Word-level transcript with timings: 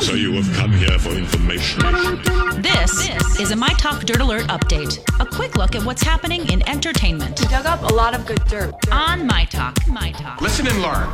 So 0.00 0.14
you 0.14 0.32
have 0.34 0.54
come 0.54 0.72
here 0.72 0.98
for 0.98 1.10
information. 1.10 1.80
This, 2.62 3.08
is 3.40 3.50
a 3.50 3.56
My 3.56 3.72
Talk 3.78 4.04
Dirt 4.04 4.20
Alert 4.20 4.42
update. 4.42 4.98
A 5.20 5.26
quick 5.26 5.56
look 5.56 5.74
at 5.74 5.84
what's 5.84 6.02
happening 6.02 6.48
in 6.50 6.66
entertainment 6.68 7.40
We 7.40 7.46
dug 7.48 7.66
up 7.66 7.82
a 7.82 7.94
lot 7.94 8.14
of 8.14 8.24
good 8.26 8.42
dirt. 8.46 8.74
on 8.92 9.26
My 9.26 9.44
Talk. 9.44 9.76
My 9.88 10.12
Talk. 10.12 10.40
Listen 10.40 10.66
and 10.68 10.80
learn. 10.82 11.08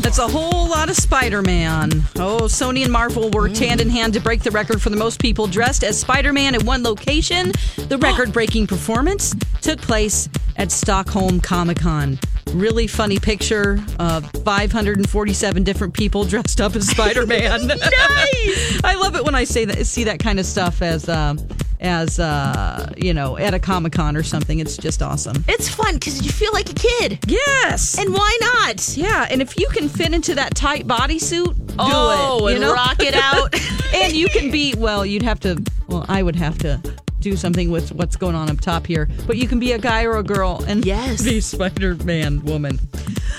That's 0.00 0.18
a 0.18 0.28
whole 0.28 0.68
lot 0.68 0.88
of 0.88 0.96
Spider 0.96 1.42
Man. 1.42 1.90
Oh, 2.16 2.42
Sony 2.42 2.84
and 2.84 2.92
Marvel 2.92 3.28
worked 3.30 3.56
mm. 3.56 3.66
hand 3.66 3.80
in 3.80 3.90
hand 3.90 4.14
to 4.14 4.20
break 4.20 4.42
the 4.42 4.50
record 4.50 4.80
for 4.80 4.90
the 4.90 4.96
most 4.96 5.20
people 5.20 5.46
dressed 5.46 5.82
as 5.82 5.98
Spider 5.98 6.32
Man 6.32 6.54
at 6.54 6.62
one 6.62 6.82
location. 6.82 7.52
The 7.76 7.98
record 7.98 8.32
breaking 8.32 8.68
performance 8.68 9.34
took 9.60 9.80
place 9.80 10.28
at 10.56 10.70
Stockholm 10.70 11.40
Comic 11.40 11.78
Con. 11.78 12.18
Really 12.54 12.86
funny 12.86 13.18
picture 13.18 13.78
of 13.98 14.28
547 14.44 15.64
different 15.64 15.94
people 15.94 16.24
dressed 16.24 16.60
up 16.60 16.74
as 16.76 16.88
Spider 16.90 17.26
Man. 17.26 17.66
nice! 17.66 18.80
I 18.84 18.96
love 18.98 19.16
it 19.16 19.24
when 19.24 19.34
I 19.34 19.44
say 19.44 19.64
that, 19.66 19.86
see 19.86 20.04
that 20.04 20.18
kind 20.18 20.40
of 20.40 20.46
stuff 20.46 20.82
as. 20.82 21.08
Uh, 21.08 21.34
as 21.80 22.18
uh, 22.18 22.92
you 22.96 23.14
know, 23.14 23.36
at 23.38 23.54
a 23.54 23.58
Comic 23.60 23.92
Con 23.92 24.16
or 24.16 24.24
something, 24.24 24.58
it's 24.58 24.76
just 24.76 25.00
awesome. 25.00 25.44
It's 25.46 25.68
fun 25.68 25.94
because 25.94 26.24
you 26.24 26.32
feel 26.32 26.52
like 26.52 26.68
a 26.68 26.74
kid. 26.74 27.20
Yes, 27.28 27.96
And 27.96 28.12
why 28.12 28.36
not? 28.40 28.96
yeah, 28.96 29.28
and 29.30 29.40
if 29.40 29.56
you 29.56 29.68
can 29.68 29.88
fit 29.88 30.12
into 30.12 30.34
that 30.34 30.56
tight 30.56 30.88
bodysuit, 30.88 31.54
do 31.54 31.74
oh, 31.78 32.48
it. 32.48 32.50
You 32.50 32.56
and 32.56 32.60
know? 32.62 32.74
rock 32.74 32.96
it 32.98 33.14
out. 33.14 33.54
and 33.94 34.12
you 34.12 34.28
can 34.28 34.50
be 34.50 34.74
well. 34.76 35.06
You'd 35.06 35.22
have 35.22 35.38
to. 35.40 35.62
Well, 35.86 36.04
I 36.08 36.20
would 36.20 36.34
have 36.34 36.58
to 36.58 36.80
do 37.20 37.36
something 37.36 37.70
with 37.70 37.92
what's 37.92 38.16
going 38.16 38.34
on 38.34 38.50
up 38.50 38.60
top 38.60 38.86
here. 38.86 39.08
But 39.26 39.36
you 39.36 39.48
can 39.48 39.58
be 39.58 39.72
a 39.72 39.78
guy 39.78 40.04
or 40.04 40.16
a 40.16 40.22
girl 40.22 40.64
and 40.66 40.84
Yes. 40.84 41.22
be 41.22 41.40
Spider-Man 41.40 42.44
woman. 42.44 42.78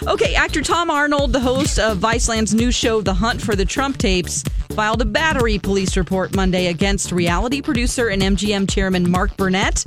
Okay, 0.07 0.35
actor 0.35 0.61
Tom 0.61 0.89
Arnold, 0.89 1.33
the 1.33 1.39
host 1.39 1.79
of 1.79 1.97
Viceland's 1.97 2.53
new 2.53 2.71
show 2.71 3.01
The 3.01 3.13
Hunt 3.13 3.41
for 3.41 3.55
the 3.55 3.65
Trump 3.65 3.97
Tapes, 3.97 4.43
filed 4.71 5.01
a 5.01 5.05
battery 5.05 5.59
police 5.59 5.97
report 5.97 6.35
Monday 6.35 6.67
against 6.67 7.11
reality 7.11 7.61
producer 7.61 8.07
and 8.07 8.21
MGM 8.21 8.69
chairman 8.69 9.09
Mark 9.09 9.35
Burnett. 9.35 9.83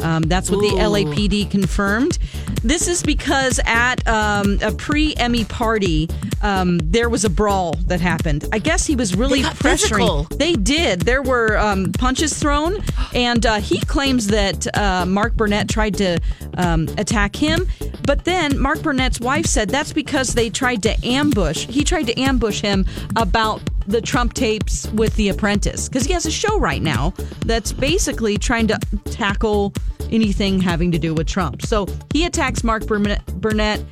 Um, 0.00 0.22
that's 0.22 0.50
what 0.50 0.60
the 0.60 0.76
LAPD 0.76 1.50
confirmed. 1.50 2.18
This 2.62 2.88
is 2.88 3.02
because 3.02 3.60
at 3.64 4.06
um, 4.06 4.58
a 4.62 4.72
pre 4.72 5.14
Emmy 5.16 5.44
party, 5.44 6.08
um, 6.42 6.78
there 6.78 7.08
was 7.08 7.24
a 7.24 7.30
brawl 7.30 7.74
that 7.86 8.00
happened. 8.00 8.46
I 8.52 8.58
guess 8.58 8.86
he 8.86 8.96
was 8.96 9.14
really 9.14 9.42
got 9.42 9.56
pressuring. 9.56 9.78
physical. 9.78 10.22
They 10.24 10.54
did. 10.54 11.02
There 11.02 11.22
were 11.22 11.56
um, 11.58 11.92
punches 11.92 12.38
thrown, 12.38 12.82
and 13.14 13.44
uh, 13.46 13.60
he 13.60 13.80
claims 13.80 14.26
that 14.28 14.66
uh, 14.76 15.06
Mark 15.06 15.34
Burnett 15.36 15.68
tried 15.68 15.94
to 15.94 16.18
um, 16.56 16.88
attack 16.98 17.36
him. 17.36 17.66
But 18.06 18.24
then 18.24 18.58
Mark 18.58 18.82
Burnett's 18.82 19.20
wife 19.20 19.46
said 19.46 19.68
that's 19.68 19.92
because 19.92 20.34
they 20.34 20.50
tried 20.50 20.82
to 20.84 21.06
ambush. 21.06 21.66
He 21.66 21.84
tried 21.84 22.04
to 22.04 22.20
ambush 22.20 22.60
him 22.60 22.84
about 23.16 23.62
the 23.86 24.00
Trump 24.00 24.34
tapes 24.34 24.86
with 24.92 25.14
The 25.16 25.28
Apprentice 25.28 25.88
because 25.88 26.04
he 26.04 26.12
has 26.12 26.26
a 26.26 26.30
show 26.30 26.58
right 26.58 26.82
now 26.82 27.14
that's 27.44 27.72
basically 27.72 28.36
trying 28.36 28.66
to 28.68 28.78
tackle 29.04 29.72
anything 30.10 30.60
having 30.60 30.92
to 30.92 30.98
do 30.98 31.14
with 31.14 31.26
Trump. 31.26 31.62
So 31.62 31.86
he 32.12 32.24
attacks 32.24 32.62
Mark 32.64 32.86
Burnett. 32.86 33.24
Burnett 33.40 33.84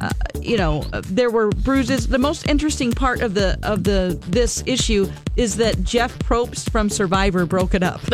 uh, 0.00 0.10
you 0.40 0.56
know, 0.56 0.84
uh, 0.92 1.00
there 1.04 1.30
were 1.30 1.48
bruises. 1.50 2.08
The 2.08 2.18
most 2.18 2.48
interesting 2.48 2.90
part 2.90 3.20
of 3.20 3.34
the 3.34 3.58
of 3.62 3.84
the 3.84 4.18
this 4.28 4.62
issue 4.66 5.08
is 5.36 5.56
that 5.56 5.82
Jeff 5.84 6.18
Probst 6.18 6.70
from 6.70 6.90
Survivor 6.90 7.46
broke 7.46 7.74
it 7.74 7.84
up. 7.84 8.00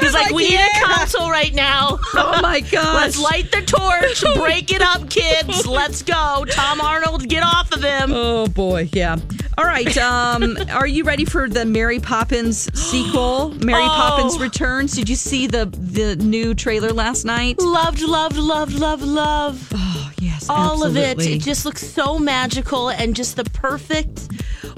He's 0.00 0.14
like, 0.14 0.26
like, 0.26 0.32
we 0.32 0.44
need 0.44 0.54
yeah. 0.54 0.68
a 0.82 0.86
council 0.86 1.28
right 1.28 1.54
now. 1.54 1.98
oh 2.14 2.40
my 2.42 2.60
god! 2.60 2.94
Let's 2.94 3.20
light 3.20 3.52
the 3.52 3.62
torch, 3.62 4.24
break 4.36 4.72
it 4.72 4.80
up, 4.80 5.10
kids. 5.10 5.66
Let's 5.66 6.02
go. 6.02 6.46
Tom 6.48 6.80
Arnold, 6.80 7.28
get 7.28 7.42
off 7.42 7.70
of 7.72 7.82
him. 7.82 8.10
Oh 8.12 8.46
boy, 8.46 8.88
yeah. 8.92 9.16
All 9.58 9.64
right, 9.64 9.96
um, 9.96 10.56
are 10.70 10.86
you 10.86 11.02
ready 11.04 11.24
for 11.24 11.48
the 11.48 11.64
Mary 11.64 11.98
Poppins 11.98 12.68
sequel? 12.78 13.54
Mary 13.64 13.82
Oh. 13.84 13.88
Poppins 13.88 14.38
Returns. 14.38 14.92
Did 14.92 15.08
you 15.08 15.16
see 15.16 15.46
the 15.46 15.64
the 15.66 16.16
new 16.16 16.52
trailer 16.54 16.92
last 16.92 17.24
night? 17.24 17.58
Loved, 17.58 18.02
loved, 18.02 18.36
loved, 18.36 18.74
loved, 18.74 19.02
love. 19.02 19.72
Oh 19.74 20.10
yes, 20.20 20.46
All 20.50 20.84
of 20.84 20.98
it. 20.98 21.18
It 21.20 21.40
just 21.40 21.64
looks 21.64 21.86
so 21.86 22.18
magical 22.18 22.90
and 22.90 23.16
just 23.16 23.36
the 23.36 23.44
perfect 23.44 24.28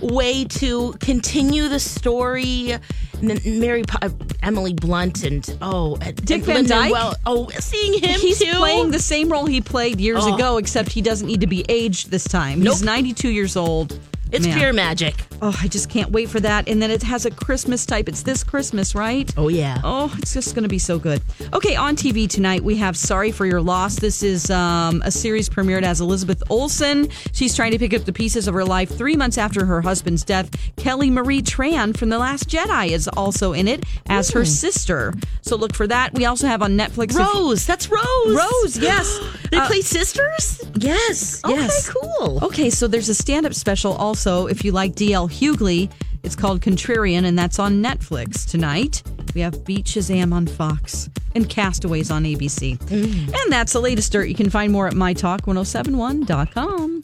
way 0.00 0.44
to 0.44 0.92
continue 1.00 1.68
the 1.68 1.80
story. 1.80 2.76
Mary, 3.20 3.82
Po- 3.82 3.98
uh, 4.06 4.10
Emily 4.44 4.74
Blunt, 4.74 5.24
and 5.24 5.58
oh, 5.60 5.96
Dick 5.96 6.30
and 6.36 6.44
Van 6.44 6.66
Dyke? 6.66 6.92
Manuel. 6.92 7.16
Oh, 7.26 7.48
seeing 7.58 7.94
him 8.00 8.20
He's 8.20 8.38
too. 8.38 8.52
playing 8.54 8.92
the 8.92 9.00
same 9.00 9.28
role 9.28 9.44
he 9.44 9.60
played 9.60 10.00
years 10.00 10.22
Oh. 10.22 10.36
ago, 10.36 10.56
except 10.58 10.92
he 10.92 11.02
doesn't 11.02 11.26
need 11.26 11.40
to 11.40 11.48
be 11.48 11.64
aged 11.68 12.12
this 12.12 12.22
time. 12.22 12.60
He's 12.60 12.80
92 12.80 13.28
years 13.30 13.56
old. 13.56 13.98
It's 14.30 14.46
Man. 14.46 14.58
pure 14.58 14.72
magic. 14.72 15.14
Oh, 15.40 15.56
I 15.62 15.68
just 15.68 15.88
can't 15.88 16.10
wait 16.10 16.28
for 16.28 16.40
that. 16.40 16.68
And 16.68 16.82
then 16.82 16.90
it 16.90 17.02
has 17.02 17.24
a 17.24 17.30
Christmas 17.30 17.86
type. 17.86 18.08
It's 18.08 18.22
this 18.22 18.44
Christmas, 18.44 18.94
right? 18.94 19.32
Oh 19.36 19.48
yeah. 19.48 19.80
Oh, 19.84 20.14
it's 20.18 20.34
just 20.34 20.54
going 20.54 20.64
to 20.64 20.68
be 20.68 20.78
so 20.78 20.98
good. 20.98 21.22
Okay, 21.54 21.76
on 21.76 21.96
TV 21.96 22.28
tonight 22.28 22.62
we 22.62 22.76
have 22.76 22.96
Sorry 22.96 23.30
for 23.32 23.46
Your 23.46 23.60
Loss. 23.62 23.96
This 24.00 24.22
is 24.22 24.50
um, 24.50 25.00
a 25.04 25.10
series 25.10 25.48
premiered 25.48 25.82
as 25.82 26.00
Elizabeth 26.00 26.42
Olsen. 26.50 27.08
She's 27.32 27.54
trying 27.56 27.70
to 27.72 27.78
pick 27.78 27.94
up 27.94 28.04
the 28.04 28.12
pieces 28.12 28.48
of 28.48 28.54
her 28.54 28.64
life 28.64 28.90
three 28.90 29.16
months 29.16 29.38
after 29.38 29.64
her 29.64 29.80
husband's 29.80 30.24
death. 30.24 30.50
Kelly 30.76 31.10
Marie 31.10 31.40
Tran 31.42 31.96
from 31.96 32.08
The 32.10 32.18
Last 32.18 32.48
Jedi 32.50 32.88
is 32.90 33.08
also 33.08 33.52
in 33.52 33.68
it 33.68 33.84
as 34.08 34.30
her 34.30 34.44
sister. 34.44 35.14
So 35.42 35.56
look 35.56 35.74
for 35.74 35.86
that. 35.86 36.12
We 36.14 36.26
also 36.26 36.46
have 36.48 36.60
on 36.62 36.76
Netflix. 36.76 37.12
if- 37.12 37.18
Rose, 37.18 37.64
that's 37.64 37.88
Rose. 37.90 38.02
Rose, 38.26 38.76
yes. 38.78 39.18
They 39.50 39.56
Uh, 39.56 39.66
play 39.66 39.80
sisters. 39.80 40.60
Yes, 40.76 41.40
Okay, 41.42 41.54
yes. 41.54 41.88
cool. 41.88 42.38
Okay, 42.42 42.68
so 42.68 42.86
there's 42.86 43.08
a 43.08 43.14
stand 43.14 43.46
up 43.46 43.54
special 43.54 43.94
also 43.94 44.17
if 44.26 44.64
you 44.64 44.72
like 44.72 44.94
DL 44.94 45.30
Hughley. 45.30 45.90
It's 46.22 46.36
called 46.36 46.60
Contrarian, 46.60 47.24
and 47.24 47.38
that's 47.38 47.58
on 47.58 47.82
Netflix 47.82 48.46
tonight. 48.48 49.02
We 49.34 49.40
have 49.40 49.64
Beat 49.64 49.86
Shazam 49.86 50.32
on 50.32 50.46
Fox 50.46 51.10
and 51.34 51.48
Castaways 51.48 52.10
on 52.10 52.24
ABC. 52.24 52.76
Mm. 52.78 53.34
And 53.34 53.52
that's 53.52 53.72
the 53.72 53.80
latest 53.80 54.12
dirt. 54.12 54.28
You 54.28 54.34
can 54.34 54.50
find 54.50 54.70
more 54.72 54.88
at 54.88 54.94
mytalk1071.com. 54.94 57.02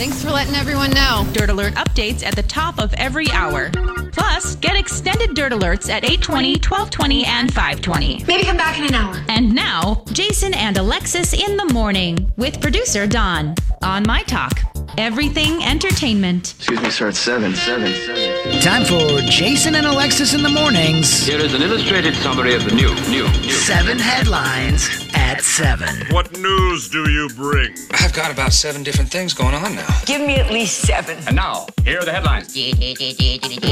Thanks 0.00 0.22
for 0.22 0.30
letting 0.30 0.54
everyone 0.54 0.92
know. 0.92 1.28
Dirt 1.32 1.50
Alert 1.50 1.74
updates 1.74 2.24
at 2.24 2.34
the 2.34 2.42
top 2.42 2.78
of 2.78 2.94
every 2.94 3.30
hour. 3.32 3.70
Plus, 4.12 4.56
get 4.56 4.74
extended 4.74 5.34
Dirt 5.34 5.52
Alerts 5.52 5.90
at 5.90 6.04
820, 6.04 6.52
1220, 6.52 7.26
and 7.26 7.52
520. 7.52 8.24
Maybe 8.26 8.44
come 8.44 8.56
back 8.56 8.78
in 8.78 8.86
an 8.86 8.94
hour. 8.94 9.22
And 9.28 9.54
now, 9.54 10.02
Jason 10.12 10.54
and 10.54 10.78
Alexis 10.78 11.34
in 11.34 11.58
the 11.58 11.66
morning 11.66 12.32
with 12.38 12.62
producer 12.62 13.06
Don 13.06 13.54
on 13.82 14.04
My 14.06 14.22
Talk. 14.22 14.79
Everything 15.00 15.64
entertainment. 15.64 16.54
Excuse 16.58 16.82
me, 16.82 16.90
sir. 16.90 17.08
It's 17.08 17.18
seven, 17.18 17.54
seven, 17.54 17.90
seven. 17.90 18.60
Time 18.60 18.84
for 18.84 19.22
Jason 19.30 19.74
and 19.74 19.86
Alexis 19.86 20.34
in 20.34 20.42
the 20.42 20.50
mornings. 20.50 21.26
Here 21.26 21.38
is 21.38 21.54
an 21.54 21.62
illustrated 21.62 22.14
summary 22.16 22.54
of 22.54 22.66
the 22.66 22.74
new, 22.74 22.94
new, 23.08 23.26
new. 23.40 23.50
Seven 23.50 23.98
headlines 23.98 25.08
at 25.14 25.40
7. 25.40 25.88
What 26.10 26.38
news 26.38 26.90
do 26.90 27.10
you 27.10 27.30
bring? 27.34 27.74
I've 27.92 28.12
got 28.12 28.30
about 28.30 28.52
seven 28.52 28.82
different 28.82 29.10
things 29.10 29.32
going 29.32 29.54
on 29.54 29.74
now. 29.74 29.88
Give 30.04 30.20
me 30.20 30.34
at 30.34 30.52
least 30.52 30.80
seven. 30.80 31.16
And 31.26 31.34
now, 31.34 31.66
here 31.82 32.00
are 32.00 32.04
the 32.04 32.12
headlines. 32.12 32.54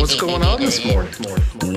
What's 0.01 0.19
going 0.19 0.43
on 0.43 0.61
this 0.61 0.83
morning? 0.83 1.13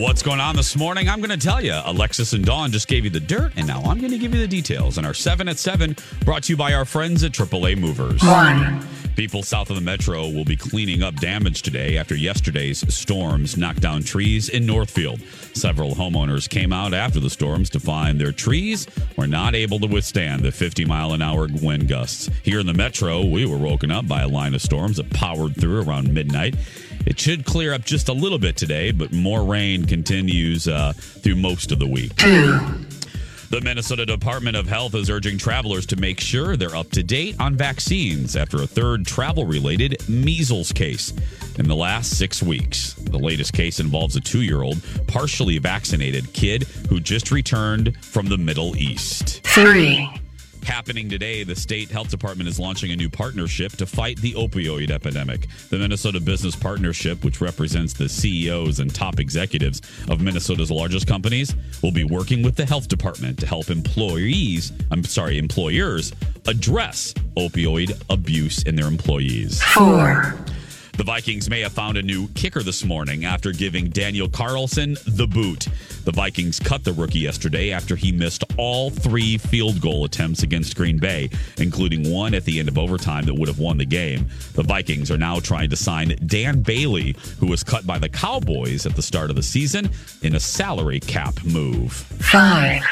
What's 0.01 0.21
going 0.21 0.39
on 0.39 0.55
this 0.55 0.77
morning? 0.77 1.09
I'm 1.09 1.19
going 1.19 1.37
to 1.37 1.45
tell 1.45 1.61
you. 1.61 1.77
Alexis 1.83 2.31
and 2.31 2.45
Dawn 2.45 2.71
just 2.71 2.87
gave 2.87 3.03
you 3.03 3.09
the 3.09 3.19
dirt, 3.19 3.51
and 3.57 3.67
now 3.67 3.81
I'm 3.81 3.99
going 3.99 4.11
to 4.11 4.17
give 4.17 4.33
you 4.33 4.39
the 4.39 4.47
details. 4.47 4.97
And 4.97 5.05
our 5.05 5.13
7 5.13 5.49
at 5.49 5.59
7 5.59 5.97
brought 6.23 6.43
to 6.43 6.53
you 6.53 6.57
by 6.57 6.73
our 6.73 6.85
friends 6.85 7.21
at 7.25 7.33
AAA 7.33 7.77
Movers. 7.77 8.23
One. 8.23 8.87
People 9.21 9.43
south 9.43 9.69
of 9.69 9.75
the 9.75 9.83
metro 9.83 10.27
will 10.27 10.45
be 10.45 10.55
cleaning 10.55 11.03
up 11.03 11.13
damage 11.17 11.61
today 11.61 11.95
after 11.95 12.15
yesterday's 12.15 12.91
storms 12.91 13.55
knocked 13.55 13.79
down 13.79 14.01
trees 14.01 14.49
in 14.49 14.65
Northfield. 14.65 15.21
Several 15.53 15.93
homeowners 15.93 16.49
came 16.49 16.73
out 16.73 16.95
after 16.95 17.19
the 17.19 17.29
storms 17.29 17.69
to 17.69 17.79
find 17.79 18.19
their 18.19 18.31
trees 18.31 18.87
were 19.17 19.27
not 19.27 19.53
able 19.53 19.77
to 19.77 19.85
withstand 19.85 20.41
the 20.41 20.51
50 20.51 20.85
mile 20.85 21.13
an 21.13 21.21
hour 21.21 21.47
wind 21.61 21.87
gusts. 21.87 22.31
Here 22.41 22.59
in 22.59 22.65
the 22.65 22.73
metro, 22.73 23.23
we 23.23 23.45
were 23.45 23.59
woken 23.59 23.91
up 23.91 24.07
by 24.07 24.23
a 24.23 24.27
line 24.27 24.55
of 24.55 24.61
storms 24.63 24.97
that 24.97 25.11
powered 25.11 25.55
through 25.55 25.83
around 25.83 26.11
midnight. 26.11 26.55
It 27.05 27.19
should 27.19 27.45
clear 27.45 27.75
up 27.75 27.85
just 27.85 28.09
a 28.09 28.13
little 28.13 28.39
bit 28.39 28.57
today, 28.57 28.89
but 28.91 29.13
more 29.13 29.43
rain 29.43 29.85
continues 29.85 30.67
uh, 30.67 30.93
through 30.95 31.35
most 31.35 31.71
of 31.71 31.77
the 31.77 31.85
week. 31.85 32.13
The 33.51 33.59
Minnesota 33.59 34.05
Department 34.05 34.55
of 34.55 34.65
Health 34.65 34.95
is 34.95 35.09
urging 35.09 35.37
travelers 35.37 35.85
to 35.87 35.97
make 35.97 36.21
sure 36.21 36.55
they're 36.55 36.73
up 36.73 36.89
to 36.91 37.03
date 37.03 37.35
on 37.37 37.57
vaccines 37.57 38.37
after 38.37 38.61
a 38.61 38.65
third 38.65 39.05
travel 39.05 39.45
related 39.45 40.07
measles 40.07 40.71
case 40.71 41.11
in 41.59 41.67
the 41.67 41.75
last 41.75 42.17
six 42.17 42.41
weeks. 42.41 42.93
The 42.93 43.19
latest 43.19 43.51
case 43.51 43.81
involves 43.81 44.15
a 44.15 44.21
two 44.21 44.43
year 44.43 44.61
old, 44.61 44.81
partially 45.05 45.57
vaccinated 45.57 46.31
kid 46.31 46.63
who 46.87 47.01
just 47.01 47.29
returned 47.29 47.97
from 48.01 48.27
the 48.27 48.37
Middle 48.37 48.77
East. 48.77 49.41
Three. 49.43 50.20
Happening 50.63 51.09
today, 51.09 51.43
the 51.43 51.55
state 51.55 51.89
health 51.89 52.09
department 52.09 52.47
is 52.47 52.59
launching 52.59 52.91
a 52.91 52.95
new 52.95 53.09
partnership 53.09 53.71
to 53.73 53.85
fight 53.85 54.17
the 54.21 54.33
opioid 54.33 54.91
epidemic. 54.91 55.47
The 55.69 55.77
Minnesota 55.77 56.19
Business 56.19 56.55
Partnership, 56.55 57.23
which 57.23 57.41
represents 57.41 57.93
the 57.93 58.07
CEOs 58.07 58.79
and 58.79 58.93
top 58.93 59.19
executives 59.19 59.81
of 60.07 60.21
Minnesota's 60.21 60.69
largest 60.69 61.07
companies, 61.07 61.55
will 61.81 61.91
be 61.91 62.03
working 62.03 62.43
with 62.43 62.55
the 62.55 62.65
health 62.65 62.87
department 62.87 63.39
to 63.39 63.47
help 63.47 63.69
employees, 63.69 64.71
I'm 64.91 65.03
sorry, 65.03 65.37
employers 65.37 66.13
address 66.47 67.13
opioid 67.37 68.01
abuse 68.09 68.63
in 68.63 68.75
their 68.75 68.87
employees. 68.87 69.61
Four. 69.61 70.35
The 70.97 71.03
Vikings 71.03 71.49
may 71.49 71.61
have 71.61 71.71
found 71.71 71.97
a 71.97 72.01
new 72.01 72.27
kicker 72.29 72.61
this 72.61 72.83
morning 72.83 73.25
after 73.25 73.51
giving 73.51 73.89
Daniel 73.89 74.27
Carlson 74.27 74.97
the 75.07 75.25
boot. 75.25 75.67
The 76.03 76.11
Vikings 76.11 76.59
cut 76.59 76.83
the 76.83 76.93
rookie 76.93 77.19
yesterday 77.19 77.71
after 77.71 77.95
he 77.95 78.11
missed 78.11 78.43
all 78.57 78.89
three 78.89 79.37
field 79.37 79.81
goal 79.81 80.05
attempts 80.05 80.43
against 80.43 80.75
Green 80.75 80.97
Bay, 80.97 81.29
including 81.57 82.11
one 82.11 82.33
at 82.33 82.43
the 82.45 82.59
end 82.59 82.67
of 82.67 82.77
overtime 82.77 83.25
that 83.25 83.33
would 83.33 83.47
have 83.47 83.59
won 83.59 83.77
the 83.77 83.85
game. 83.85 84.27
The 84.53 84.63
Vikings 84.63 85.09
are 85.09 85.17
now 85.17 85.39
trying 85.39 85.69
to 85.69 85.75
sign 85.75 86.15
Dan 86.25 86.61
Bailey, 86.61 87.15
who 87.39 87.47
was 87.47 87.63
cut 87.63 87.87
by 87.87 87.97
the 87.97 88.09
Cowboys 88.09 88.85
at 88.85 88.95
the 88.95 89.01
start 89.01 89.29
of 89.29 89.35
the 89.35 89.43
season 89.43 89.89
in 90.21 90.35
a 90.35 90.39
salary 90.39 90.99
cap 90.99 91.43
move. 91.43 91.93
Five. 91.93 92.83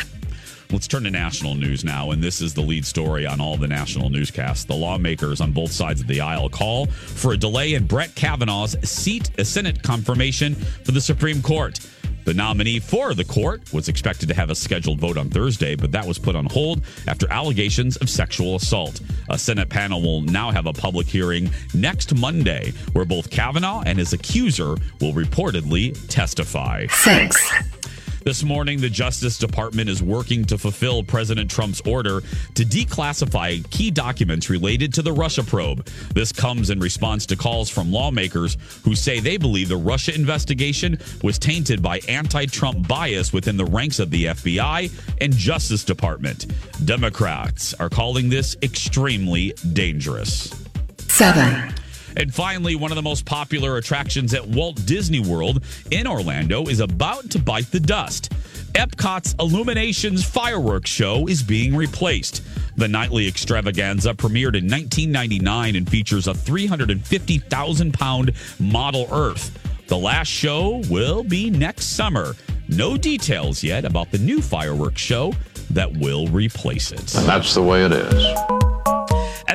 Let's 0.71 0.87
turn 0.87 1.05
to 1.05 1.09
national 1.09 1.55
news 1.55 1.83
now, 1.83 2.11
and 2.11 2.21
this 2.21 2.41
is 2.41 2.53
the 2.53 2.61
lead 2.61 2.85
story 2.85 3.25
on 3.25 3.41
all 3.41 3.57
the 3.57 3.67
national 3.67 4.11
newscasts. 4.11 4.65
The 4.65 4.75
lawmakers 4.75 5.41
on 5.41 5.51
both 5.51 5.71
sides 5.71 5.99
of 5.99 6.05
the 6.05 6.21
aisle 6.21 6.47
call 6.47 6.85
for 6.85 7.33
a 7.33 7.37
delay 7.37 7.73
in 7.73 7.87
Brett 7.87 8.13
Kavanaugh's 8.13 8.77
seat, 8.87 9.31
a 9.39 9.45
Senate 9.45 9.81
confirmation 9.81 10.53
for 10.53 10.91
the 10.91 11.01
Supreme 11.01 11.41
Court. 11.41 11.79
The 12.25 12.35
nominee 12.35 12.79
for 12.79 13.15
the 13.15 13.23
court 13.23 13.73
was 13.73 13.89
expected 13.89 14.29
to 14.29 14.35
have 14.35 14.51
a 14.51 14.55
scheduled 14.55 14.99
vote 14.99 15.17
on 15.17 15.31
Thursday, 15.31 15.73
but 15.73 15.91
that 15.91 16.05
was 16.05 16.19
put 16.19 16.35
on 16.35 16.45
hold 16.45 16.83
after 17.07 17.25
allegations 17.31 17.97
of 17.97 18.07
sexual 18.07 18.55
assault. 18.55 19.01
A 19.29 19.39
Senate 19.39 19.69
panel 19.69 20.03
will 20.03 20.21
now 20.21 20.51
have 20.51 20.67
a 20.67 20.73
public 20.73 21.07
hearing 21.07 21.49
next 21.73 22.13
Monday 22.13 22.73
where 22.93 23.05
both 23.05 23.31
Kavanaugh 23.31 23.81
and 23.87 23.97
his 23.97 24.13
accuser 24.13 24.75
will 25.01 25.13
reportedly 25.13 25.97
testify. 26.09 26.85
Six. 26.91 27.51
This 28.29 28.43
morning, 28.43 28.79
the 28.79 28.91
Justice 28.91 29.39
Department 29.39 29.89
is 29.89 30.03
working 30.03 30.45
to 30.45 30.57
fulfill 30.59 31.01
President 31.01 31.49
Trump's 31.49 31.81
order 31.81 32.21
to 32.53 32.63
declassify 32.63 33.67
key 33.71 33.89
documents 33.89 34.51
related 34.51 34.93
to 34.93 35.01
the 35.01 35.11
Russia 35.11 35.43
probe. 35.43 35.83
This 36.13 36.31
comes 36.31 36.69
in 36.69 36.79
response 36.79 37.25
to 37.25 37.35
calls 37.35 37.71
from 37.71 37.91
lawmakers 37.91 38.55
who 38.83 38.93
say 38.93 39.19
they 39.19 39.37
believe 39.37 39.67
the 39.67 39.77
Russia 39.77 40.13
investigation 40.13 40.99
was 41.23 41.39
tainted 41.39 41.81
by 41.81 42.01
anti 42.07 42.45
Trump 42.45 42.87
bias 42.87 43.33
within 43.33 43.57
the 43.57 43.65
ranks 43.65 43.97
of 43.97 44.11
the 44.11 44.25
FBI 44.25 44.91
and 45.19 45.33
Justice 45.33 45.83
Department. 45.83 46.45
Democrats 46.85 47.73
are 47.79 47.89
calling 47.89 48.29
this 48.29 48.55
extremely 48.61 49.53
dangerous. 49.73 50.53
Seven. 51.07 51.73
And 52.19 52.35
finally, 52.35 52.75
one 52.75 52.91
of 52.91 52.97
the 52.97 53.01
most 53.01 53.25
popular 53.25 53.77
attractions 53.77 54.33
at 54.33 54.45
Walt 54.45 54.85
Disney 54.85 55.21
World 55.21 55.63
in 55.89 56.05
Orlando 56.05 56.65
is 56.65 56.81
about 56.81 57.29
to 57.29 57.39
bite 57.39 57.71
the 57.71 57.79
dust. 57.79 58.33
Epcot's 58.73 59.35
Illuminations 59.39 60.25
fireworks 60.25 60.89
show 60.89 61.27
is 61.27 61.41
being 61.41 61.73
replaced. 61.73 62.43
The 62.75 62.89
nightly 62.89 63.25
extravaganza 63.25 64.13
premiered 64.13 64.57
in 64.57 64.67
1999 64.69 65.77
and 65.77 65.89
features 65.89 66.27
a 66.27 66.33
350,000 66.33 67.93
pound 67.93 68.33
Model 68.59 69.07
Earth. 69.13 69.57
The 69.87 69.97
last 69.97 70.27
show 70.27 70.83
will 70.89 71.23
be 71.23 71.49
next 71.49 71.95
summer. 71.95 72.35
No 72.67 72.97
details 72.97 73.63
yet 73.63 73.85
about 73.85 74.11
the 74.11 74.17
new 74.17 74.41
fireworks 74.41 75.01
show 75.01 75.33
that 75.71 75.91
will 75.97 76.27
replace 76.27 76.91
it. 76.91 77.15
And 77.15 77.25
That's 77.25 77.53
the 77.53 77.63
way 77.63 77.85
it 77.85 77.93
is. 77.93 78.58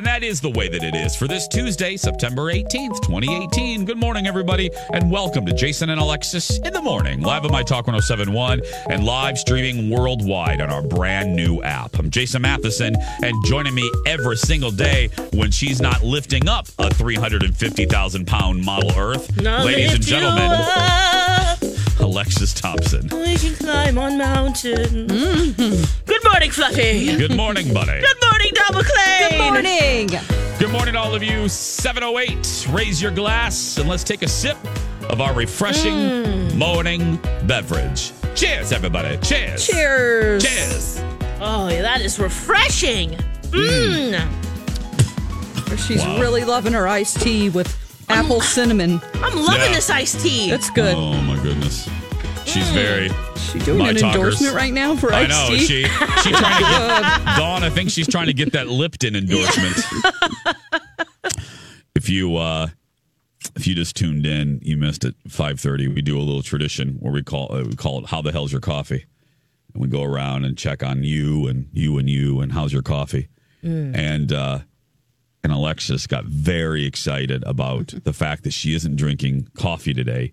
And 0.04 0.22
that 0.22 0.22
is 0.22 0.42
the 0.42 0.50
way 0.50 0.68
that 0.68 0.82
it 0.82 0.94
is 0.94 1.16
for 1.16 1.26
this 1.26 1.48
Tuesday, 1.48 1.96
September 1.96 2.52
18th, 2.52 3.00
2018. 3.00 3.86
Good 3.86 3.96
morning, 3.96 4.26
everybody, 4.26 4.68
and 4.92 5.10
welcome 5.10 5.46
to 5.46 5.54
Jason 5.54 5.88
and 5.88 5.98
Alexis 5.98 6.58
in 6.58 6.74
the 6.74 6.82
morning, 6.82 7.22
live 7.22 7.46
on 7.46 7.50
My 7.50 7.62
Talk 7.62 7.86
1071 7.86 8.60
and 8.90 9.06
live 9.06 9.38
streaming 9.38 9.88
worldwide 9.88 10.60
on 10.60 10.68
our 10.68 10.82
brand 10.82 11.34
new 11.34 11.62
app. 11.62 11.98
I'm 11.98 12.10
Jason 12.10 12.42
Matheson, 12.42 12.94
and 13.22 13.34
joining 13.46 13.74
me 13.74 13.90
every 14.06 14.36
single 14.36 14.70
day 14.70 15.08
when 15.32 15.50
she's 15.50 15.80
not 15.80 16.04
lifting 16.04 16.50
up 16.50 16.68
a 16.78 16.92
350,000 16.92 18.26
pound 18.26 18.62
Model 18.62 18.92
Earth, 18.98 19.34
Now 19.40 19.64
ladies 19.64 19.94
and 19.94 20.02
gentlemen, 20.02 20.50
Alexis 22.00 22.52
Thompson. 22.52 23.08
we 23.12 23.36
can 23.36 23.54
climb 23.54 23.98
on 23.98 24.18
mountains. 24.18 24.88
Mm-hmm. 25.10 26.04
Good 26.06 26.24
morning, 26.24 26.50
Fluffy. 26.50 27.16
Good 27.16 27.36
morning, 27.36 27.72
buddy. 27.72 28.00
Good 28.00 28.16
morning, 28.22 28.52
Double 28.54 28.82
Clay. 28.82 29.28
Good 29.30 29.38
morning. 29.38 30.08
Good 30.58 30.70
morning, 30.70 30.96
all 30.96 31.14
of 31.14 31.22
you. 31.22 31.48
708. 31.48 32.68
Raise 32.70 33.00
your 33.00 33.12
glass 33.12 33.78
and 33.78 33.88
let's 33.88 34.04
take 34.04 34.22
a 34.22 34.28
sip 34.28 34.56
of 35.08 35.20
our 35.20 35.34
refreshing 35.34 35.92
mm. 35.94 36.54
morning 36.54 37.18
beverage. 37.46 38.12
Cheers, 38.34 38.72
everybody. 38.72 39.16
Cheers. 39.18 39.66
Cheers. 39.66 40.42
Cheers. 40.44 41.00
Oh, 41.40 41.68
yeah, 41.68 41.82
that 41.82 42.00
is 42.00 42.18
refreshing. 42.18 43.10
Mmm. 43.50 44.28
She's 45.86 46.00
Wow. 46.02 46.20
really 46.20 46.44
loving 46.44 46.72
her 46.72 46.86
iced 46.88 47.20
tea 47.20 47.48
with 47.50 47.68
apple 48.08 48.40
cinnamon. 48.40 49.00
I'm 49.14 49.36
loving 49.36 49.60
Yeah. 49.70 49.74
this 49.74 49.90
iced 49.90 50.20
tea. 50.20 50.50
That's 50.50 50.70
good. 50.70 50.94
Oh, 50.96 51.20
my 51.22 51.40
goodness. 51.42 51.88
She's 52.44 52.68
very. 52.70 53.08
she 53.36 53.58
doing 53.60 53.78
my 53.78 53.90
an 53.90 53.96
talkers. 53.96 54.16
endorsement 54.40 54.54
right 54.54 54.72
now 54.72 54.94
for 54.96 55.12
iced 55.12 55.30
tea. 55.30 55.34
I 55.34 55.50
know. 55.50 55.56
tea? 55.56 55.64
She 55.64 55.82
she 55.84 56.30
trying 56.30 56.58
to 56.62 56.70
get 56.70 57.24
Dawn. 57.36 57.64
I 57.64 57.70
think 57.70 57.90
she's 57.90 58.06
trying 58.06 58.26
to 58.26 58.34
get 58.34 58.52
that 58.52 58.68
Lipton 58.68 59.16
endorsement. 59.16 59.76
if 61.94 62.08
you 62.08 62.36
uh 62.36 62.68
if 63.56 63.66
you 63.66 63.74
just 63.74 63.96
tuned 63.96 64.26
in, 64.26 64.60
you 64.62 64.76
missed 64.76 65.04
it. 65.04 65.14
Five 65.28 65.58
thirty, 65.60 65.88
we 65.88 66.02
do 66.02 66.18
a 66.18 66.22
little 66.22 66.42
tradition 66.42 66.96
where 67.00 67.12
we 67.12 67.22
call 67.22 67.52
uh, 67.54 67.64
we 67.64 67.74
call 67.74 68.00
it 68.00 68.06
"How 68.10 68.20
the 68.22 68.30
hell's 68.32 68.52
your 68.52 68.60
coffee?" 68.60 69.04
and 69.72 69.82
we 69.82 69.88
go 69.88 70.02
around 70.02 70.44
and 70.44 70.56
check 70.56 70.82
on 70.82 71.02
you 71.02 71.46
and 71.46 71.68
you 71.72 71.98
and 71.98 72.08
you 72.08 72.40
and 72.40 72.52
how's 72.52 72.72
your 72.72 72.82
coffee. 72.82 73.28
And 73.62 74.30
uh 74.32 74.60
and 75.44 75.52
Alexis 75.52 76.06
got 76.06 76.24
very 76.24 76.86
excited 76.86 77.44
about 77.44 77.88
the 78.04 78.12
fact 78.14 78.42
that 78.44 78.52
she 78.52 78.74
isn't 78.74 78.96
drinking 78.96 79.46
coffee 79.56 79.92
today. 79.94 80.32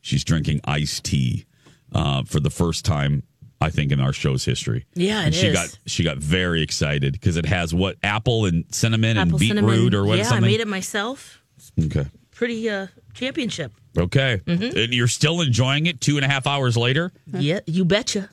She's 0.00 0.24
drinking 0.24 0.60
iced 0.64 1.04
tea 1.04 1.44
uh, 1.92 2.22
for 2.24 2.40
the 2.40 2.48
first 2.50 2.84
time, 2.86 3.22
I 3.60 3.68
think, 3.68 3.92
in 3.92 4.00
our 4.00 4.12
show's 4.14 4.44
history. 4.46 4.86
Yeah, 4.94 5.20
and 5.20 5.34
she 5.34 5.48
is. 5.48 5.52
got 5.54 5.78
she 5.86 6.02
got 6.02 6.16
very 6.16 6.62
excited 6.62 7.12
because 7.12 7.36
it 7.36 7.44
has 7.46 7.74
what 7.74 7.96
apple 8.02 8.46
and 8.46 8.64
cinnamon 8.74 9.18
Apple 9.18 9.32
and 9.32 9.38
beetroot 9.38 9.58
cinnamon. 9.66 9.94
or 9.94 10.04
what 10.06 10.16
Yeah, 10.18 10.24
something. 10.24 10.44
I 10.44 10.46
made 10.48 10.60
it 10.60 10.68
myself. 10.68 11.42
Okay, 11.78 12.06
Pretty 12.30 12.70
uh 12.70 12.86
championship. 13.14 13.72
okay, 13.98 14.40
Mm-hmm. 14.46 14.78
and 14.78 14.94
you're 14.94 15.08
still 15.08 15.40
enjoying 15.42 15.86
it 15.86 16.00
two 16.00 16.16
and 16.16 16.24
a 16.24 16.28
half 16.28 16.46
hours 16.46 16.76
later. 16.76 17.12
Yeah, 17.32 17.60
you 17.66 17.84
betcha. 17.84 18.30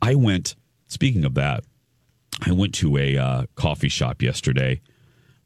I 0.00 0.14
went. 0.14 0.54
Speaking 0.86 1.24
of 1.26 1.34
that, 1.34 1.64
I 2.40 2.52
went 2.52 2.74
to 2.76 2.96
a 2.96 3.16
uh, 3.18 3.44
coffee 3.54 3.88
shop 3.90 4.22
yesterday 4.22 4.80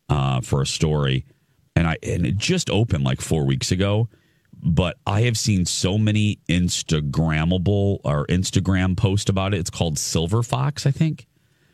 uh, 0.08 0.40
for 0.40 0.62
a 0.62 0.66
story, 0.66 1.24
and 1.76 1.86
I 1.86 1.96
and 2.02 2.26
it 2.26 2.36
just 2.36 2.70
opened 2.70 3.04
like 3.04 3.20
four 3.20 3.44
weeks 3.44 3.70
ago. 3.70 4.08
But 4.66 4.96
I 5.06 5.22
have 5.22 5.36
seen 5.36 5.66
so 5.66 5.98
many 5.98 6.38
Instagrammable 6.48 7.98
or 8.04 8.26
Instagram 8.28 8.96
post 8.96 9.28
about 9.28 9.52
it. 9.52 9.58
It's 9.58 9.68
called 9.70 9.98
Silver 9.98 10.42
Fox, 10.42 10.86
I 10.86 10.90
think. 10.90 11.26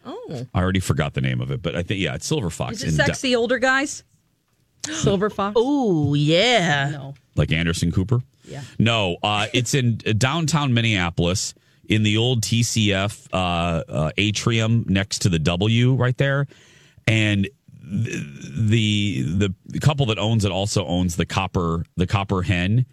Oh. 0.05 0.47
I 0.55 0.61
already 0.61 0.81
forgot 0.81 1.15
the 1.15 1.21
name 1.21 1.41
of 1.41 1.51
it, 1.51 1.63
but 1.63 1.77
I 1.77 1.83
think 1.83 2.01
yeah, 2.01 2.15
it's 2.15 2.27
Silver 2.27 2.51
Fox. 2.51 2.79
Is 2.79 2.83
it 2.83 2.89
in 2.89 2.97
Da- 2.97 3.05
sexy 3.05 3.37
older 3.37 3.59
guys? 3.59 4.03
Silver 4.91 5.31
Fox? 5.31 5.55
Oh, 5.57 6.15
yeah. 6.15 6.91
No. 6.91 7.15
like 7.37 7.53
Anderson 7.53 7.93
Cooper. 7.93 8.21
Yeah. 8.45 8.63
No, 8.79 9.19
uh, 9.23 9.47
it's 9.53 9.75
in 9.75 10.01
uh, 10.07 10.13
downtown 10.13 10.73
Minneapolis 10.75 11.55
in 11.89 12.03
the 12.03 12.17
old 12.17 12.43
TCF 12.43 13.29
uh, 13.33 13.37
uh, 13.37 14.11
atrium 14.17 14.85
next 14.89 15.21
to 15.21 15.29
the 15.29 15.39
W 15.39 15.95
right 15.95 16.17
there, 16.17 16.47
and 17.07 17.49
the, 17.91 19.23
the 19.23 19.55
the 19.67 19.81
couple 19.81 20.07
that 20.07 20.19
owns 20.19 20.45
it 20.45 20.53
also 20.53 20.87
owns 20.87 21.17
the 21.17 21.27
Copper 21.27 21.85
the 21.97 22.07
Copper 22.07 22.43
Hen. 22.43 22.87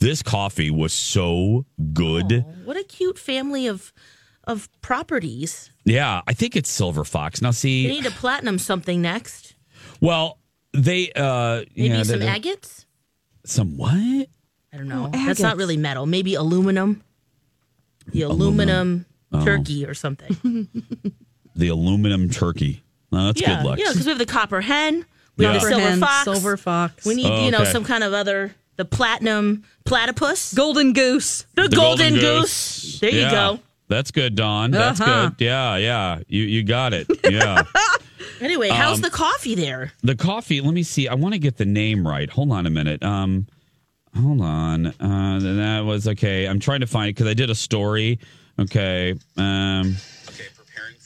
This 0.00 0.22
coffee 0.22 0.70
was 0.70 0.92
so 0.92 1.66
good. 1.92 2.44
What 2.64 2.76
a 2.76 2.82
cute 2.84 3.18
family 3.18 3.66
of 3.68 3.92
of 4.44 4.68
properties. 4.82 5.70
Yeah, 5.84 6.20
I 6.26 6.32
think 6.32 6.56
it's 6.56 6.68
Silver 6.70 7.04
Fox. 7.04 7.40
Now, 7.40 7.50
They 7.50 7.54
see, 7.54 7.86
need 7.88 8.04
to 8.04 8.10
platinum 8.10 8.58
something 8.58 9.00
next. 9.00 9.54
well, 10.00 10.38
they 10.72 11.12
uh, 11.12 11.62
Maybe 11.76 11.88
yeah, 11.88 12.02
some 12.02 12.18
they- 12.18 12.28
agates. 12.28 12.86
some 13.44 13.76
what? 13.76 13.94
I 13.94 14.76
don't 14.76 14.88
know. 14.88 15.08
That's 15.12 15.40
not 15.40 15.56
really 15.56 15.76
metal. 15.76 16.04
Maybe 16.06 16.34
aluminum. 16.34 17.02
The 18.08 18.22
aluminum, 18.22 19.06
turkey 19.44 19.86
or 19.86 19.94
something. 19.94 20.68
The 21.56 21.68
aluminum 21.68 22.30
turkey. 22.30 22.82
No, 23.14 23.26
that's 23.26 23.40
yeah, 23.40 23.62
good, 23.62 23.68
Lex. 23.70 23.80
yeah. 23.82 23.88
Because 23.92 24.04
we 24.06 24.10
have 24.10 24.18
the 24.18 24.26
copper 24.26 24.60
hen. 24.60 25.06
We 25.36 25.44
have 25.46 25.54
the 25.54 25.60
silver 25.60 25.80
Hen, 25.80 26.00
fox. 26.00 26.24
Silver 26.24 26.56
Fox. 26.56 27.04
We 27.04 27.14
need, 27.16 27.26
Oh, 27.26 27.44
you 27.44 27.50
know, 27.50 27.62
okay. 27.62 27.72
some 27.72 27.84
kind 27.84 28.04
of 28.04 28.12
other 28.12 28.54
the 28.76 28.84
platinum 28.84 29.64
platypus. 29.84 30.52
Golden 30.54 30.92
Goose. 30.92 31.46
The, 31.54 31.62
The 31.68 31.76
golden, 31.76 32.14
golden 32.14 32.20
goose. 32.20 32.82
goose. 32.82 33.00
There 33.00 33.10
you 33.10 33.30
go. 33.30 33.58
That's 33.88 34.10
good, 34.10 34.34
Don. 34.36 34.70
That's 34.70 35.00
Uh-huh. 35.00 35.30
good. 35.30 35.44
Yeah, 35.44 35.76
yeah. 35.76 36.20
You 36.28 36.42
you 36.44 36.62
got 36.62 36.92
it. 36.94 37.06
Yeah. 37.30 37.64
Anyway, 38.40 38.68
how's 38.68 38.96
Um, 38.98 39.02
the 39.02 39.10
coffee 39.10 39.54
there? 39.54 39.92
the 40.02 40.14
coffee, 40.16 40.60
let 40.60 40.72
me 40.74 40.82
see. 40.82 41.06
I 41.08 41.14
want 41.14 41.34
to 41.34 41.38
get 41.38 41.56
the 41.56 41.64
name 41.66 42.06
right. 42.06 42.28
Hold 42.30 42.50
on 42.52 42.66
a 42.66 42.70
minute. 42.70 43.02
Um 43.02 43.46
hold 44.18 44.40
on. 44.40 44.86
Uh 44.86 45.38
that 45.40 45.84
was 45.84 46.06
okay. 46.08 46.46
I'm 46.46 46.58
trying 46.60 46.80
to 46.80 46.86
find 46.86 47.10
it 47.10 47.14
cuz 47.16 47.26
I 47.26 47.34
did 47.34 47.50
a 47.50 47.54
story. 47.54 48.18
Okay. 48.58 49.14
Um 49.36 49.96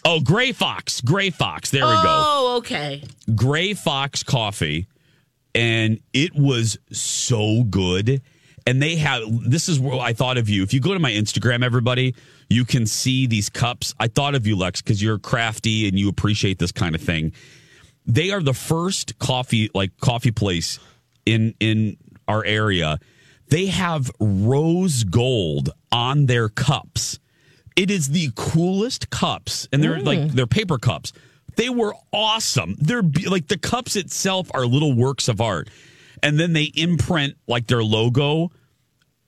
Oh, 0.04 0.20
Gray 0.20 0.52
Fox. 0.52 1.00
Gray 1.00 1.30
Fox. 1.30 1.70
There 1.70 1.84
we 1.84 1.92
go. 1.92 2.02
Oh, 2.06 2.54
okay. 2.58 3.02
Gray 3.34 3.74
Fox 3.74 4.22
coffee, 4.22 4.86
and 5.54 6.00
it 6.12 6.34
was 6.34 6.78
so 6.92 7.64
good. 7.64 8.22
And 8.66 8.82
they 8.82 8.96
have 8.96 9.22
this 9.48 9.68
is 9.68 9.80
what 9.80 9.98
I 10.00 10.12
thought 10.12 10.36
of 10.36 10.48
you. 10.48 10.62
If 10.62 10.74
you 10.74 10.80
go 10.80 10.92
to 10.92 11.00
my 11.00 11.10
Instagram, 11.10 11.64
everybody, 11.64 12.14
you 12.50 12.64
can 12.64 12.86
see 12.86 13.26
these 13.26 13.48
cups. 13.48 13.94
I 13.98 14.08
thought 14.08 14.34
of 14.34 14.46
you, 14.46 14.56
Lex, 14.56 14.82
because 14.82 15.02
you're 15.02 15.18
crafty 15.18 15.88
and 15.88 15.98
you 15.98 16.08
appreciate 16.08 16.58
this 16.58 16.72
kind 16.72 16.94
of 16.94 17.00
thing. 17.00 17.32
They 18.06 18.30
are 18.30 18.42
the 18.42 18.54
first 18.54 19.18
coffee 19.18 19.70
like 19.74 19.98
coffee 20.00 20.30
place 20.30 20.78
in 21.24 21.54
in 21.60 21.96
our 22.26 22.44
area. 22.44 22.98
They 23.48 23.66
have 23.66 24.10
rose 24.20 25.04
gold 25.04 25.70
on 25.90 26.26
their 26.26 26.48
cups. 26.48 27.18
It 27.78 27.92
is 27.92 28.08
the 28.08 28.32
coolest 28.34 29.08
cups, 29.08 29.68
and 29.72 29.80
they're 29.80 30.00
like 30.00 30.18
mm. 30.18 30.32
they're 30.32 30.48
paper 30.48 30.78
cups. 30.78 31.12
They 31.54 31.68
were 31.68 31.94
awesome. 32.12 32.74
They're 32.80 33.04
like 33.28 33.46
the 33.46 33.56
cups 33.56 33.94
itself 33.94 34.50
are 34.52 34.66
little 34.66 34.92
works 34.92 35.28
of 35.28 35.40
art, 35.40 35.70
and 36.20 36.40
then 36.40 36.54
they 36.54 36.72
imprint 36.74 37.36
like 37.46 37.68
their 37.68 37.84
logo 37.84 38.50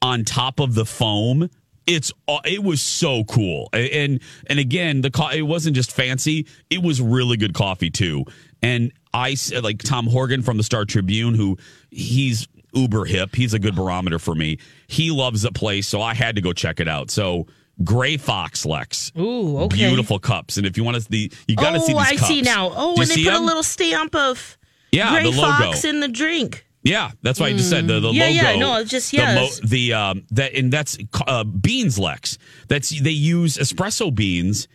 on 0.02 0.24
top 0.24 0.58
of 0.58 0.74
the 0.74 0.84
foam. 0.84 1.48
It's 1.86 2.10
it 2.44 2.64
was 2.64 2.82
so 2.82 3.22
cool, 3.22 3.68
and 3.72 4.20
and 4.48 4.58
again 4.58 5.02
the 5.02 5.12
co- 5.12 5.30
it 5.30 5.42
wasn't 5.42 5.76
just 5.76 5.92
fancy. 5.92 6.48
It 6.70 6.82
was 6.82 7.00
really 7.00 7.36
good 7.36 7.54
coffee 7.54 7.90
too. 7.90 8.24
And 8.62 8.92
I 9.14 9.36
like 9.62 9.78
Tom 9.78 10.08
Horgen 10.08 10.44
from 10.44 10.56
the 10.56 10.64
Star 10.64 10.84
Tribune, 10.84 11.36
who 11.36 11.56
he's 11.92 12.48
uber 12.74 13.04
hip. 13.04 13.36
He's 13.36 13.54
a 13.54 13.60
good 13.60 13.76
barometer 13.76 14.18
for 14.18 14.34
me. 14.34 14.58
He 14.88 15.12
loves 15.12 15.42
the 15.42 15.52
place, 15.52 15.86
so 15.86 16.02
I 16.02 16.14
had 16.14 16.34
to 16.34 16.42
go 16.42 16.52
check 16.52 16.80
it 16.80 16.88
out. 16.88 17.12
So. 17.12 17.46
Gray 17.84 18.16
Fox 18.16 18.66
Lex. 18.66 19.10
Ooh, 19.18 19.58
okay. 19.60 19.76
Beautiful 19.88 20.18
cups. 20.18 20.56
And 20.56 20.66
if 20.66 20.76
you 20.76 20.84
want 20.84 20.96
to 21.02 21.10
the 21.10 21.32
you 21.48 21.56
got 21.56 21.70
to 21.70 21.78
oh, 21.78 21.86
see 21.86 21.92
these 21.92 22.02
I 22.02 22.16
cups. 22.16 22.26
see 22.28 22.42
now. 22.42 22.70
Oh, 22.74 22.94
Do 22.96 23.02
and 23.02 23.10
they 23.10 23.24
put 23.24 23.32
a 23.34 23.38
little 23.40 23.62
stamp 23.62 24.14
of 24.14 24.58
Yeah, 24.92 25.10
Gray 25.10 25.22
the 25.24 25.30
logo. 25.30 25.42
Fox 25.42 25.84
in 25.84 26.00
the 26.00 26.08
drink. 26.08 26.66
Yeah, 26.82 27.10
that's 27.22 27.38
what 27.38 27.50
I 27.50 27.52
just 27.52 27.68
said. 27.68 27.86
The, 27.86 28.00
the 28.00 28.10
Yeah, 28.10 28.24
logo. 28.24 28.34
yeah, 28.34 28.56
no, 28.56 28.76
it's 28.80 28.90
just- 28.90 29.10
the 29.10 29.18
yes. 29.18 29.60
the 29.62 29.92
um 29.92 30.24
that 30.30 30.54
and 30.54 30.72
that's 30.72 30.96
uh, 31.26 31.44
beans 31.44 31.98
Lex. 31.98 32.38
That's 32.68 32.88
they 33.02 33.10
use 33.10 33.56
espresso 33.58 34.14
beans, 34.14 34.66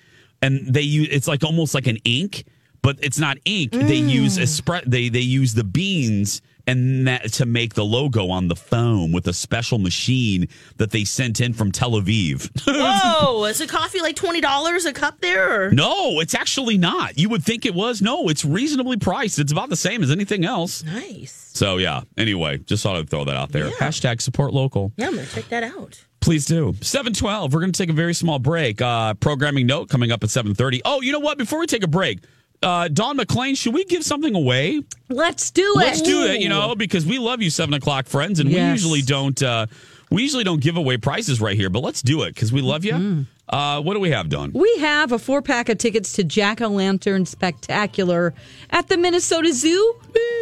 and 0.41 0.71
they 0.73 0.81
use 0.81 1.07
it's 1.11 1.27
like 1.27 1.43
almost 1.43 1.73
like 1.73 1.87
an 1.87 1.97
ink, 2.05 2.45
but 2.83 2.97
it's 3.01 3.17
not 3.19 3.37
ink. 3.45 3.71
They 3.71 4.01
Mm. 4.01 4.09
use 4.09 4.37
espre- 4.37 4.83
They 4.85 5.09
they 5.09 5.21
use 5.21 5.53
the 5.55 5.63
beans 5.63 6.41
and 6.67 7.07
that 7.07 7.33
to 7.33 7.45
make 7.45 7.73
the 7.73 7.85
logo 7.85 8.29
on 8.29 8.47
the 8.47 8.55
foam 8.55 9.11
with 9.11 9.27
a 9.27 9.33
special 9.33 9.77
machine 9.79 10.47
that 10.77 10.91
they 10.91 11.03
sent 11.03 11.39
in 11.39 11.53
from 11.53 11.71
Tel 11.71 11.91
Aviv. 11.91 12.49
Whoa, 12.67 13.45
is 13.45 13.59
the 13.59 13.67
coffee 13.67 14.01
like 14.01 14.15
twenty 14.15 14.41
dollars 14.41 14.85
a 14.85 14.93
cup 14.93 15.21
there? 15.21 15.65
Or? 15.65 15.71
no, 15.71 16.19
it's 16.19 16.35
actually 16.35 16.77
not. 16.77 17.17
You 17.17 17.29
would 17.29 17.43
think 17.43 17.65
it 17.65 17.73
was. 17.73 18.01
No, 18.01 18.29
it's 18.29 18.45
reasonably 18.45 18.97
priced. 18.97 19.39
It's 19.39 19.51
about 19.51 19.69
the 19.69 19.75
same 19.75 20.03
as 20.03 20.11
anything 20.11 20.45
else. 20.45 20.83
Nice. 20.83 21.51
So 21.53 21.77
yeah. 21.77 22.01
Anyway, 22.17 22.57
just 22.59 22.83
thought 22.83 22.95
I'd 22.95 23.09
throw 23.09 23.25
that 23.25 23.35
out 23.35 23.51
there. 23.51 23.69
Hashtag 23.69 24.21
support 24.21 24.53
local. 24.53 24.91
Yeah, 24.97 25.07
I'm 25.07 25.15
gonna 25.15 25.27
check 25.27 25.49
that 25.49 25.63
out. 25.63 26.03
Please 26.25 26.45
do. 26.45 26.73
712. 26.81 27.53
We're 27.53 27.59
going 27.59 27.71
to 27.71 27.77
take 27.77 27.91
a 27.91 27.93
very 27.93 28.15
small 28.15 28.39
break. 28.39 28.81
Uh, 28.81 29.13
programming 29.13 29.67
note 29.67 29.89
coming 29.89 30.11
up 30.11 30.23
at 30.23 30.31
730. 30.31 30.81
Oh, 30.83 31.01
you 31.01 31.11
know 31.11 31.19
what? 31.19 31.37
Before 31.37 31.59
we 31.59 31.67
take 31.67 31.83
a 31.83 31.87
break, 31.87 32.17
uh, 32.63 32.87
Don 32.87 33.17
McClain, 33.17 33.57
should 33.57 33.73
we 33.73 33.85
give 33.85 34.03
something 34.03 34.35
away? 34.35 34.81
Let's 35.09 35.51
do 35.51 35.63
it. 35.77 35.77
Let's 35.77 36.01
do 36.01 36.25
it, 36.25 36.41
you 36.41 36.49
know, 36.49 36.75
because 36.75 37.05
we 37.05 37.19
love 37.19 37.41
you, 37.41 37.49
7 37.49 37.73
o'clock 37.73 38.07
friends, 38.07 38.39
and 38.39 38.49
we 38.49 38.59
usually 38.59 39.01
don't 39.01 39.41
uh, 39.43 39.67
we 40.09 40.21
usually 40.23 40.43
don't 40.43 40.61
give 40.61 40.77
away 40.77 40.97
prizes 40.97 41.41
right 41.41 41.55
here, 41.57 41.69
but 41.69 41.81
let's 41.81 42.01
do 42.01 42.23
it 42.23 42.33
because 42.33 42.51
we 42.53 42.61
love 42.61 42.85
you. 42.85 43.25
Uh, 43.49 43.81
what 43.81 43.93
do 43.93 43.99
we 43.99 44.09
have, 44.09 44.29
Don? 44.29 44.51
We 44.53 44.77
have 44.79 45.11
a 45.11 45.19
four 45.19 45.41
pack 45.41 45.69
of 45.69 45.77
tickets 45.77 46.13
to 46.13 46.23
Jack 46.23 46.61
O' 46.61 46.67
Lantern 46.67 47.25
Spectacular 47.25 48.33
at 48.71 48.87
the 48.87 48.97
Minnesota 48.97 49.53
Zoo. 49.53 49.95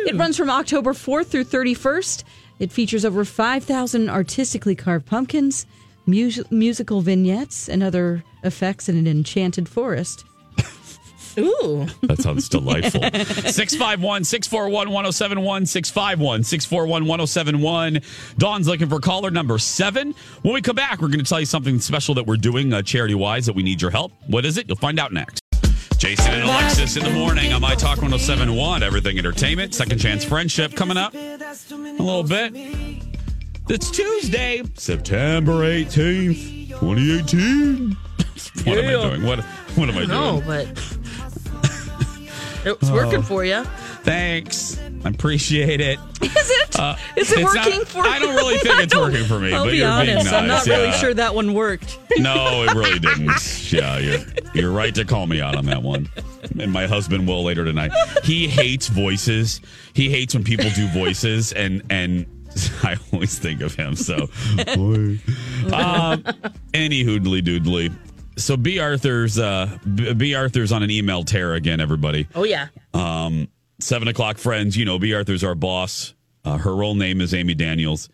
It 0.06 0.16
runs 0.16 0.38
from 0.38 0.50
October 0.50 0.94
4th 0.94 1.28
through 1.28 1.46
31st. 1.46 2.24
It 2.60 2.72
features 2.72 3.04
over 3.04 3.26
5,000 3.26 4.10
artistically 4.10 4.76
carved 4.76 5.06
pumpkins, 5.06 5.66
mus- 6.06 6.40
musical 6.52 7.02
vignettes, 7.02 7.68
and 7.68 7.84
other 7.84 8.24
effects 8.44 8.88
in 8.88 8.96
an 8.98 9.08
enchanted 9.08 9.68
forest. 9.68 10.24
Ooh. 11.38 11.86
That 12.04 12.22
sounds 12.22 12.50
delightful. 12.50 13.02
651 13.52 14.24
641 14.24 14.90
1071 14.90 15.66
651 15.66 16.44
641 16.44 17.06
1071. 17.08 18.02
Dawn's 18.38 18.68
looking 18.68 18.90
for 18.90 19.00
caller 19.00 19.32
number 19.32 19.58
seven. 19.58 20.14
When 20.42 20.54
we 20.54 20.62
come 20.62 20.76
back, 20.76 21.02
we're 21.02 21.08
going 21.08 21.24
to 21.24 21.26
tell 21.30 21.40
you 21.40 21.46
something 21.46 21.80
special 21.80 22.16
that 22.16 22.26
we're 22.26 22.38
doing 22.38 22.74
uh, 22.74 22.82
charity 22.82 23.16
wise 23.16 23.46
that 23.46 23.54
we 23.54 23.64
need 23.64 23.82
your 23.82 23.92
help. 23.92 24.12
What 24.28 24.46
is 24.46 24.58
it? 24.58 24.68
You'll 24.68 24.78
find 24.78 25.00
out 25.00 25.12
next. 25.14 25.42
Jason 25.98 26.34
and 26.34 26.44
Alexis 26.44 26.98
in 26.98 27.04
the 27.04 27.12
morning 27.12 27.54
on 27.54 27.62
My 27.62 27.76
Talk 27.76 28.02
1071, 28.02 28.84
Everything 28.84 29.18
Entertainment, 29.18 29.74
Second 29.74 30.00
Chance 30.00 30.26
Friendship 30.26 30.76
coming 30.76 30.98
up 30.98 31.14
a 31.16 31.48
little 31.98 32.24
bit. 32.24 32.54
It's 33.70 33.90
Tuesday, 33.90 34.64
September 34.76 35.62
18th, 35.64 36.68
2018. 36.80 37.98
What 38.66 38.78
am 38.78 38.86
I 38.86 39.10
doing? 39.10 39.24
What, 39.24 39.40
what 39.76 39.90
am 39.90 39.96
I 39.96 40.06
doing? 40.06 40.10
No, 40.10 40.42
but 40.46 40.68
it's 42.66 42.90
working 42.90 43.22
for 43.22 43.44
you. 43.46 43.64
Thanks. 44.04 44.80
I 45.06 45.10
appreciate 45.10 45.82
it. 45.82 46.00
Is 46.22 46.32
it? 46.36 46.80
Uh, 46.80 46.96
Is 47.18 47.32
it 47.32 47.40
it's 47.40 47.54
not- 47.54 47.66
working 47.68 47.86
for 47.86 47.98
you? 48.06 48.12
I 48.12 48.20
don't 48.20 48.36
really 48.36 48.58
think 48.60 48.80
it's 48.84 48.96
working 48.96 49.26
for 49.26 49.40
me, 49.40 49.52
I'll 49.54 49.66
but 49.66 49.72
be 49.72 49.78
you're 49.78 49.90
honest. 49.90 50.32
I'm 50.32 50.48
not 50.48 50.66
nice. 50.66 50.68
really 50.68 50.92
sure 50.94 51.14
that 51.14 51.36
one 51.36 51.54
worked. 51.54 52.00
No, 52.18 52.64
it 52.64 52.74
really 52.74 53.00
didn't. 53.00 53.72
Yeah, 53.72 53.98
you're, 53.98 54.20
you're 54.54 54.72
right 54.72 54.94
to 54.96 55.04
call 55.06 55.28
me 55.28 55.42
out 55.42 55.56
on 55.56 55.66
that 55.66 55.84
one. 55.84 56.10
And 56.60 56.72
my 56.72 56.88
husband 56.88 57.28
will 57.28 57.44
later 57.44 57.66
tonight. 57.66 57.92
He 58.24 58.48
hates 58.48 58.88
voices. 58.88 59.62
He 59.94 60.10
hates 60.10 60.34
when 60.34 60.44
people 60.44 60.70
do 60.72 60.88
voices, 60.90 61.52
and 61.54 61.82
and 61.90 62.26
I 62.84 62.98
always 63.12 63.38
think 63.40 63.62
of 63.62 63.76
him. 63.76 63.96
So, 63.96 64.30
um, 65.74 66.24
any 66.74 67.04
hoodly 67.04 67.42
doodly. 67.42 67.94
So, 68.38 68.58
B. 68.58 68.80
Arthur's 68.80 69.38
uh, 69.38 69.78
B. 70.18 70.36
Arthur's 70.36 70.72
on 70.72 70.84
an 70.84 70.92
email 70.92 71.24
tear 71.24 71.54
again. 71.54 71.80
Everybody. 71.80 72.28
Oh 72.36 72.44
yeah. 72.44 72.68
Um, 72.94 73.48
seven 73.80 74.08
o'clock 74.08 74.38
friends. 74.38 74.76
You 74.78 74.86
know, 74.86 75.00
B. 75.00 75.14
Arthur's 75.14 75.44
our 75.44 75.56
boss. 75.56 76.14
Uh, 76.46 76.58
her 76.58 76.76
real 76.76 76.96
name 76.96 77.22
is 77.22 77.34
Amy 77.34 77.54
Daniels, 77.54 78.10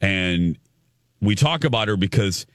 and 0.00 0.58
we 1.20 1.34
talk 1.34 1.64
about 1.64 1.88
her 1.88 1.96
because 1.96 2.46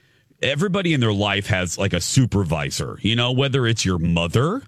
everybody 0.42 0.94
in 0.94 1.00
their 1.00 1.14
life 1.14 1.48
has 1.48 1.78
like 1.78 1.94
a 1.94 2.02
supervisor. 2.02 2.98
You 3.02 3.16
know, 3.16 3.32
whether 3.32 3.68
it's 3.68 3.86
your 3.86 4.00
mother 4.00 4.64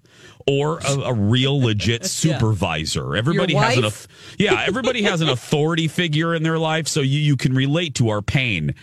or 0.47 0.79
a, 0.79 0.99
a 0.99 1.13
real 1.13 1.59
legit 1.59 2.05
supervisor. 2.05 3.15
Everybody 3.15 3.53
has 3.55 3.77
an 3.77 3.91
yeah. 4.37 4.63
Everybody 4.67 5.03
has 5.03 5.21
an 5.21 5.29
authority 5.29 5.87
figure 5.87 6.35
in 6.35 6.43
their 6.43 6.59
life, 6.59 6.87
so 6.87 7.01
you 7.01 7.19
you 7.19 7.37
can 7.37 7.53
relate 7.53 7.95
to 7.95 8.09
our 8.09 8.21
pain, 8.21 8.75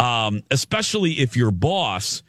um, 0.00 0.42
especially 0.50 1.12
if 1.12 1.36
your 1.36 1.50
boss 1.50 2.22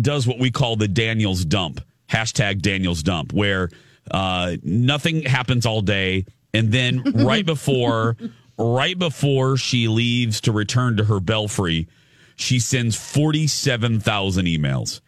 does 0.00 0.26
what 0.26 0.38
we 0.38 0.50
call 0.50 0.76
the 0.76 0.88
Daniels 0.88 1.44
dump. 1.44 1.80
hashtag 2.08 2.60
Daniel's 2.60 3.02
dump, 3.02 3.32
where 3.32 3.68
uh, 4.10 4.56
nothing 4.62 5.22
happens 5.22 5.66
all 5.66 5.80
day, 5.80 6.26
and 6.52 6.72
then 6.72 7.02
right 7.14 7.46
before, 7.46 8.16
right 8.58 8.98
before 8.98 9.56
she 9.56 9.88
leaves 9.88 10.40
to 10.42 10.52
return 10.52 10.96
to 10.96 11.04
her 11.04 11.20
belfry, 11.20 11.88
she 12.36 12.58
sends 12.58 12.96
forty 12.96 13.46
seven 13.46 14.00
thousand 14.00 14.46
emails, 14.46 15.00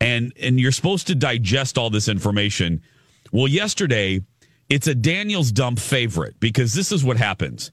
and 0.00 0.32
and 0.40 0.60
you're 0.60 0.72
supposed 0.72 1.06
to 1.06 1.14
digest 1.14 1.78
all 1.78 1.90
this 1.90 2.08
information. 2.08 2.82
Well, 3.32 3.48
yesterday 3.48 4.20
it's 4.68 4.86
a 4.86 4.94
Daniel's 4.94 5.52
dump 5.52 5.78
favorite 5.78 6.38
because 6.40 6.74
this 6.74 6.92
is 6.92 7.04
what 7.04 7.16
happens. 7.16 7.72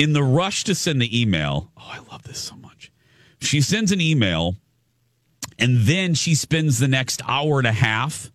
in 0.00 0.14
the 0.14 0.22
rush 0.22 0.64
to 0.64 0.74
send 0.74 1.02
the 1.02 1.20
email, 1.20 1.70
oh, 1.76 1.90
I 1.92 1.98
love 2.10 2.22
this 2.22 2.38
so 2.38 2.56
much. 2.56 2.90
She 3.42 3.60
sends 3.60 3.92
an 3.92 4.00
email 4.00 4.56
and 5.58 5.80
then 5.80 6.14
she 6.14 6.34
spends 6.34 6.78
the 6.78 6.88
next 6.88 7.20
hour 7.28 7.58
and 7.58 7.66
a 7.66 7.72
half 7.72 8.32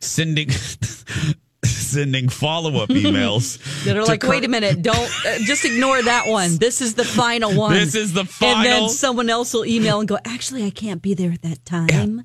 sending 0.00 0.50
sending 1.64 2.28
follow-up 2.28 2.88
emails 2.88 3.84
that 3.84 3.96
are 3.96 4.04
like, 4.04 4.24
wait 4.24 4.44
a 4.44 4.48
minute, 4.48 4.82
don't 4.82 4.98
uh, 5.26 5.38
just 5.38 5.64
ignore 5.64 6.02
that 6.02 6.26
one. 6.26 6.56
This 6.56 6.80
is 6.80 6.94
the 6.94 7.04
final 7.04 7.54
one. 7.56 7.72
This 7.72 7.94
is 7.94 8.12
the 8.12 8.24
final. 8.24 8.56
And 8.56 8.66
then 8.66 8.88
someone 8.88 9.30
else 9.30 9.54
will 9.54 9.66
email 9.66 10.00
and 10.00 10.08
go, 10.08 10.18
actually, 10.24 10.64
I 10.64 10.70
can't 10.70 11.00
be 11.00 11.14
there 11.14 11.30
at 11.30 11.42
that 11.42 11.64
time. 11.64 12.16
Yeah. 12.16 12.22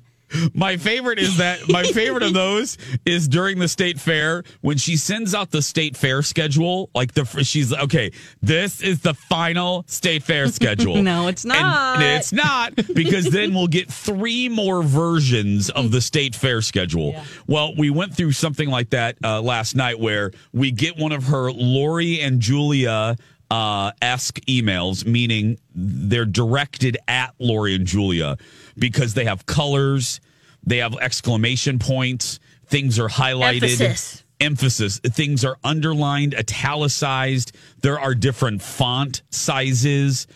My 0.54 0.76
favorite 0.76 1.18
is 1.18 1.38
that 1.38 1.68
my 1.68 1.82
favorite 1.92 2.22
of 2.22 2.34
those 2.34 2.78
is 3.04 3.28
during 3.28 3.58
the 3.58 3.68
state 3.68 4.00
fair 4.00 4.42
when 4.60 4.76
she 4.76 4.96
sends 4.96 5.34
out 5.34 5.50
the 5.50 5.62
state 5.62 5.96
fair 5.96 6.22
schedule. 6.22 6.90
Like 6.94 7.14
the 7.14 7.24
she's 7.44 7.72
okay, 7.72 8.12
this 8.42 8.80
is 8.80 9.00
the 9.00 9.14
final 9.14 9.84
state 9.86 10.22
fair 10.22 10.48
schedule. 10.52 11.02
no, 11.02 11.28
it's 11.28 11.44
not. 11.44 11.96
And 11.96 12.18
it's 12.18 12.32
not 12.32 12.74
because 12.94 13.26
then 13.26 13.54
we'll 13.54 13.66
get 13.68 13.90
three 13.90 14.48
more 14.48 14.82
versions 14.82 15.70
of 15.70 15.90
the 15.90 16.00
state 16.00 16.34
fair 16.34 16.60
schedule. 16.60 17.12
Yeah. 17.12 17.24
Well, 17.46 17.74
we 17.76 17.90
went 17.90 18.14
through 18.14 18.32
something 18.32 18.68
like 18.68 18.90
that 18.90 19.16
uh, 19.22 19.40
last 19.40 19.76
night 19.76 19.98
where 20.00 20.32
we 20.52 20.70
get 20.70 20.96
one 20.96 21.12
of 21.12 21.24
her 21.24 21.50
Lori 21.52 22.20
and 22.20 22.40
Julia 22.40 23.16
uh, 23.50 23.92
esque 24.02 24.40
emails, 24.46 25.06
meaning 25.06 25.58
they're 25.74 26.24
directed 26.24 26.98
at 27.06 27.34
Lori 27.38 27.74
and 27.74 27.86
Julia 27.86 28.36
because 28.76 29.14
they 29.14 29.24
have 29.24 29.46
colors, 29.46 30.20
they 30.64 30.78
have 30.78 30.96
exclamation 30.96 31.78
points, 31.78 32.40
things 32.66 32.98
are 32.98 33.08
highlighted. 33.08 33.80
Emphasis. 33.80 34.24
Emphasis. 34.38 34.98
Things 34.98 35.44
are 35.44 35.56
underlined, 35.64 36.34
italicized. 36.34 37.56
There 37.80 37.98
are 37.98 38.14
different 38.14 38.60
font 38.62 39.22
sizes. 39.30 40.26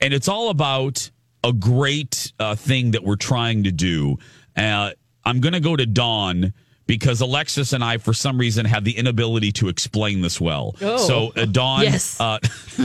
And 0.00 0.14
it's 0.14 0.28
all 0.28 0.48
about 0.48 1.10
a 1.44 1.52
great 1.52 2.32
uh, 2.38 2.54
thing 2.54 2.92
that 2.92 3.04
we're 3.04 3.16
trying 3.16 3.64
to 3.64 3.72
do. 3.72 4.18
Uh, 4.56 4.92
I'm 5.24 5.40
going 5.40 5.52
to 5.52 5.60
go 5.60 5.76
to 5.76 5.86
Dawn 5.86 6.54
because 6.92 7.22
Alexis 7.22 7.72
and 7.72 7.82
I, 7.82 7.96
for 7.96 8.12
some 8.12 8.36
reason, 8.36 8.66
have 8.66 8.84
the 8.84 8.98
inability 8.98 9.50
to 9.52 9.68
explain 9.68 10.20
this 10.20 10.38
well. 10.38 10.76
Oh. 10.82 10.98
So, 10.98 11.32
uh, 11.40 11.46
Dawn, 11.46 11.84
yes. 11.84 12.20
uh, 12.20 12.38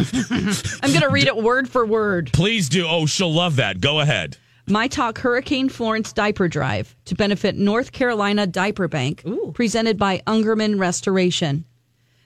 I'm 0.82 0.91
going 0.91 1.02
to 1.02 1.10
read 1.10 1.28
it 1.28 1.36
word 1.36 1.67
for 1.67 1.86
word. 1.86 2.32
Please 2.32 2.70
do. 2.70 2.88
Oh, 2.88 3.06
she'll 3.06 3.34
love 3.34 3.58
that. 3.58 3.82
Go 3.82 4.00
ahead. 4.00 4.38
My 4.65 4.88
Talk 4.88 5.17
Hurricane 5.17 5.67
Florence 5.67 6.13
Diaper 6.13 6.48
Drive 6.48 6.96
to 7.04 7.15
benefit 7.15 7.58
North 7.58 7.91
Carolina 7.91 8.48
Diaper 8.48 8.88
Bank, 8.88 9.24
Ooh. 9.28 9.52
presented 9.54 9.98
by 9.98 10.20
Ungerman 10.20 10.80
Restoration. 10.80 11.65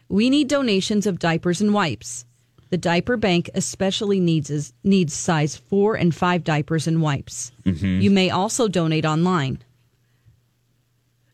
We 0.08 0.30
need 0.30 0.50
donations 0.50 1.08
of 1.08 1.18
diapers 1.18 1.62
and 1.62 1.74
wipes. 1.74 2.26
The 2.70 2.78
diaper 2.78 3.18
bank 3.18 3.50
especially 3.56 4.20
needs 4.20 4.72
needs 4.84 5.16
size 5.16 5.58
four 5.58 5.96
and 5.96 6.14
five 6.14 6.44
diapers 6.44 6.86
and 6.86 7.02
wipes. 7.02 7.52
Mm-hmm. 7.66 8.02
You 8.02 8.12
may 8.12 8.30
also 8.30 8.68
donate 8.68 9.06
online. 9.06 9.64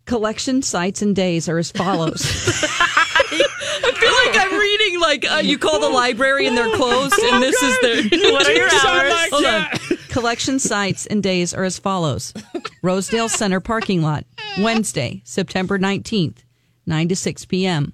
Collection 0.07 0.61
sites 0.61 1.01
and 1.01 1.15
days 1.15 1.47
are 1.49 1.57
as 1.57 1.69
follows. 1.69 2.21
I 2.25 3.91
feel 3.93 4.13
like 4.25 4.51
I'm 4.51 4.57
reading 4.57 4.99
like 5.01 5.29
uh, 5.29 5.41
you 5.43 5.57
call 5.57 5.81
the 5.81 5.89
library 5.89 6.47
and 6.47 6.57
they're 6.57 6.75
closed, 6.75 7.13
and 7.19 7.43
this 7.43 7.61
is 7.61 7.79
the 7.81 8.31
what 8.31 8.47
are 8.47 8.53
your 8.53 8.69
hours? 8.71 9.29
Hold 9.31 9.45
on. 9.45 9.67
Collection 10.09 10.59
sites 10.59 11.05
and 11.05 11.21
days 11.21 11.53
are 11.53 11.65
as 11.65 11.77
follows: 11.77 12.33
Rosedale 12.81 13.27
Center 13.27 13.59
parking 13.59 14.01
lot, 14.01 14.25
Wednesday, 14.59 15.21
September 15.25 15.77
19th, 15.77 16.37
9 16.85 17.09
to 17.09 17.15
6 17.15 17.45
p.m. 17.45 17.93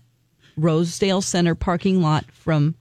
Rosedale 0.55 1.21
Center 1.21 1.55
parking 1.55 1.99
lot 2.01 2.31
from 2.31 2.75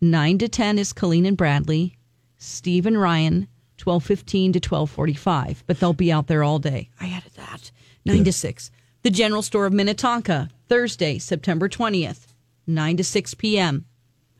9 0.00 0.38
to 0.38 0.48
10 0.48 0.78
is 0.78 0.94
Colleen 0.94 1.26
and 1.26 1.36
Bradley, 1.36 1.98
Steve 2.38 2.86
and 2.86 2.98
Ryan, 2.98 3.48
12:15 3.76 4.54
to 4.54 4.60
12:45, 4.60 5.62
but 5.66 5.78
they'll 5.78 5.92
be 5.92 6.10
out 6.10 6.26
there 6.26 6.42
all 6.42 6.58
day. 6.58 6.88
I 6.98 7.08
added 7.08 7.32
that. 7.36 7.70
9 8.04 8.24
to 8.24 8.32
6. 8.32 8.70
The 9.02 9.10
General 9.10 9.42
Store 9.42 9.66
of 9.66 9.72
Minnetonka, 9.72 10.48
Thursday, 10.68 11.18
September 11.18 11.68
20th, 11.68 12.26
9 12.66 12.96
to 12.96 13.04
6 13.04 13.34
p.m. 13.34 13.86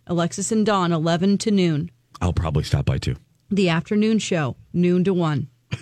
Alexis 0.07 0.53
and 0.53 0.66
Dawn, 0.66 0.92
11 0.92 1.38
to 1.38 1.51
noon. 1.51 1.90
I'll 2.20 2.33
probably 2.33 2.64
stop 2.64 2.85
by 2.85 2.98
too. 2.98 3.16
The 3.51 3.68
afternoon 3.68 4.18
show, 4.18 4.57
noon 4.72 5.05
to 5.05 5.14
1. 5.14 5.48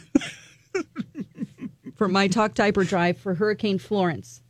for 2.00 2.08
My 2.08 2.28
Talk 2.28 2.54
Diaper 2.54 2.84
Drive 2.84 3.18
for 3.18 3.34
Hurricane 3.34 3.78
Florence. 3.78 4.42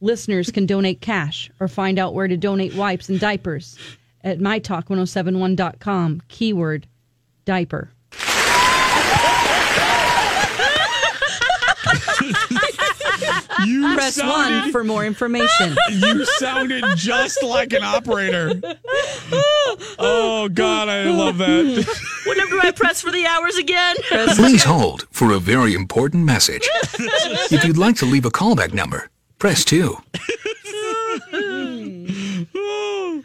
Listeners 0.00 0.50
can 0.50 0.66
donate 0.66 1.00
cash 1.00 1.50
or 1.60 1.68
find 1.68 1.98
out 1.98 2.14
where 2.14 2.28
to 2.28 2.36
donate 2.36 2.74
wipes 2.74 3.08
and 3.08 3.20
diapers 3.20 3.78
at 4.22 4.38
mytalk1071.com, 4.38 6.22
keyword 6.28 6.86
diaper. 7.44 7.90
You 13.66 13.94
Press 13.94 14.16
sounded, 14.16 14.62
1 14.64 14.72
for 14.72 14.84
more 14.84 15.04
information. 15.04 15.76
You 15.90 16.24
sounded 16.24 16.84
just 16.96 17.42
like 17.42 17.72
an 17.72 17.82
operator. 17.82 18.60
Oh 19.98 20.48
God, 20.52 20.88
I 20.88 21.04
love 21.10 21.38
that. 21.38 21.98
What 22.26 22.36
number 22.36 22.60
do 22.60 22.68
I 22.68 22.70
press 22.70 23.00
for 23.00 23.10
the 23.10 23.26
hours 23.26 23.56
again? 23.56 23.96
Please 24.36 24.62
hold 24.62 25.08
for 25.10 25.32
a 25.32 25.40
very 25.40 25.74
important 25.74 26.24
message. 26.24 26.68
If 27.50 27.64
you'd 27.64 27.78
like 27.78 27.96
to 27.96 28.06
leave 28.06 28.24
a 28.24 28.30
callback 28.30 28.72
number, 28.72 29.08
press 29.38 29.64
2. 29.64 29.96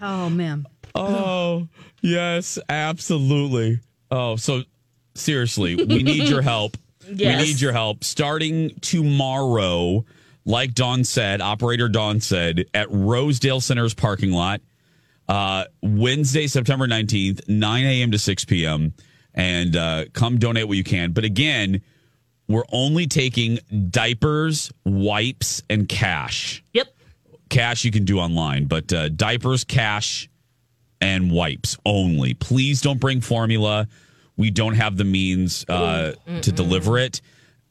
Oh, 0.01 0.29
man. 0.31 0.65
Oh 0.95 1.67
yes, 2.01 2.57
absolutely. 2.69 3.79
Oh, 4.11 4.35
so 4.37 4.63
seriously, 5.15 5.75
we 5.75 6.03
need 6.03 6.27
your 6.29 6.41
help. 6.41 6.77
Yes. 7.11 7.41
We 7.41 7.47
need 7.47 7.61
your 7.61 7.73
help 7.73 8.03
starting 8.03 8.71
tomorrow. 8.81 10.05
Like 10.45 10.73
Dawn 10.73 11.03
said, 11.03 11.41
operator 11.41 11.89
Dawn 11.89 12.21
said, 12.21 12.65
at 12.73 12.87
Rosedale 12.89 13.61
Center's 13.61 13.93
parking 13.93 14.31
lot, 14.31 14.61
uh, 15.27 15.65
Wednesday, 15.81 16.47
September 16.47 16.87
19th, 16.87 17.47
9 17.47 17.85
a.m. 17.85 18.11
to 18.11 18.17
6 18.17 18.45
p.m. 18.45 18.93
And 19.33 19.75
uh, 19.75 20.05
come 20.13 20.39
donate 20.39 20.67
what 20.67 20.77
you 20.77 20.83
can. 20.83 21.11
But 21.11 21.23
again, 21.23 21.81
we're 22.47 22.65
only 22.71 23.05
taking 23.05 23.59
diapers, 23.89 24.71
wipes, 24.83 25.61
and 25.69 25.87
cash. 25.87 26.63
Yep. 26.73 26.87
Cash 27.49 27.85
you 27.85 27.91
can 27.91 28.05
do 28.05 28.19
online, 28.19 28.65
but 28.65 28.91
uh, 28.91 29.09
diapers, 29.09 29.63
cash, 29.63 30.29
and 30.99 31.31
wipes 31.31 31.77
only. 31.85 32.33
Please 32.33 32.81
don't 32.81 32.99
bring 32.99 33.21
formula. 33.21 33.87
We 34.35 34.49
don't 34.49 34.75
have 34.75 34.97
the 34.97 35.03
means 35.03 35.63
uh, 35.69 36.13
to 36.41 36.51
deliver 36.51 36.97
it. 36.97 37.21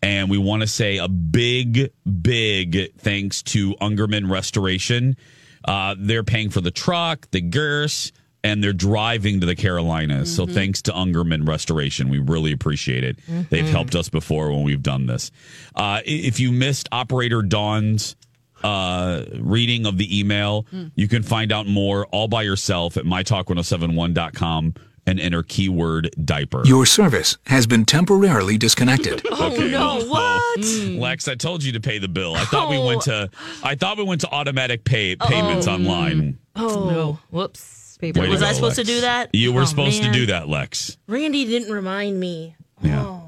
And 0.02 0.30
we 0.30 0.38
want 0.38 0.62
to 0.62 0.68
say 0.68 0.98
a 0.98 1.08
big, 1.08 1.90
big 2.22 2.94
thanks 2.98 3.42
to 3.44 3.74
Ungerman 3.76 4.30
Restoration. 4.30 5.16
Uh, 5.64 5.96
they're 5.98 6.22
paying 6.24 6.50
for 6.50 6.60
the 6.60 6.70
truck, 6.70 7.28
the 7.32 7.40
Gers, 7.40 8.12
and 8.44 8.62
they're 8.62 8.72
driving 8.72 9.40
to 9.40 9.46
the 9.46 9.56
Carolinas. 9.56 10.34
So 10.34 10.46
thanks 10.46 10.80
to 10.82 10.92
Ungerman 10.92 11.46
Restoration. 11.48 12.08
We 12.08 12.20
really 12.20 12.52
appreciate 12.52 13.02
it. 13.02 13.18
They've 13.50 13.68
helped 13.68 13.96
us 13.96 14.08
before 14.08 14.50
when 14.52 14.62
we've 14.62 14.82
done 14.82 15.06
this. 15.06 15.32
Uh, 15.74 16.00
if 16.04 16.38
you 16.38 16.52
missed 16.52 16.88
Operator 16.92 17.42
Dawn's 17.42 18.14
uh, 18.62 19.24
reading 19.34 19.86
of 19.86 19.98
the 19.98 20.18
email, 20.18 20.66
you 20.94 21.08
can 21.08 21.24
find 21.24 21.50
out 21.52 21.66
more 21.66 22.06
all 22.06 22.28
by 22.28 22.42
yourself 22.42 22.96
at 22.96 23.04
mytalk1071.com 23.04 24.74
and 25.08 25.18
enter 25.18 25.42
keyword 25.42 26.10
diaper. 26.22 26.62
Your 26.66 26.84
service 26.84 27.38
has 27.46 27.66
been 27.66 27.84
temporarily 27.84 28.58
disconnected. 28.58 29.22
Oh 29.40 29.54
no! 29.56 30.04
What? 30.04 30.64
Hmm. 30.64 30.98
Lex, 30.98 31.28
I 31.28 31.34
told 31.36 31.62
you 31.62 31.72
to 31.72 31.80
pay 31.80 31.98
the 31.98 32.08
bill. 32.08 32.34
I 32.34 32.44
thought 32.44 32.68
we 32.68 32.76
oh. 32.76 32.86
went 32.86 33.02
to 33.02 33.30
I 33.62 33.76
thought 33.76 33.96
we 33.96 34.02
went 34.02 34.20
to 34.22 34.30
automatic 34.30 34.84
pay 34.84 35.16
Oh. 35.18 35.26
payments 35.26 35.66
online. 35.68 36.38
Oh, 36.56 36.90
no! 36.90 37.18
whoops. 37.30 37.96
Way 38.02 38.12
to 38.12 38.28
Was 38.28 38.40
go, 38.40 38.46
I 38.46 38.52
supposed 38.52 38.76
to 38.76 38.84
do 38.84 39.00
that? 39.02 39.30
You 39.32 39.52
were 39.52 39.62
Oh, 39.62 39.64
supposed 39.64 40.02
man. 40.02 40.12
to 40.12 40.18
do 40.18 40.26
that, 40.26 40.48
Lex. 40.48 40.98
Randy 41.06 41.44
didn't 41.44 41.72
remind 41.72 42.18
me. 42.18 42.56
Oh. 42.84 43.22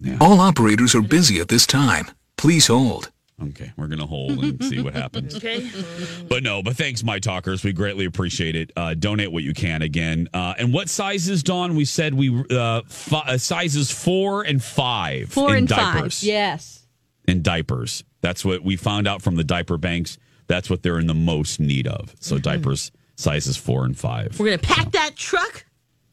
Yeah. 0.00 0.16
All 0.20 0.40
operators 0.40 0.94
are 0.94 1.02
busy 1.02 1.38
at 1.38 1.48
this 1.48 1.66
time. 1.66 2.10
Please 2.36 2.66
hold. 2.66 3.11
Okay, 3.48 3.72
we're 3.76 3.88
gonna 3.88 4.06
hold 4.06 4.42
and 4.42 4.64
see 4.64 4.80
what 4.80 4.94
happens. 4.94 5.34
Okay. 5.36 5.68
But 6.28 6.42
no, 6.42 6.62
but 6.62 6.76
thanks, 6.76 7.02
my 7.02 7.18
talkers. 7.18 7.64
We 7.64 7.72
greatly 7.72 8.04
appreciate 8.04 8.54
it. 8.56 8.70
Uh, 8.76 8.94
donate 8.94 9.32
what 9.32 9.42
you 9.42 9.52
can 9.54 9.82
again. 9.82 10.28
Uh, 10.32 10.54
and 10.58 10.72
what 10.72 10.88
sizes, 10.88 11.42
Dawn? 11.42 11.74
We 11.74 11.84
said 11.84 12.14
we 12.14 12.44
uh, 12.50 12.82
fi- 12.86 13.24
uh, 13.26 13.38
sizes 13.38 13.90
four 13.90 14.42
and 14.42 14.62
five. 14.62 15.30
Four 15.30 15.50
in 15.50 15.56
and 15.58 15.68
diapers. 15.68 16.20
five. 16.20 16.26
Yes. 16.28 16.86
In 17.28 17.42
diapers. 17.42 18.04
That's 18.20 18.44
what 18.44 18.62
we 18.62 18.76
found 18.76 19.06
out 19.08 19.22
from 19.22 19.36
the 19.36 19.44
diaper 19.44 19.76
banks. 19.78 20.18
That's 20.46 20.68
what 20.70 20.82
they're 20.82 20.98
in 20.98 21.06
the 21.06 21.14
most 21.14 21.60
need 21.60 21.86
of. 21.86 22.14
So 22.20 22.36
Mm-hmm. 22.36 22.42
diapers 22.42 22.92
sizes 23.16 23.56
four 23.56 23.84
and 23.84 23.98
five. 23.98 24.38
We're 24.38 24.46
gonna 24.46 24.58
pack 24.58 24.92
that 24.92 25.16
truck, 25.16 25.64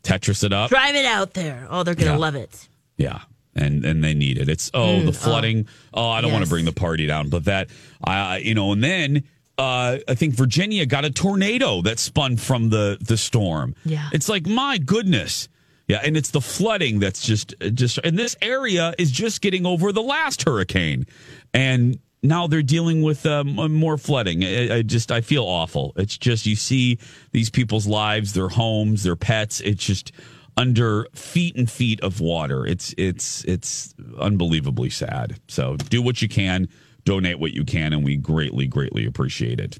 Tetris 0.03 0.43
it 0.43 0.53
up. 0.53 0.69
drive 0.69 0.95
it 0.95 1.05
out 1.05 1.33
there. 1.33 1.67
Oh, 1.69 1.83
they're 1.83 1.95
gonna 1.95 2.11
Yeah. 2.11 2.17
love 2.17 2.35
it. 2.35 2.67
Yeah. 2.97 3.19
And 3.55 3.83
and 3.83 4.03
they 4.03 4.13
need 4.13 4.37
it. 4.37 4.47
It's 4.47 4.69
oh 4.73 4.99
Mm, 4.99 5.03
the 5.03 5.09
oh. 5.09 5.11
flooding. 5.11 5.67
Oh, 5.93 6.09
I 6.09 6.21
don't 6.21 6.31
want 6.31 6.43
to 6.43 6.49
bring 6.49 6.65
the 6.65 6.71
party 6.71 7.07
down, 7.07 7.29
but 7.29 7.45
that 7.45 7.69
I 8.03 8.37
you 8.37 8.53
know, 8.53 8.71
and 8.71 8.83
then 8.83 9.23
uh, 9.57 9.97
I 10.07 10.15
think 10.15 10.35
Virginia 10.35 10.85
got 10.85 11.03
a 11.03 11.09
tornado 11.09 11.81
that 11.81 11.99
spun 11.99 12.37
from 12.37 12.69
the 12.69 12.97
the 13.01 13.17
storm. 13.17 13.75
Yeah. 13.83 14.09
it's 14.13 14.29
like 14.29 14.45
my 14.47 14.77
goodness. 14.77 15.49
Yeah, 15.87 16.01
and 16.03 16.15
it's 16.15 16.29
the 16.29 16.39
flooding 16.41 16.99
that's 16.99 17.25
just 17.25 17.55
just 17.73 17.97
and 18.03 18.17
this 18.17 18.35
area 18.43 18.93
is 18.99 19.09
just 19.09 19.41
getting 19.41 19.65
over 19.65 19.91
the 19.91 20.03
last 20.03 20.43
hurricane, 20.43 21.07
and 21.51 21.97
now 22.21 22.45
they're 22.45 22.61
dealing 22.61 23.01
with 23.01 23.25
um, 23.25 23.55
more 23.73 23.97
flooding. 23.97 24.43
I, 24.43 24.75
I 24.77 24.81
just 24.83 25.11
I 25.11 25.21
feel 25.21 25.43
awful. 25.45 25.93
It's 25.95 26.15
just 26.17 26.45
you 26.45 26.55
see 26.55 26.99
these 27.31 27.49
people's 27.49 27.87
lives, 27.87 28.33
their 28.33 28.49
homes, 28.49 29.01
their 29.01 29.15
pets. 29.15 29.61
It's 29.61 29.83
just 29.83 30.11
under 30.57 31.07
feet 31.13 31.55
and 31.55 31.69
feet 31.69 32.01
of 32.01 32.19
water. 32.19 32.65
It's 32.65 32.93
it's 32.97 33.43
it's 33.45 33.93
unbelievably 34.19 34.89
sad. 34.89 35.39
So 35.47 35.77
do 35.77 36.01
what 36.01 36.21
you 36.21 36.27
can, 36.27 36.69
donate 37.05 37.39
what 37.39 37.53
you 37.53 37.65
can, 37.65 37.93
and 37.93 38.03
we 38.03 38.17
greatly 38.17 38.67
greatly 38.67 39.05
appreciate 39.05 39.59
it. 39.59 39.79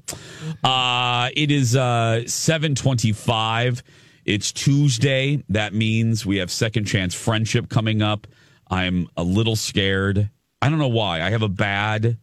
Uh, 0.64 1.30
it 1.34 1.50
is 1.50 1.76
uh, 1.76 2.26
seven 2.26 2.74
twenty 2.74 3.12
five. 3.12 3.82
It's 4.24 4.52
Tuesday. 4.52 5.42
That 5.48 5.72
means 5.72 6.24
we 6.24 6.36
have 6.38 6.50
second 6.50 6.84
chance 6.84 7.14
friendship 7.14 7.68
coming 7.68 8.02
up. 8.02 8.26
I'm 8.70 9.08
a 9.16 9.22
little 9.22 9.56
scared. 9.56 10.30
I 10.62 10.68
don't 10.68 10.78
know 10.78 10.88
why. 10.88 11.22
I 11.22 11.30
have 11.30 11.42
a 11.42 11.48
bad. 11.48 12.18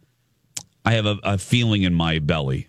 I 0.84 0.92
have 0.92 1.06
a, 1.06 1.18
a 1.22 1.38
feeling 1.38 1.82
in 1.82 1.92
my 1.92 2.18
belly. 2.18 2.68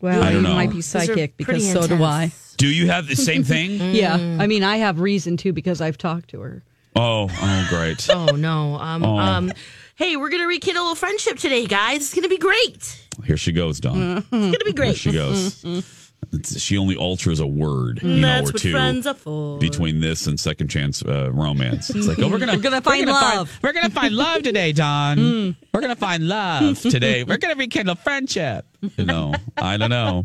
Well, 0.00 0.22
I 0.22 0.32
don't 0.32 0.42
you 0.42 0.48
know. 0.48 0.54
might 0.54 0.70
be 0.70 0.80
psychic 0.80 1.36
because 1.36 1.64
pretty 1.64 1.80
so 1.80 1.86
do 1.86 2.02
I. 2.02 2.32
intense. 2.64 2.76
Do 2.76 2.82
you 2.84 2.90
have 2.90 3.06
the 3.06 3.16
same 3.16 3.44
thing? 3.44 3.80
Yeah. 3.94 4.14
I 4.14 4.46
mean, 4.46 4.62
I 4.64 4.78
have 4.78 5.00
reason 5.00 5.36
to 5.38 5.52
because 5.52 5.80
I've 5.80 5.98
talked 5.98 6.30
to 6.30 6.40
her. 6.40 6.62
Oh, 6.96 7.28
oh, 7.30 7.66
great. 7.68 8.08
Oh 8.10 8.26
no. 8.36 8.76
Um. 8.76 9.04
Oh. 9.04 9.18
Um. 9.18 9.52
Hey, 9.96 10.16
we're 10.16 10.28
gonna 10.30 10.46
rekindle 10.46 10.90
a 10.92 10.94
friendship 10.96 11.38
today, 11.38 11.66
guys. 11.66 11.98
It's 12.02 12.14
gonna 12.14 12.28
be 12.28 12.38
great. 12.38 13.00
Here 13.24 13.36
she 13.36 13.52
goes, 13.52 13.78
Dawn. 13.80 14.18
It's 14.18 14.28
gonna 14.30 14.50
be 14.50 14.64
Here 14.64 14.72
great. 14.74 14.96
she 14.96 15.12
goes. 15.12 15.64
It's- 16.32 16.60
she 16.60 16.78
only 16.78 16.96
alters 16.96 17.40
a 17.40 17.46
word, 17.46 18.00
you 18.02 18.20
know, 18.20 18.26
That's 18.26 18.50
or 18.50 18.52
what 18.54 18.62
two 18.62 18.70
friends 18.72 19.06
are 19.06 19.14
for. 19.14 19.58
between 19.58 20.00
this 20.00 20.26
and 20.26 20.38
second 20.38 20.68
chance 20.68 21.02
uh, 21.04 21.30
romance. 21.32 21.90
It's 21.90 22.06
like, 22.06 22.18
oh, 22.18 22.28
we're 22.28 22.38
gonna 22.38 22.52
We're 22.56 22.62
gonna 22.62 22.80
find 22.80 23.06
love. 23.06 23.58
we're 23.62 23.72
gonna 23.72 23.90
find 23.90 24.14
love 24.14 24.42
today, 24.42 24.72
Don. 24.72 25.56
We're 25.72 25.80
gonna 25.80 25.96
find 25.96 26.26
love 26.28 26.80
today. 26.80 27.24
We're 27.24 27.36
gonna 27.38 27.56
rekindle 27.56 27.96
friendship. 27.96 28.66
You 28.98 29.04
know, 29.06 29.32
I 29.56 29.78
don't 29.78 29.88
know. 29.88 30.24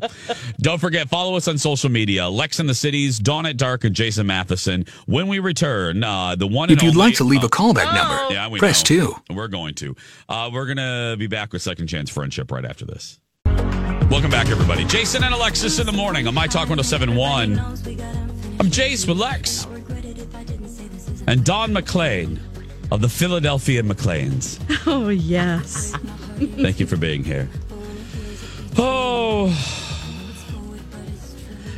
Don't 0.60 0.80
forget, 0.80 1.08
follow 1.08 1.36
us 1.38 1.48
on 1.48 1.58
social 1.58 1.90
media. 1.90 2.28
Lex 2.28 2.60
in 2.60 2.68
the 2.68 2.74
cities, 2.74 3.18
Dawn 3.18 3.46
at 3.46 3.56
Dark, 3.56 3.86
and 3.86 3.96
Jason 3.96 4.28
Matheson. 4.28 4.86
When 5.06 5.28
we 5.30 5.40
return, 5.40 6.04
uh, 6.04 6.36
the 6.36 6.46
one. 6.48 6.70
If 6.70 6.74
and 6.80 6.84
you'd 6.84 6.90
only- 6.90 7.00
like 7.00 7.16
to 7.16 7.24
leave 7.24 7.44
a 7.44 7.46
oh, 7.46 7.50
callback 7.50 7.94
number, 7.94 8.34
yeah, 8.34 8.50
we 8.50 8.60
press 8.60 8.84
know. 8.90 9.16
2. 9.30 9.34
We're 9.36 9.48
going 9.48 9.76
to. 9.76 9.96
Uh, 10.28 10.50
we're 10.52 10.66
gonna 10.68 11.16
be 11.18 11.28
back 11.28 11.54
with 11.54 11.62
Second 11.62 11.88
Chance 11.88 12.10
Friendship 12.10 12.52
right 12.52 12.66
after 12.66 12.86
this. 12.86 13.20
Welcome 14.10 14.32
back, 14.32 14.50
everybody. 14.50 14.86
Jason 14.86 15.24
and 15.24 15.36
Alexis 15.36 15.78
in 15.78 15.86
the 15.86 15.92
morning 15.92 16.28
on 16.28 16.34
My 16.34 16.48
Talk 16.48 16.68
1071. 16.68 17.60
I'm 17.60 18.68
Jace 18.72 19.08
with 19.08 19.18
Lex 19.18 19.68
and 21.28 21.46
Don 21.46 21.72
McLean 21.72 22.40
of 22.92 23.02
the 23.02 23.10
Philadelphia 23.10 23.84
McLeans. 23.84 24.60
Oh, 24.88 25.10
yes. 25.10 25.94
Thank 26.38 26.80
you 26.80 26.88
for 26.88 26.98
being 26.98 27.24
here. 27.24 27.48
Oh. 28.78 29.50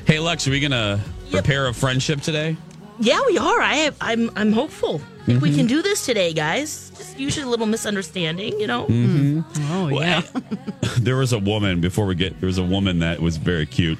Hey, 0.05 0.19
Lex, 0.19 0.47
are 0.47 0.51
we 0.51 0.61
going 0.61 0.71
to 0.71 1.01
prepare 1.31 1.67
a 1.67 1.73
friendship 1.73 2.21
today? 2.21 2.55
Yeah, 3.01 3.19
we 3.25 3.37
are. 3.37 3.61
I 3.61 3.73
have, 3.75 3.97
I'm 3.99 4.29
I'm 4.35 4.51
hopeful. 4.53 5.01
I 5.21 5.25
think 5.25 5.41
we 5.41 5.49
Mm-hmm. 5.49 5.57
can 5.57 5.67
do 5.67 5.81
this 5.81 6.05
today, 6.05 6.33
guys. 6.33 6.91
Just 6.97 7.19
usually 7.19 7.45
a 7.45 7.49
little 7.49 7.65
misunderstanding, 7.67 8.59
you 8.59 8.67
know. 8.67 8.85
Mm-hmm. 8.85 9.41
Oh, 9.73 9.89
yeah. 9.89 10.21
there 10.99 11.15
was 11.17 11.33
a 11.33 11.39
woman 11.39 11.81
before 11.81 12.05
we 12.05 12.15
get 12.15 12.39
there 12.39 12.47
was 12.47 12.57
a 12.57 12.63
woman 12.63 12.99
that 12.99 13.19
was 13.19 13.37
very 13.37 13.65
cute 13.65 13.97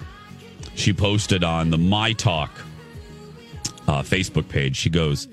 she 0.76 0.94
posted 0.94 1.44
on 1.44 1.70
the 1.70 1.78
my 1.78 2.14
talk 2.14 2.50
uh, 3.88 4.02
facebook 4.02 4.48
page 4.48 4.76
she 4.76 4.90
goes 4.90 5.28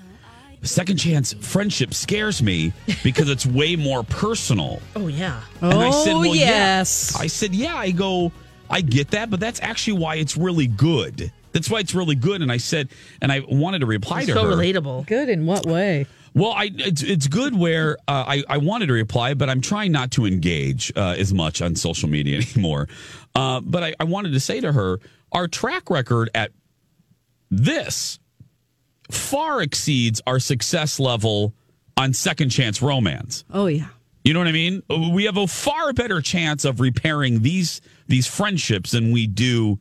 second 0.62 0.96
chance 0.98 1.32
friendship 1.34 1.94
scares 1.94 2.42
me 2.42 2.72
because 3.04 3.30
it's 3.30 3.46
way 3.46 3.76
more 3.76 4.02
personal 4.02 4.80
Oh 4.96 5.06
yeah. 5.06 5.40
and 5.60 5.74
i 5.74 5.90
said 5.90 6.14
Oh, 6.14 6.20
well 6.20 6.34
yes. 6.34 7.12
yeah 7.16 7.22
i 7.22 7.26
said 7.28 7.54
yeah 7.54 7.76
i 7.76 7.90
go 7.92 8.32
i 8.68 8.80
get 8.80 9.10
that 9.12 9.30
but 9.30 9.38
that's 9.40 9.60
actually 9.62 9.98
why 9.98 10.16
it's 10.16 10.36
really 10.36 10.66
good 10.66 11.32
that's 11.58 11.68
why 11.70 11.80
it's 11.80 11.94
really 11.94 12.14
good 12.14 12.40
and 12.42 12.50
i 12.52 12.56
said 12.56 12.88
and 13.20 13.32
i 13.32 13.40
wanted 13.48 13.80
to 13.80 13.86
reply 13.86 14.24
to 14.24 14.32
so 14.32 14.44
her 14.44 14.52
So 14.52 14.56
relatable. 14.56 15.06
Good 15.06 15.28
in 15.28 15.44
what 15.44 15.66
way? 15.66 16.06
well, 16.34 16.52
I 16.52 16.70
it's, 16.74 17.02
it's 17.02 17.26
good 17.26 17.58
where 17.58 17.96
uh, 18.06 18.24
I 18.28 18.44
I 18.48 18.58
wanted 18.58 18.86
to 18.86 18.92
reply, 18.92 19.34
but 19.34 19.50
I'm 19.50 19.60
trying 19.60 19.90
not 19.92 20.10
to 20.12 20.24
engage 20.26 20.92
uh, 20.94 21.16
as 21.18 21.34
much 21.34 21.60
on 21.62 21.74
social 21.74 22.08
media 22.08 22.38
anymore. 22.54 22.88
Uh, 23.34 23.60
but 23.60 23.82
I, 23.82 23.94
I 23.98 24.04
wanted 24.04 24.32
to 24.34 24.40
say 24.40 24.60
to 24.60 24.70
her, 24.72 25.00
our 25.32 25.48
track 25.48 25.90
record 25.90 26.30
at 26.34 26.52
this 27.50 28.18
far 29.10 29.62
exceeds 29.62 30.20
our 30.26 30.38
success 30.38 31.00
level 31.00 31.54
on 31.96 32.12
second 32.12 32.50
chance 32.50 32.82
romance. 32.82 33.44
Oh, 33.52 33.66
yeah. 33.66 33.88
You 34.24 34.34
know 34.34 34.40
what 34.40 34.48
I 34.48 34.52
mean? 34.52 34.82
We 35.14 35.24
have 35.24 35.38
a 35.38 35.46
far 35.46 35.92
better 35.92 36.20
chance 36.20 36.64
of 36.64 36.80
repairing 36.80 37.40
these 37.40 37.80
these 38.06 38.26
friendships 38.26 38.90
than 38.90 39.10
we 39.12 39.26
do 39.26 39.78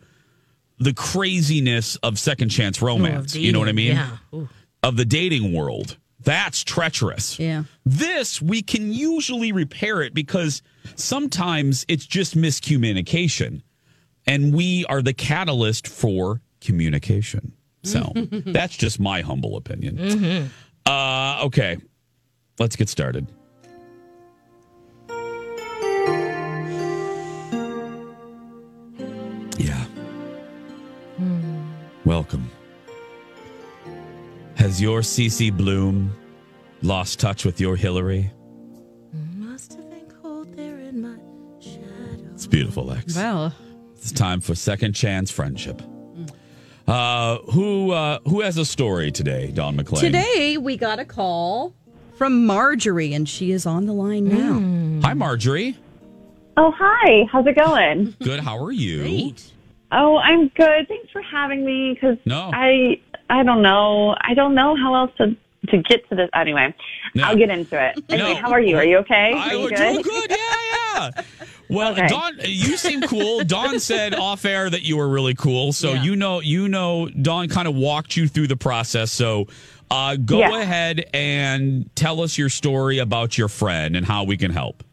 the 0.80 0.94
craziness 0.94 1.96
of 1.98 2.20
second 2.20 2.50
chance 2.50 2.82
romance. 2.82 3.36
you 3.36 3.52
know 3.52 3.60
what 3.60 3.70
I 3.70 3.74
mean? 3.74 3.96
Yeah. 3.96 4.18
Ooh. 4.34 4.50
Of 4.84 4.96
the 4.98 5.06
dating 5.06 5.54
world. 5.54 5.98
That's 6.20 6.63
treacherous. 6.63 7.40
Yeah. 7.40 7.63
This 7.86 8.42
we 8.42 8.62
can 8.62 8.92
usually 8.92 9.52
repair 9.52 10.02
it 10.02 10.13
because 10.13 10.62
sometimes 10.96 11.86
it's 11.88 12.06
just 12.06 12.36
miscommunication. 12.36 13.62
And 14.26 14.54
we 14.54 14.84
are 14.86 15.02
the 15.02 15.13
catalyst 15.13 15.88
for 15.88 16.42
communication. 16.60 17.54
So 17.84 18.12
that's 18.16 18.76
just 18.76 19.00
my 19.00 19.22
humble 19.22 19.56
opinion. 19.56 20.52
Uh, 20.86 21.42
okay, 21.46 21.78
let's 22.60 22.76
get 22.76 22.90
started. 22.90 23.28
Has 34.78 34.82
your 34.84 35.00
CC 35.02 35.50
Bloom 35.52 36.13
lost 36.84 37.20
touch 37.20 37.44
with 37.46 37.60
your 37.60 37.76
Hillary? 37.76 38.30
Must 39.36 39.74
have 39.74 39.90
been 39.90 40.06
cold 40.22 40.56
there 40.56 40.78
in 40.78 41.02
my 41.02 41.18
shadow. 41.60 42.30
It's 42.32 42.46
beautiful, 42.46 42.86
Lex. 42.86 43.16
Well, 43.16 43.56
It's 43.96 44.12
time 44.12 44.40
for 44.40 44.54
second 44.54 44.94
chance 44.94 45.32
friendship. 45.32 45.82
Uh, 46.88 47.40
who 47.52 47.90
uh, 47.90 48.20
who 48.28 48.42
has 48.42 48.60
a 48.60 48.66
story 48.66 49.12
today, 49.12 49.48
Don 49.52 49.76
McClain? 49.78 50.00
today 50.00 50.60
we 50.60 50.78
got 50.78 51.00
a 51.00 51.06
call 51.06 51.74
from 52.16 52.46
Marjorie, 52.46 53.16
and 53.16 53.28
she 53.28 53.52
is 53.52 53.66
on 53.66 53.88
the 53.88 53.94
line 53.94 54.26
now. 54.26 55.08
Hi, 55.08 55.16
Marjorie. 55.16 55.76
Oh, 56.56 56.72
hi. 56.78 57.24
How's 57.32 57.48
it 57.48 57.58
going? 57.58 58.13
Good. 58.22 58.42
How 58.42 58.63
are 58.63 58.72
you? 58.72 59.00
Great. 59.02 59.54
Oh, 59.92 60.18
I'm 60.18 60.50
good. 60.50 60.86
Thanks 60.90 61.10
for 61.13 61.22
having 61.22 61.66
me 61.66 61.94
because 61.94 62.18
No. 62.26 62.52
I 62.54 63.00
I 63.30 63.44
don't 63.44 63.62
know. 63.62 64.16
I 64.22 64.34
don't 64.34 64.56
know 64.56 64.76
how 64.76 64.96
else 64.96 65.12
to 65.18 65.36
to 65.70 65.78
get 65.80 66.08
to 66.10 66.16
this. 66.16 66.30
Anyway, 66.34 66.74
I'll 67.22 67.36
get 67.36 67.50
into 67.50 67.84
it. 67.84 68.02
Anyway, 68.10 68.36
how 68.36 68.52
are 68.52 68.62
you? 68.62 68.78
Are 68.78 68.86
you 68.86 68.98
okay? 69.00 69.34
I 69.36 69.50
are 69.50 69.56
you 69.56 69.70
do 69.70 70.04
good. 70.04 70.30
Yeah, 70.30 70.38
yeah. 70.96 71.10
Well, 71.70 71.92
Okay. 71.92 72.08
Dawn, 72.08 72.38
you 72.46 72.78
seem 72.78 73.02
cool. 73.02 73.44
Don 73.44 73.80
said 73.82 74.13
off 74.16 74.46
air 74.46 74.70
that 74.70 74.84
you 74.84 74.96
were 74.98 75.10
really 75.10 75.34
cool. 75.36 75.74
So 75.74 75.94
you 75.94 76.16
know, 76.16 76.40
you 76.40 76.70
know, 76.70 77.10
Don 77.10 77.50
kind 77.50 77.68
of 77.68 77.76
walked 77.76 78.16
you 78.16 78.28
through 78.30 78.48
the 78.48 78.56
process. 78.56 79.12
So 79.12 79.48
uh, 79.92 80.16
go 80.16 80.40
Yeah. 80.40 80.60
ahead 80.62 81.10
and 81.13 81.94
tell 81.96 82.22
us 82.22 82.38
your 82.38 82.50
story 82.50 83.00
about 83.00 83.38
your 83.38 83.50
friend 83.50 83.96
and 83.98 84.06
how 84.06 84.24
we 84.24 84.38
can 84.38 84.52
help. 84.52 84.84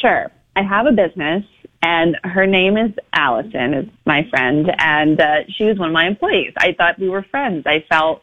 Sure. 0.00 0.30
I 0.56 0.62
have 0.62 0.86
a 0.86 0.92
business, 0.92 1.44
and 1.82 2.16
her 2.24 2.46
name 2.46 2.76
is 2.76 2.92
Allison, 3.12 3.74
is 3.74 3.88
my 4.06 4.22
friend, 4.30 4.70
and 4.78 5.20
uh, 5.20 5.40
she 5.48 5.64
was 5.64 5.78
one 5.78 5.88
of 5.88 5.94
my 5.94 6.06
employees. 6.06 6.52
I 6.56 6.72
thought 6.72 6.98
we 6.98 7.08
were 7.08 7.24
friends. 7.30 7.64
I 7.66 7.84
felt 7.88 8.22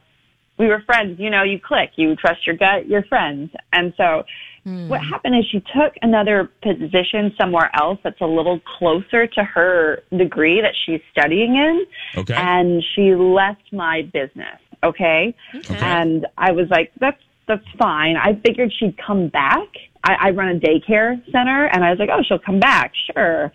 we 0.57 0.67
were 0.67 0.81
friends. 0.85 1.19
You 1.19 1.29
know, 1.29 1.43
you 1.43 1.59
click, 1.59 1.91
you 1.95 2.15
trust 2.15 2.47
your 2.47 2.55
gut, 2.55 2.87
you're 2.87 3.03
friends. 3.03 3.51
And 3.73 3.93
so 3.97 4.23
what 4.63 5.01
happened 5.03 5.35
is 5.35 5.45
she 5.51 5.59
took 5.59 5.93
another 6.01 6.49
position 6.61 7.33
somewhere 7.39 7.71
else 7.73 7.99
that's 8.03 8.21
a 8.21 8.25
little 8.25 8.59
closer 8.77 9.25
to 9.25 9.43
her 9.43 10.03
degree 10.15 10.61
that 10.61 10.73
she's 10.85 11.01
studying 11.11 11.55
in. 11.55 11.85
Okay. 12.17 12.35
And 12.35 12.83
she 12.95 13.15
left 13.15 13.73
my 13.73 14.03
business. 14.13 14.59
Okay. 14.83 15.33
And 15.69 16.27
I 16.37 16.51
was 16.51 16.67
like, 16.69 16.91
that's, 16.99 17.21
that's 17.47 17.65
fine. 17.77 18.15
I 18.15 18.39
figured 18.45 18.71
she'd 18.77 18.97
come 18.97 19.29
back. 19.29 19.67
I, 20.03 20.15
I 20.27 20.29
run 20.31 20.55
a 20.55 20.59
daycare 20.59 21.23
center 21.31 21.65
and 21.67 21.83
I 21.83 21.89
was 21.89 21.99
like, 21.99 22.09
oh, 22.11 22.23
she'll 22.27 22.39
come 22.39 22.59
back. 22.59 22.93
Sure. 23.13 23.51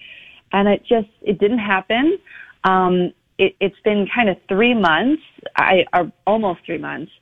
And 0.52 0.68
it 0.68 0.82
just, 0.86 1.08
it 1.22 1.38
didn't 1.38 1.58
happen. 1.58 2.18
Um, 2.64 3.12
it, 3.38 3.56
it's 3.60 3.78
been 3.84 4.06
kind 4.14 4.28
of 4.28 4.36
three 4.48 4.74
months. 4.74 5.22
I, 5.56 5.84
or 5.92 6.12
almost 6.26 6.60
three 6.64 6.78
months. 6.78 7.12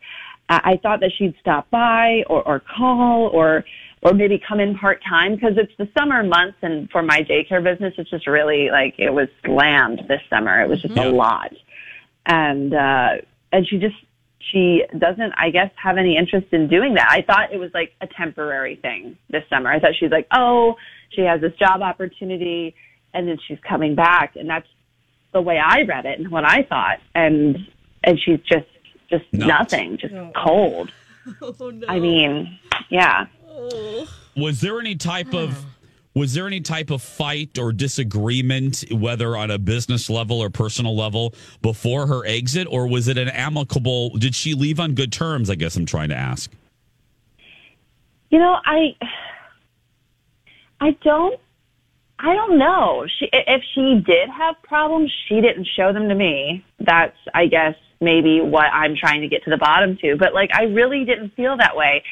I 0.49 0.61
I 0.73 0.77
thought 0.83 1.01
that 1.01 1.11
she'd 1.17 1.35
stop 1.41 1.71
by 1.71 2.23
or, 2.29 2.47
or 2.47 2.61
call 2.61 3.29
or 3.33 3.65
or 4.03 4.13
maybe 4.13 4.41
come 4.47 4.61
in 4.61 4.77
part 4.77 5.01
time 5.09 5.35
because 5.35 5.53
it's 5.57 5.73
the 5.79 5.89
summer 5.97 6.23
months 6.25 6.59
and 6.63 6.91
for 6.91 7.03
my 7.03 7.21
daycare 7.21 7.63
business 7.63 7.95
it's 7.99 8.11
just 8.11 8.27
really 8.27 8.69
like 8.71 8.95
it 8.99 9.11
was 9.11 9.29
slammed 9.45 10.03
this 10.09 10.21
summer. 10.29 10.61
It 10.63 10.69
was 10.69 10.83
just 10.83 10.97
a 10.99 11.09
lot. 11.09 11.53
And 12.27 12.75
uh 12.75 13.09
and 13.53 13.67
she 13.67 13.79
just 13.79 13.97
she 14.51 14.83
doesn't 14.99 15.33
I 15.37 15.51
guess 15.51 15.71
have 15.77 15.99
any 15.99 16.17
interest 16.17 16.49
in 16.53 16.69
doing 16.69 16.95
that. 16.95 17.09
I 17.11 17.23
thought 17.23 17.53
it 17.53 17.59
was 17.59 17.71
like 17.75 17.93
a 18.01 18.07
temporary 18.07 18.77
thing 18.77 19.17
this 19.31 19.45
summer. 19.49 19.71
I 19.71 19.79
thought 19.79 19.93
she's 19.99 20.11
like, 20.11 20.27
"Oh, 20.33 20.77
she 21.11 21.23
has 21.23 21.41
this 21.41 21.55
job 21.55 21.83
opportunity 21.83 22.75
and 23.15 23.29
then 23.29 23.39
she's 23.47 23.59
coming 23.67 23.95
back." 23.95 24.37
And 24.37 24.49
that's 24.49 24.69
the 25.33 25.41
way 25.41 25.59
I 25.59 25.83
read 25.83 26.07
it 26.07 26.19
and 26.19 26.31
what 26.31 26.45
I 26.45 26.63
thought. 26.63 26.99
And 27.15 27.59
and 28.05 28.19
she's 28.19 28.41
just 28.41 28.67
just 29.11 29.25
nothing, 29.33 29.99
just 29.99 30.15
oh. 30.15 30.33
cold. 30.37 30.91
Oh, 31.41 31.73
I 31.87 32.01
mean, 32.01 32.59
yeah. 32.91 33.27
Oh. 33.49 34.09
Was 34.37 34.61
there 34.61 34.81
any 34.81 34.97
type 34.97 35.33
of 35.35 35.65
was 36.15 36.35
there 36.35 36.47
any 36.47 36.61
type 36.61 36.91
of 36.91 37.03
fight 37.03 37.59
or 37.59 37.73
disagreement, 37.73 38.85
whether 38.91 39.37
on 39.37 39.51
a 39.51 39.59
business 39.59 40.11
level 40.11 40.41
or 40.41 40.51
personal 40.51 40.97
level, 40.97 41.35
before 41.63 42.07
her 42.07 42.27
exit, 42.27 42.67
or 42.71 42.87
was 42.87 43.09
it 43.09 43.17
an 43.17 43.29
amicable? 43.29 44.11
Did 44.11 44.35
she 44.35 44.55
leave 44.55 44.79
on 44.79 44.95
good 44.95 45.13
terms? 45.13 45.49
I 45.49 45.55
guess 45.55 45.77
I'm 45.77 45.87
trying 45.87 46.11
to 46.11 46.17
ask. 46.17 46.51
You 48.31 48.39
know, 48.39 48.57
I 48.65 48.97
I 50.81 50.97
don't 51.03 51.39
I 52.19 52.35
don't 52.35 52.59
know. 52.59 53.07
She 53.19 53.29
if 53.33 53.63
she 53.75 54.03
did 54.07 54.29
have 54.31 54.57
problems, 54.63 55.13
she 55.29 55.41
didn't 55.41 55.67
show 55.77 55.93
them 55.93 56.09
to 56.09 56.15
me. 56.15 56.65
That's 56.79 57.17
I 57.35 57.47
guess 57.47 57.75
maybe 58.01 58.41
what 58.41 58.67
I'm 58.67 58.97
trying 58.97 59.23
to 59.23 59.29
get 59.29 59.45
to 59.45 59.51
the 59.51 59.57
bottom 59.57 59.97
to. 60.03 60.17
But 60.17 60.35
like 60.35 60.51
I 60.53 60.65
really 60.65 61.05
didn't 61.05 61.31
feel 61.31 61.57
that 61.57 61.77
way. 61.77 62.03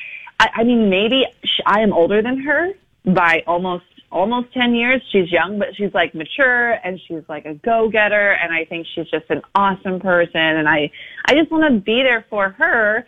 I, 0.43 0.65
mean, 0.65 0.89
maybe 0.89 1.27
I 1.67 1.81
am 1.81 1.93
older 1.93 2.23
than 2.23 2.41
her 2.41 2.73
by 3.05 3.43
almost 3.47 3.85
almost 4.13 4.53
10 4.55 4.75
years. 4.75 5.01
She's 5.13 5.31
young, 5.31 5.59
but 5.59 5.69
she's 5.77 5.95
like 5.95 6.15
mature 6.15 6.73
and 6.85 7.01
she's 7.07 7.23
like 7.29 7.45
a 7.45 7.55
go-getter 7.55 8.33
and 8.33 8.53
I 8.53 8.65
think 8.65 8.87
she's 8.95 9.09
just 9.09 9.27
an 9.31 9.41
awesome 9.55 10.01
person 10.01 10.41
and 10.41 10.69
I 10.69 10.91
I 11.27 11.35
just 11.35 11.51
want 11.51 11.73
to 11.73 11.81
be 11.81 12.03
there 12.03 12.25
for 12.29 12.51
her. 12.51 13.07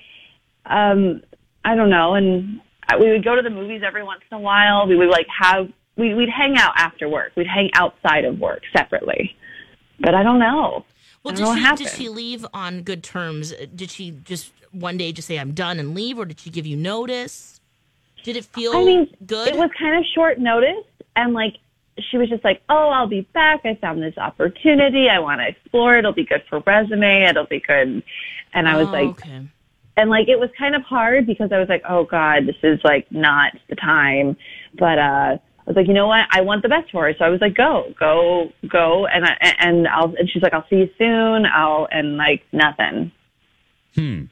Um 0.66 1.22
I 1.64 1.74
don't 1.74 1.90
know 1.90 2.14
and 2.14 2.60
I- 2.88 2.96
we 2.98 3.10
would 3.10 3.24
go 3.24 3.34
to 3.34 3.42
the 3.42 3.50
movies 3.50 3.82
every 3.84 4.02
once 4.04 4.22
in 4.30 4.36
a 4.36 4.40
while. 4.40 4.86
We 4.86 4.96
would 4.96 5.08
like 5.10 5.26
have 5.40 5.68
we 5.96 6.14
we'd 6.14 6.28
hang 6.30 6.56
out 6.56 6.72
after 6.76 7.08
work. 7.08 7.32
We'd 7.36 7.46
hang 7.46 7.70
outside 7.74 8.24
of 8.24 8.38
work 8.38 8.62
separately. 8.76 9.36
But 10.00 10.14
I 10.14 10.22
don't 10.22 10.38
know. 10.38 10.84
Well, 11.22 11.34
did 11.34 11.46
she 11.78 11.84
did 11.84 11.92
she 11.92 12.08
leave 12.08 12.46
on 12.54 12.82
good 12.82 13.02
terms? 13.04 13.52
Did 13.74 13.90
she 13.90 14.12
just 14.24 14.52
one 14.72 14.96
day 14.96 15.12
just 15.12 15.28
say 15.28 15.38
I'm 15.38 15.52
done 15.52 15.78
and 15.78 15.94
leave, 15.94 16.18
or 16.18 16.24
did 16.24 16.40
she 16.40 16.50
give 16.50 16.66
you 16.66 16.76
notice? 16.76 17.51
Did 18.24 18.36
it 18.36 18.44
feel 18.44 18.72
I 18.72 18.84
mean, 18.84 19.14
good? 19.26 19.48
It 19.48 19.56
was 19.56 19.70
kind 19.78 19.96
of 19.98 20.04
short 20.14 20.38
notice, 20.38 20.84
and 21.16 21.32
like 21.34 21.56
she 22.10 22.16
was 22.18 22.28
just 22.28 22.44
like, 22.44 22.62
"Oh, 22.68 22.88
I'll 22.88 23.06
be 23.06 23.22
back. 23.34 23.60
I 23.64 23.74
found 23.76 24.02
this 24.02 24.16
opportunity. 24.16 25.08
I 25.08 25.18
want 25.18 25.40
to 25.40 25.48
explore. 25.48 25.96
it. 25.96 26.00
It'll 26.00 26.12
be 26.12 26.24
good 26.24 26.42
for 26.48 26.60
resume. 26.66 27.24
It'll 27.24 27.46
be 27.46 27.60
good." 27.60 28.02
And 28.54 28.68
I 28.68 28.76
was 28.76 28.88
Oh, 28.88 28.92
like, 28.92 29.08
okay. 29.26 29.40
and 29.96 30.10
like 30.10 30.28
it 30.28 30.38
was 30.38 30.50
kind 30.58 30.74
of 30.74 30.82
hard 30.82 31.26
because 31.26 31.52
I 31.52 31.58
was 31.58 31.68
like, 31.68 31.82
"Oh 31.88 32.04
God, 32.04 32.46
this 32.46 32.56
is 32.62 32.80
like 32.84 33.10
not 33.12 33.52
the 33.68 33.76
time." 33.76 34.36
But 34.78 34.98
uh 34.98 35.38
I 35.64 35.70
was 35.70 35.76
like, 35.76 35.86
you 35.86 35.94
know 35.94 36.08
what? 36.08 36.26
I 36.32 36.40
want 36.40 36.62
the 36.62 36.68
best 36.68 36.90
for 36.90 37.04
her. 37.06 37.14
So 37.16 37.24
I 37.24 37.28
was 37.28 37.40
like, 37.40 37.54
go, 37.54 37.94
go, 37.96 38.50
go. 38.66 39.06
And 39.06 39.24
I, 39.24 39.36
and 39.60 39.86
I'll, 39.86 40.12
and 40.18 40.28
she's 40.28 40.42
like, 40.42 40.52
I'll 40.52 40.66
see 40.68 40.74
you 40.74 40.90
soon. 40.98 41.46
I'll, 41.46 41.86
and 41.92 42.16
like 42.16 42.42
nothing. 42.50 43.12
Hmm. 43.94 44.24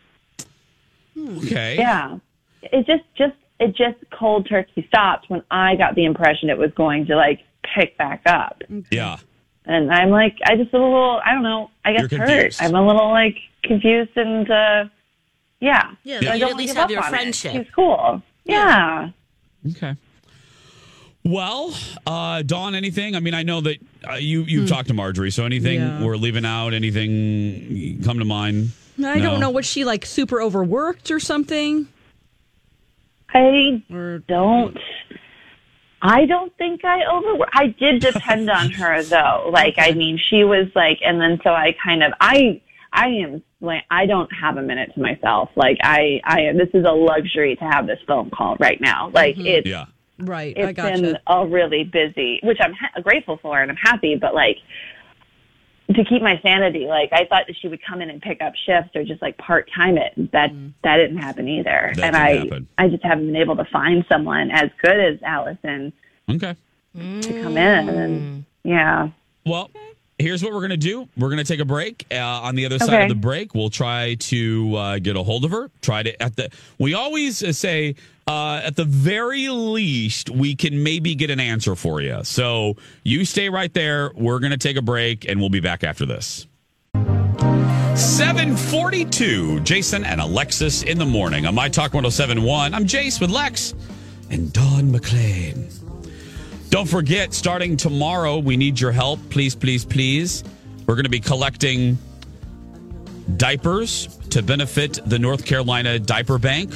Okay. 1.16 1.76
Yeah. 1.78 2.18
It 2.62 2.84
just, 2.84 3.04
just, 3.16 3.34
it 3.60 3.68
just 3.76 3.98
cold 4.18 4.48
turkey 4.48 4.84
stopped 4.88 5.28
when 5.30 5.42
I 5.50 5.76
got 5.76 5.94
the 5.94 6.04
impression 6.06 6.50
it 6.50 6.58
was 6.58 6.72
going 6.74 7.06
to 7.06 7.14
like 7.16 7.40
pick 7.76 7.96
back 7.98 8.22
up. 8.26 8.62
Yeah. 8.90 9.18
And 9.66 9.92
I'm 9.92 10.08
like, 10.10 10.36
I 10.46 10.56
just 10.56 10.72
a 10.72 10.78
little, 10.78 11.20
I 11.24 11.32
don't 11.34 11.42
know, 11.42 11.70
I 11.84 11.92
guess 11.92 12.10
hurt. 12.10 12.60
I'm 12.62 12.74
a 12.74 12.84
little 12.84 13.10
like 13.10 13.36
confused 13.62 14.16
and, 14.16 14.50
uh, 14.50 14.84
yeah. 15.60 15.90
Yeah, 16.04 16.20
So 16.20 16.24
that 16.24 16.30
I 16.32 16.34
you'd 16.36 16.40
don't 16.40 16.50
at 16.52 16.56
least 16.56 16.74
have 16.76 16.90
your 16.90 17.00
on 17.02 17.06
it. 17.06 17.10
friendship. 17.10 17.52
She's 17.52 17.66
cool. 17.74 18.22
Yeah. 18.44 19.10
Okay. 19.70 19.94
Well, 21.22 21.74
uh, 22.06 22.40
Dawn, 22.42 22.74
anything? 22.74 23.14
I 23.14 23.20
mean, 23.20 23.34
I 23.34 23.42
know 23.42 23.60
that 23.60 23.76
uh, 24.10 24.14
you 24.14 24.42
you've 24.44 24.68
talked 24.70 24.88
to 24.88 24.94
Marjorie, 24.94 25.30
so 25.30 25.44
anything 25.44 25.78
Yeah. 25.80 26.02
we're 26.02 26.16
leaving 26.16 26.46
out? 26.46 26.72
Anything 26.72 28.00
come 28.02 28.18
to 28.20 28.24
mind? 28.24 28.70
I 28.98 29.16
No? 29.18 29.22
don't 29.22 29.40
know. 29.40 29.50
Was 29.50 29.66
she 29.66 29.84
like 29.84 30.06
super 30.06 30.40
overworked 30.40 31.10
or 31.10 31.20
something? 31.20 31.88
I 33.34 33.82
don't. 34.28 34.78
I 36.02 36.24
don't 36.24 36.56
think 36.56 36.84
I 36.84 37.04
overworked. 37.04 37.52
I 37.54 37.68
did 37.78 38.00
depend 38.00 38.48
on 38.48 38.70
her 38.80 39.02
though. 39.02 39.50
Like, 39.52 39.74
I 39.78 39.92
mean, 39.92 40.18
she 40.30 40.44
was 40.44 40.68
like, 40.74 40.98
and 41.04 41.20
then 41.20 41.38
so 41.44 41.50
I 41.50 41.76
kind 41.84 42.02
of, 42.02 42.12
I, 42.20 42.62
I 42.92 43.08
am 43.08 43.42
like, 43.60 43.84
I 43.90 44.06
don't 44.06 44.30
have 44.32 44.56
a 44.56 44.62
minute 44.62 44.92
to 44.94 45.00
myself. 45.00 45.50
Like, 45.56 45.76
I, 45.82 46.20
I, 46.24 46.52
this 46.54 46.70
is 46.72 46.86
a 46.86 46.92
luxury 46.92 47.54
to 47.56 47.64
have 47.64 47.86
this 47.86 47.98
phone 48.06 48.30
call 48.30 48.56
right 48.58 48.80
now. 48.80 49.10
Like, 49.12 49.36
mm-hmm. 49.36 49.46
it's, 49.46 49.68
Yeah. 49.68 49.86
Right. 50.18 50.56
I 50.56 50.60
it's 50.60 50.76
gotcha. 50.76 51.02
been 51.02 51.18
a 51.26 51.46
really 51.46 51.84
busy, 51.84 52.40
which 52.42 52.58
I'm 52.60 52.72
ha- 52.74 53.00
grateful 53.02 53.38
for 53.40 53.60
and 53.60 53.70
I'm 53.70 53.76
happy, 53.76 54.16
but 54.16 54.34
like, 54.34 54.56
to 55.94 56.04
keep 56.04 56.22
my 56.22 56.38
sanity, 56.42 56.86
like 56.86 57.10
I 57.12 57.24
thought 57.24 57.44
that 57.46 57.56
she 57.60 57.68
would 57.68 57.80
come 57.82 58.00
in 58.00 58.10
and 58.10 58.20
pick 58.20 58.40
up 58.40 58.54
shifts 58.66 58.90
or 58.94 59.04
just 59.04 59.22
like 59.22 59.36
part 59.38 59.68
time 59.74 59.98
it. 59.98 60.12
That 60.32 60.52
mm. 60.52 60.72
that 60.84 60.96
didn't 60.96 61.18
happen 61.18 61.48
either. 61.48 61.92
That 61.96 62.04
and 62.04 62.16
I 62.16 62.36
happen. 62.36 62.68
I 62.78 62.88
just 62.88 63.02
haven't 63.02 63.26
been 63.26 63.36
able 63.36 63.56
to 63.56 63.64
find 63.66 64.04
someone 64.08 64.50
as 64.50 64.70
good 64.82 64.98
as 64.98 65.22
Allison 65.22 65.92
Okay. 66.28 66.56
Mm. 66.96 67.22
to 67.22 67.42
come 67.42 67.56
in. 67.56 67.88
And 67.88 68.44
yeah. 68.62 69.08
Well, 69.44 69.70
here's 70.20 70.42
what 70.42 70.52
we're 70.52 70.60
going 70.60 70.70
to 70.70 70.76
do. 70.76 71.08
We're 71.16 71.28
going 71.28 71.38
to 71.38 71.44
take 71.44 71.60
a 71.60 71.64
break. 71.64 72.06
Uh, 72.10 72.16
on 72.18 72.54
the 72.54 72.66
other 72.66 72.78
side 72.78 72.88
Okay. 72.90 73.02
of 73.04 73.08
the 73.08 73.14
break, 73.14 73.54
we'll 73.54 73.70
try 73.70 74.14
to 74.16 74.76
uh, 74.76 74.98
get 74.98 75.16
a 75.16 75.22
hold 75.22 75.44
of 75.44 75.50
her. 75.50 75.70
Try 75.82 76.02
to 76.02 76.22
at 76.22 76.36
the. 76.36 76.50
We 76.78 76.94
always 76.94 77.42
uh, 77.42 77.52
say 77.52 77.94
uh, 78.26 78.60
at 78.64 78.76
the 78.76 78.84
very 78.84 79.48
least 79.48 80.30
we 80.30 80.54
can 80.54 80.82
maybe 80.82 81.14
get 81.14 81.30
an 81.30 81.40
answer 81.40 81.74
for 81.74 82.00
you. 82.00 82.20
So 82.24 82.76
you 83.02 83.24
stay 83.24 83.48
right 83.48 83.72
there. 83.74 84.12
We're 84.14 84.38
going 84.38 84.52
to 84.52 84.58
take 84.58 84.76
a 84.76 84.82
break, 84.82 85.28
and 85.28 85.40
we'll 85.40 85.48
be 85.50 85.60
back 85.60 85.82
after 85.84 86.06
this. 86.06 86.46
742, 87.96 89.60
Jason 89.60 90.04
and 90.04 90.20
Alexis 90.20 90.82
in 90.84 90.98
the 90.98 91.04
morning 91.06 91.44
on 91.46 91.54
My 91.54 91.68
Talk 91.68 91.92
1071. 91.92 92.72
I'm 92.72 92.84
Jace 92.86 93.20
with 93.20 93.30
Lex 93.30 93.74
and 94.30 94.52
Don 94.52 94.90
McLean. 94.92 95.68
Don't 96.70 96.88
forget, 96.88 97.34
starting 97.34 97.76
tomorrow, 97.76 98.38
we 98.38 98.56
need 98.56 98.78
your 98.78 98.92
help. 98.92 99.18
Please, 99.28 99.56
please, 99.56 99.84
please. 99.84 100.44
We're 100.86 100.94
going 100.94 101.04
to 101.04 101.10
be 101.10 101.18
collecting 101.18 101.98
diapers 103.36 104.06
to 104.30 104.40
benefit 104.40 105.00
the 105.04 105.18
North 105.18 105.44
Carolina 105.44 105.98
Diaper 105.98 106.38
Bank. 106.38 106.72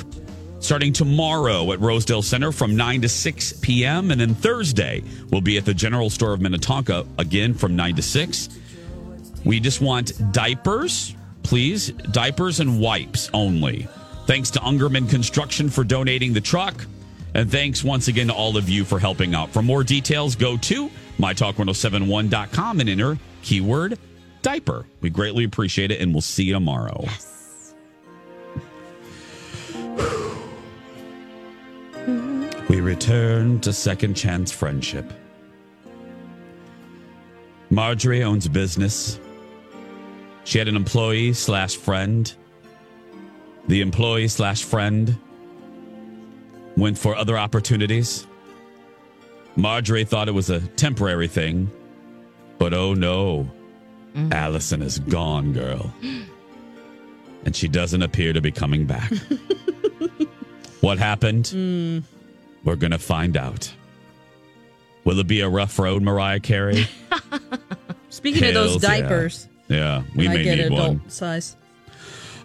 starting 0.65 0.95
tomorrow 0.95 1.73
at 1.73 1.81
Rosedale 1.81 2.23
Center 2.23 2.51
from 2.51 2.75
9 2.75 3.03
to 3.03 3.09
6 3.09 3.53
p.m. 3.61 4.11
And 4.11 4.19
then 4.21 4.35
Thursday, 4.35 5.05
we'll 5.31 5.43
be 5.43 5.59
at 5.59 5.67
the 5.67 5.75
General 5.75 6.09
Store 6.09 6.33
of 6.33 6.41
Minnetonka 6.41 7.07
again 7.19 7.53
from 7.53 7.77
9 7.77 7.97
to 7.97 8.03
6. 8.03 8.49
We 9.45 9.61
just 9.61 9.83
want 9.83 10.33
diapers, 10.33 11.15
please. 11.43 11.91
Diapers 11.91 12.61
and 12.61 12.81
wipes 12.81 13.29
only. 13.35 13.87
Thanks 14.27 14.51
to 14.53 14.59
Ungerman 14.61 15.09
Construction 15.11 15.69
for 15.69 15.85
donating 15.85 16.33
the 16.33 16.41
truck. 16.41 16.87
And 17.35 17.51
thanks 17.51 17.83
once 17.83 18.07
again 18.07 18.29
to 18.29 18.33
all 18.33 18.57
of 18.57 18.69
you 18.69 18.85
for 18.85 19.01
helping 19.01 19.35
out. 19.35 19.51
For 19.51 19.61
more 19.61 19.83
details, 19.83 20.37
go 20.37 20.57
to 20.57 20.89
mytalk1071.com 21.19 22.81
and 22.81 22.89
enter 22.89 23.19
keyword 23.43 23.99
diaper. 24.43 24.87
We 25.01 25.11
greatly 25.11 25.45
appreciate 25.45 25.91
it, 25.91 26.01
and 26.01 26.15
we'll 26.15 26.21
see 26.21 26.45
you 26.45 26.55
tomorrow. 26.55 27.05
We 32.67 32.81
return 32.81 33.61
to 33.61 33.73
second 33.73 34.15
chance 34.15 34.51
friendship. 34.51 35.13
Marjorie 37.71 38.25
owns 38.25 38.47
a 38.47 38.51
business. 38.51 39.21
She 40.45 40.59
had 40.59 40.67
an 40.67 40.75
employee 40.75 41.35
slash 41.35 41.77
friend. 41.77 42.33
The 43.69 43.81
employee 43.81 44.29
slash 44.29 44.65
friend 44.65 45.17
went 46.77 46.99
for 46.99 47.15
other 47.17 47.37
opportunities. 47.39 48.27
Marjorie 49.57 50.05
thought 50.05 50.29
it 50.29 50.33
was 50.33 50.51
a 50.51 50.61
temporary 50.61 51.29
thing, 51.29 51.71
but 52.59 52.75
oh 52.75 52.95
no, 52.95 53.49
mm. 54.15 54.33
Allison 54.33 54.83
is 54.83 54.99
gone, 54.99 55.53
girl. 55.53 55.93
And 57.47 57.55
she 57.55 57.69
doesn't 57.69 58.01
appear 58.01 58.33
to 58.33 58.41
be 58.41 58.51
coming 58.51 58.87
back. 58.87 59.13
what 60.81 60.97
happened? 60.99 61.49
Hmm. 61.49 61.99
We're 62.65 62.77
going 62.77 62.93
to 62.93 62.99
find 62.99 63.37
out. 63.37 63.71
Will 65.05 65.19
it 65.19 65.27
be 65.27 65.41
a 65.43 65.49
rough 65.51 65.79
road, 65.79 66.01
Mariah 66.03 66.41
Carey? 66.41 66.89
Speaking 68.09 68.45
of 68.49 68.55
those 68.55 68.71
Hells 68.71 68.83
yeah. 68.83 69.01
diapers, 69.03 69.49
Yeah, 69.69 70.03
we 70.17 70.27
may 70.27 70.43
get 70.43 70.57
need 70.57 70.65
adult 70.69 70.89
one. 70.89 71.11
size. 71.11 71.55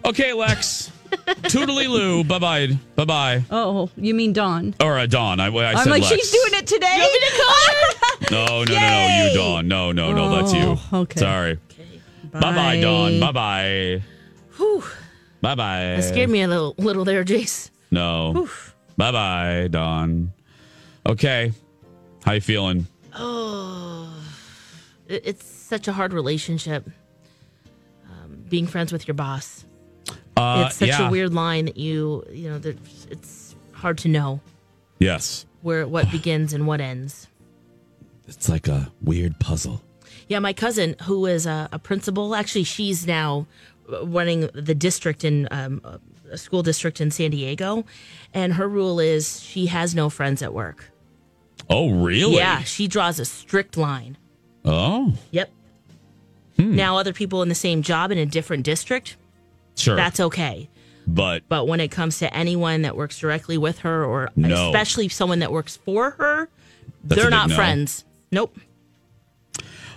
Okay, 0.04 0.34
Lex. 0.34 0.90
Toodly 1.10 1.88
loo. 1.88 2.24
Bye 2.24 2.38
bye. 2.38 2.66
Bye 2.96 3.04
bye. 3.04 3.44
Oh, 3.50 3.90
you 3.96 4.14
mean 4.14 4.32
Dawn? 4.32 4.74
Or 4.80 4.98
uh, 4.98 5.06
Dawn. 5.06 5.40
I, 5.40 5.46
I 5.46 5.72
I'm 5.74 5.88
like, 5.90 6.02
Lex. 6.02 6.08
she's 6.08 6.30
doing 6.30 6.60
it 6.60 6.66
today. 6.66 7.06
No, 8.30 8.62
no, 8.62 8.64
no, 8.64 8.78
no. 8.78 9.24
You, 9.26 9.34
Dawn. 9.34 9.66
No, 9.68 9.90
no, 9.92 10.12
no. 10.12 10.36
That's 10.36 10.52
you. 10.52 10.76
Oh, 10.92 11.00
okay. 11.00 11.18
Sorry. 11.18 11.58
Bye 12.32 12.38
bye, 12.40 12.80
Dawn. 12.80 13.18
Bye 13.18 13.32
bye. 13.32 14.02
Whew. 14.56 14.84
Bye 15.40 15.54
bye. 15.56 15.96
That 15.96 16.04
scared 16.04 16.30
me 16.30 16.42
a 16.42 16.46
little, 16.48 16.74
little 16.78 17.04
there, 17.04 17.24
Jace. 17.24 17.70
No. 17.90 18.48
Bye 18.96 19.10
bye, 19.10 19.68
Dawn. 19.68 20.30
Okay. 21.06 21.50
How 22.24 22.32
you 22.32 22.40
feeling? 22.40 22.86
Oh, 23.16 24.14
it- 25.08 25.22
it's 25.26 25.44
such 25.44 25.88
a 25.88 25.92
hard 25.92 26.12
relationship. 26.12 26.88
Um, 28.08 28.44
being 28.48 28.68
friends 28.68 28.92
with 28.92 29.08
your 29.08 29.14
boss. 29.16 29.64
Uh, 30.40 30.64
it's 30.66 30.76
such 30.76 30.88
yeah. 30.88 31.08
a 31.08 31.10
weird 31.10 31.32
line 31.34 31.66
that 31.66 31.76
you, 31.76 32.24
you 32.32 32.48
know, 32.48 32.58
there's- 32.58 33.06
it's 33.10 33.54
hard 33.72 33.98
to 33.98 34.08
know 34.08 34.40
Yes. 34.98 35.46
where 35.62 35.86
what 35.86 36.10
begins 36.10 36.52
and 36.52 36.66
what 36.66 36.80
ends. 36.80 37.26
It's 38.28 38.48
like 38.48 38.68
a 38.68 38.90
weird 39.02 39.38
puzzle. 39.40 39.82
Yeah, 40.28 40.38
my 40.38 40.52
cousin, 40.52 40.94
who 41.02 41.26
is 41.26 41.46
a, 41.46 41.68
a 41.72 41.78
principal, 41.78 42.34
actually, 42.34 42.64
she's 42.64 43.06
now 43.06 43.46
uh, 43.92 44.06
running 44.06 44.48
the 44.54 44.74
district 44.74 45.24
in 45.24 45.48
um, 45.50 45.80
a 46.30 46.38
school 46.38 46.62
district 46.62 47.00
in 47.00 47.10
San 47.10 47.32
Diego, 47.32 47.84
and 48.32 48.54
her 48.54 48.68
rule 48.68 49.00
is 49.00 49.42
she 49.42 49.66
has 49.66 49.94
no 49.94 50.08
friends 50.08 50.42
at 50.42 50.54
work. 50.54 50.90
Oh, 51.68 51.90
really? 51.90 52.36
Yeah, 52.36 52.62
she 52.62 52.86
draws 52.86 53.18
a 53.18 53.24
strict 53.24 53.76
line. 53.76 54.16
Oh, 54.64 55.14
Yep. 55.32 55.50
Hmm. 56.56 56.76
Now, 56.76 56.98
other 56.98 57.12
people 57.12 57.42
in 57.42 57.48
the 57.48 57.54
same 57.54 57.82
job 57.82 58.12
in 58.12 58.18
a 58.18 58.26
different 58.26 58.64
district, 58.64 59.16
sure. 59.76 59.96
that's 59.96 60.20
okay. 60.20 60.68
but 61.06 61.42
But 61.48 61.66
when 61.66 61.80
it 61.80 61.90
comes 61.90 62.18
to 62.18 62.32
anyone 62.34 62.82
that 62.82 62.96
works 62.96 63.18
directly 63.18 63.58
with 63.58 63.80
her, 63.80 64.04
or 64.04 64.30
No. 64.36 64.68
especially 64.68 65.08
someone 65.08 65.38
that 65.40 65.50
works 65.52 65.76
for 65.76 66.10
her, 66.12 66.48
That's 67.04 67.20
they're 67.20 67.30
not 67.30 67.48
no. 67.48 67.56
friends. 67.56 68.04
Nope. 68.32 68.56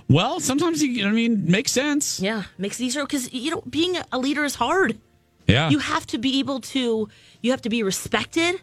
well, 0.10 0.40
sometimes 0.40 0.82
you. 0.84 1.04
know, 1.04 1.10
I 1.10 1.12
mean, 1.12 1.50
makes 1.50 1.72
sense. 1.72 2.20
Yeah, 2.20 2.44
makes 2.58 2.80
it 2.80 2.86
easier 2.86 3.04
because 3.04 3.32
you 3.34 3.52
know 3.52 3.62
being 3.70 3.98
a 4.12 4.20
leader 4.20 4.44
is 4.44 4.56
hard. 4.56 5.00
Yeah. 5.48 5.70
You 5.70 5.80
have 5.80 6.06
to 6.08 6.18
be 6.18 6.40
able 6.40 6.60
to. 6.62 7.10
You 7.42 7.52
have 7.52 7.62
to 7.64 7.70
be 7.70 7.84
respected, 7.84 8.62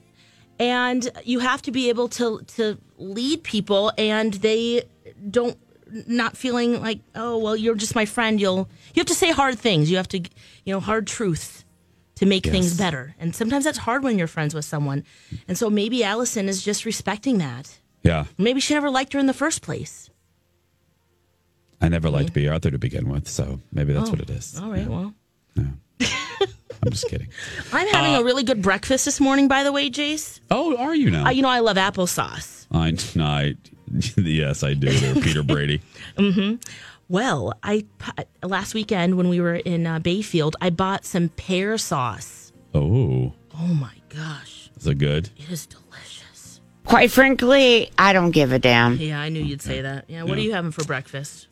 and 0.58 1.08
you 1.24 1.40
have 1.40 1.62
to 1.62 1.70
be 1.70 1.88
able 1.88 2.08
to 2.08 2.40
to 2.56 2.78
lead 2.98 3.42
people, 3.42 3.92
and 3.98 4.34
they 4.34 4.84
don't 5.30 5.56
not 6.06 6.36
feeling 6.36 6.80
like 6.80 7.00
oh 7.14 7.38
well 7.38 7.56
you're 7.56 7.74
just 7.74 7.94
my 7.94 8.04
friend. 8.06 8.40
You'll 8.40 8.68
you 8.94 9.00
have 9.00 9.06
to 9.06 9.14
say 9.14 9.30
hard 9.32 9.58
things. 9.58 9.90
You 9.90 9.96
have 9.96 10.08
to 10.08 10.18
you 10.18 10.72
know 10.74 10.80
hard 10.80 11.06
truths 11.06 11.64
to 12.16 12.26
make 12.26 12.44
Yes. 12.46 12.52
things 12.52 12.76
better. 12.78 13.14
And 13.18 13.34
sometimes 13.34 13.64
that's 13.64 13.78
hard 13.78 14.02
when 14.02 14.18
you're 14.18 14.26
friends 14.26 14.54
with 14.54 14.64
someone. 14.64 15.04
And 15.48 15.56
so 15.56 15.70
maybe 15.70 16.04
Allison 16.04 16.48
is 16.48 16.62
just 16.62 16.84
respecting 16.84 17.38
that. 17.38 17.78
Yeah. 18.02 18.24
Maybe 18.38 18.60
she 18.60 18.74
never 18.74 18.90
liked 18.90 19.12
her 19.14 19.18
in 19.18 19.26
the 19.26 19.32
first 19.34 19.62
place. 19.62 20.10
I 21.80 21.88
never 21.88 22.10
liked 22.10 22.34
Bea 22.34 22.48
Arthur 22.48 22.70
to 22.70 22.78
begin 22.78 23.08
with, 23.08 23.26
so 23.26 23.60
maybe 23.72 23.94
that's 23.94 24.08
Oh, 24.08 24.12
what 24.12 24.20
it 24.20 24.28
is. 24.30 24.58
All 24.60 24.70
right, 24.70 24.86
well. 24.86 25.14
I'm 26.82 26.90
just 26.90 27.08
kidding. 27.08 27.28
I'm 27.72 27.88
having 27.88 28.14
Uh, 28.16 28.20
a 28.20 28.24
really 28.24 28.42
good 28.42 28.62
breakfast 28.62 29.04
this 29.06 29.20
morning, 29.20 29.48
by 29.48 29.64
the 29.64 29.72
way, 29.72 29.90
Jace. 29.90 30.40
Oh, 30.50 30.76
are 30.76 30.94
you 30.94 31.10
now? 31.10 31.26
Uh, 31.26 31.30
you 31.30 31.42
know, 31.42 31.48
I 31.48 31.60
love 31.60 31.76
applesauce. 31.76 32.66
I, 32.70 32.94
I, 33.22 33.54
yes, 34.16 34.62
I 34.62 34.74
do. 34.74 34.90
There, 34.90 35.14
Peter 35.22 35.42
Brady. 35.42 35.80
hmm 36.16 36.54
Well, 37.08 37.54
I 37.62 37.84
last 38.42 38.74
weekend 38.74 39.16
when 39.16 39.28
we 39.28 39.40
were 39.40 39.56
in 39.56 39.86
uh, 39.86 39.98
Bayfield, 39.98 40.56
I 40.60 40.70
bought 40.70 41.04
some 41.04 41.28
pear 41.30 41.76
sauce. 41.78 42.52
Oh, 42.74 43.32
Oh 43.62 43.66
my 43.74 43.92
gosh, 44.08 44.70
is 44.78 44.86
it 44.86 44.94
good? 44.98 45.28
it 45.36 45.50
is 45.50 45.66
delicious. 45.66 46.60
Quite 46.84 47.10
frankly, 47.10 47.90
I 47.98 48.12
don't 48.12 48.30
give 48.30 48.52
a 48.52 48.58
damn. 48.58 48.96
Yeah, 48.96 49.20
I 49.20 49.28
knew 49.28 49.42
you'd 49.42 49.60
say 49.62 49.82
that. 49.82 50.06
Yeah, 50.08 50.22
what 50.22 50.38
are 50.38 50.40
you 50.40 50.52
having 50.54 50.70
for 50.70 50.84
breakfast? 50.84 51.48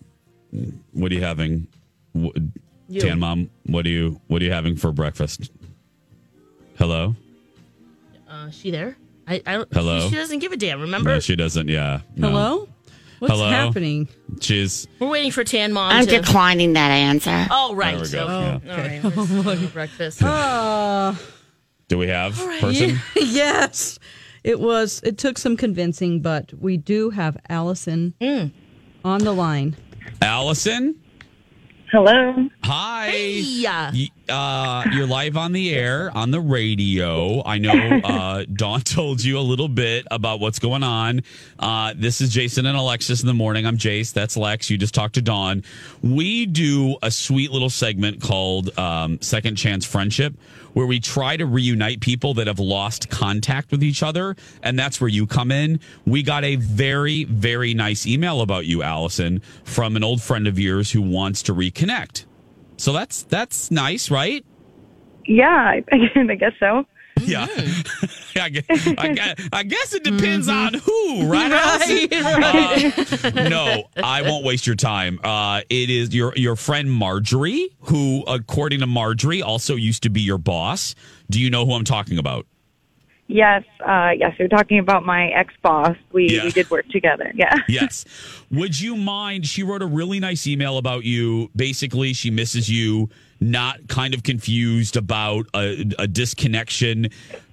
What 0.92 1.12
are 1.12 1.14
you 1.14 1.20
having? 1.22 1.66
Wh- 2.16 2.38
You. 2.88 3.02
Tan 3.02 3.18
mom, 3.18 3.50
what 3.66 3.84
are 3.84 3.90
you 3.90 4.18
what 4.28 4.40
are 4.40 4.44
you 4.46 4.52
having 4.52 4.76
for 4.76 4.90
breakfast? 4.92 5.50
Hello? 6.78 7.14
Uh, 8.28 8.48
she 8.50 8.70
there? 8.70 8.96
I, 9.28 9.42
I 9.46 9.52
don't. 9.56 9.72
Hello? 9.72 10.00
She, 10.00 10.08
she 10.10 10.14
doesn't 10.16 10.38
give 10.38 10.52
a 10.52 10.56
damn. 10.56 10.80
Remember? 10.80 11.10
No, 11.10 11.20
she 11.20 11.36
doesn't. 11.36 11.68
Yeah. 11.68 12.00
no. 12.16 12.28
Hello? 12.30 12.68
What's 13.18 13.32
Hello? 13.34 13.48
happening? 13.50 14.08
She's 14.40 14.86
We're 15.00 15.08
waiting 15.08 15.32
for 15.32 15.42
Tan 15.42 15.72
Mom. 15.72 15.90
I'm 15.92 16.06
to... 16.06 16.18
declining 16.20 16.74
that 16.74 16.90
answer. 16.90 17.46
Oh 17.50 17.74
right. 17.74 17.96
There 18.00 18.24
we 18.26 18.28
go, 18.28 18.40
Okay. 18.54 18.60
yeah. 18.64 18.72
All 18.72 18.78
right. 18.78 19.16
We're 19.16 19.42
having 19.42 19.68
breakfast. 19.70 20.22
Uh, 20.22 21.14
Do 21.88 21.98
we 21.98 22.06
have 22.08 22.38
yeah, 22.38 22.60
person? 22.60 22.98
yes. 23.16 23.98
It 24.44 24.60
was. 24.60 25.00
It 25.02 25.18
took 25.18 25.36
some 25.36 25.56
convincing, 25.56 26.20
but 26.20 26.54
we 26.54 26.76
do 26.76 27.10
have 27.10 27.36
Allison 27.48 28.14
Mm. 28.20 28.52
on 29.04 29.24
the 29.24 29.32
line. 29.32 29.76
Allison? 30.22 30.94
Hello. 31.90 32.48
Hi. 32.62 33.10
Yeah. 33.16 33.90
Y- 33.92 34.10
Uh, 34.28 34.84
you're 34.92 35.06
live 35.06 35.38
on 35.38 35.52
the 35.52 35.74
air 35.74 36.10
on 36.14 36.30
the 36.30 36.40
radio. 36.40 37.42
I 37.44 37.56
know 37.56 37.72
uh, 38.04 38.44
Dawn 38.52 38.82
told 38.82 39.24
you 39.24 39.38
a 39.38 39.40
little 39.40 39.68
bit 39.68 40.06
about 40.10 40.38
what's 40.38 40.58
going 40.58 40.82
on. 40.82 41.22
Uh, 41.58 41.94
this 41.96 42.20
is 42.20 42.28
Jason 42.30 42.66
and 42.66 42.76
Alexis 42.76 43.22
in 43.22 43.26
the 43.26 43.34
morning. 43.34 43.64
I'm 43.64 43.78
Jace. 43.78 44.12
That's 44.12 44.36
Lex. 44.36 44.68
You 44.68 44.76
just 44.76 44.94
talked 44.94 45.14
to 45.14 45.22
Dawn. 45.22 45.64
We 46.02 46.44
do 46.44 46.98
a 47.02 47.10
sweet 47.10 47.50
little 47.52 47.70
segment 47.70 48.20
called 48.20 48.78
um, 48.78 49.18
Second 49.22 49.56
Chance 49.56 49.86
Friendship, 49.86 50.34
where 50.74 50.86
we 50.86 51.00
try 51.00 51.38
to 51.38 51.46
reunite 51.46 52.00
people 52.00 52.34
that 52.34 52.48
have 52.48 52.58
lost 52.58 53.08
contact 53.08 53.70
with 53.70 53.82
each 53.82 54.02
other, 54.02 54.36
and 54.62 54.78
that's 54.78 55.00
where 55.00 55.08
you 55.08 55.26
come 55.26 55.50
in. 55.50 55.80
We 56.04 56.22
got 56.22 56.44
a 56.44 56.56
very, 56.56 57.24
very 57.24 57.72
nice 57.72 58.06
email 58.06 58.42
about 58.42 58.66
you, 58.66 58.82
Allison, 58.82 59.40
from 59.64 59.96
an 59.96 60.04
old 60.04 60.20
friend 60.20 60.46
of 60.46 60.58
yours 60.58 60.90
who 60.90 61.00
wants 61.00 61.42
to 61.44 61.54
reconnect. 61.54 62.26
So 62.78 62.92
that's 62.92 63.24
that's 63.24 63.70
nice, 63.70 64.10
right? 64.10 64.44
Yeah, 65.26 65.46
I, 65.46 65.84
I 65.92 66.34
guess 66.34 66.52
so. 66.58 66.86
Yeah. 67.20 67.46
I, 68.36 68.48
guess, 68.50 68.64
I, 68.98 69.08
guess, 69.08 69.48
I 69.52 69.62
guess 69.64 69.92
it 69.92 70.04
depends 70.04 70.48
on 70.48 70.74
who, 70.74 71.26
right? 71.26 71.50
Right, 71.50 71.52
Allison? 71.52 72.08
Uh, 73.38 73.48
no, 73.48 73.88
I 73.96 74.22
won't 74.22 74.44
waste 74.44 74.66
your 74.66 74.76
time. 74.76 75.18
Uh, 75.24 75.62
it 75.68 75.90
is 75.90 76.14
your 76.14 76.32
your 76.36 76.54
friend 76.54 76.90
Marjorie, 76.90 77.68
who, 77.80 78.22
according 78.26 78.80
to 78.80 78.86
Marjorie, 78.86 79.42
also 79.42 79.74
used 79.74 80.04
to 80.04 80.10
be 80.10 80.20
your 80.20 80.38
boss. 80.38 80.94
Do 81.30 81.40
you 81.40 81.50
know 81.50 81.66
who 81.66 81.72
I'm 81.72 81.84
talking 81.84 82.18
about? 82.18 82.46
Yes, 83.30 83.62
uh, 83.86 84.12
yes. 84.16 84.34
You're 84.38 84.48
talking 84.48 84.78
about 84.78 85.04
my 85.04 85.28
ex 85.28 85.52
boss. 85.62 85.96
We 86.12 86.30
Yeah. 86.30 86.44
we 86.44 86.50
did 86.50 86.70
work 86.70 86.88
together. 86.88 87.30
Yeah. 87.34 87.54
yes. 87.68 88.06
Would 88.50 88.80
you 88.80 88.96
mind? 88.96 89.46
She 89.46 89.62
wrote 89.62 89.82
a 89.82 89.86
really 89.86 90.18
nice 90.18 90.46
email 90.46 90.78
about 90.78 91.04
you. 91.04 91.50
Basically, 91.54 92.14
she 92.14 92.30
misses 92.30 92.70
you, 92.70 93.10
not 93.38 93.86
kind 93.88 94.14
of 94.14 94.22
confused 94.22 94.96
about 94.96 95.46
a, 95.54 95.84
a 95.98 96.08
disconnection. 96.08 97.10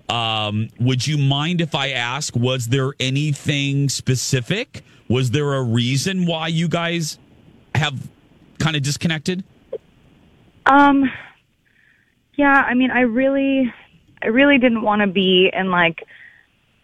Um, 0.07 0.69
would 0.79 1.05
you 1.05 1.17
mind 1.17 1.59
if 1.59 1.75
I 1.75 1.89
ask, 1.89 2.35
was 2.37 2.67
there 2.67 2.93
anything 2.99 3.89
specific? 3.89 4.83
Was 5.09 5.31
there 5.31 5.55
a 5.55 5.61
reason 5.63 6.25
why 6.25 6.47
you 6.47 6.69
guys 6.69 7.19
have 7.73 8.07
kind 8.59 8.77
of 8.77 8.81
disconnected? 8.83 9.43
Um, 10.67 11.11
yeah, 12.37 12.63
I 12.67 12.73
mean, 12.75 12.91
I 12.91 13.01
really, 13.01 13.73
I 14.25 14.29
really 14.29 14.57
didn't 14.57 14.81
want 14.81 15.01
to 15.01 15.07
be 15.07 15.51
in 15.53 15.69
like 15.69 16.03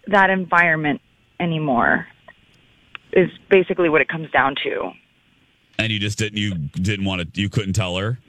that 0.07 0.29
environment 0.29 1.01
anymore. 1.39 2.07
Is 3.13 3.29
basically 3.49 3.89
what 3.89 3.99
it 3.99 4.07
comes 4.07 4.29
down 4.31 4.55
to. 4.63 4.91
And 5.79 5.91
you 5.91 5.99
just 5.99 6.17
didn't 6.17 6.37
you 6.37 6.53
didn't 6.53 7.05
want 7.05 7.33
to 7.33 7.41
you 7.41 7.49
couldn't 7.49 7.73
tell 7.73 7.97
her? 7.97 8.19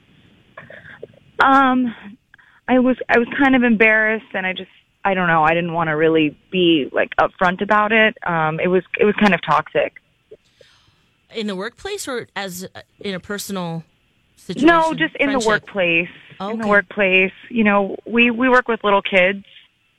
Um, 1.39 1.93
I 2.67 2.79
was, 2.79 2.97
I 3.09 3.19
was 3.19 3.27
kind 3.37 3.55
of 3.55 3.63
embarrassed, 3.63 4.33
and 4.33 4.45
I 4.45 4.53
just, 4.53 4.69
I 5.03 5.13
don't 5.13 5.27
know, 5.27 5.43
I 5.43 5.53
didn't 5.53 5.73
want 5.73 5.89
to 5.89 5.93
really 5.93 6.37
be 6.51 6.89
like 6.91 7.09
upfront 7.17 7.61
about 7.61 7.91
it. 7.91 8.15
Um, 8.25 8.59
it 8.59 8.67
was, 8.67 8.83
it 8.99 9.05
was 9.05 9.15
kind 9.19 9.33
of 9.33 9.41
toxic. 9.41 9.93
In 11.35 11.47
the 11.47 11.55
workplace 11.55 12.07
or 12.07 12.27
as 12.35 12.67
uh, 12.75 12.81
in 12.99 13.13
a 13.13 13.19
personal 13.19 13.83
situation? 14.45 14.67
No, 14.67 14.93
just 14.93 15.15
in 15.15 15.27
the 15.27 15.33
Friendship? 15.33 15.47
workplace. 15.47 16.09
In 16.41 16.59
the 16.59 16.67
workplace, 16.67 17.31
you 17.49 17.63
know, 17.63 17.95
we 18.05 18.29
we 18.29 18.49
work 18.49 18.67
with 18.67 18.83
little 18.83 19.01
kids. 19.01 19.45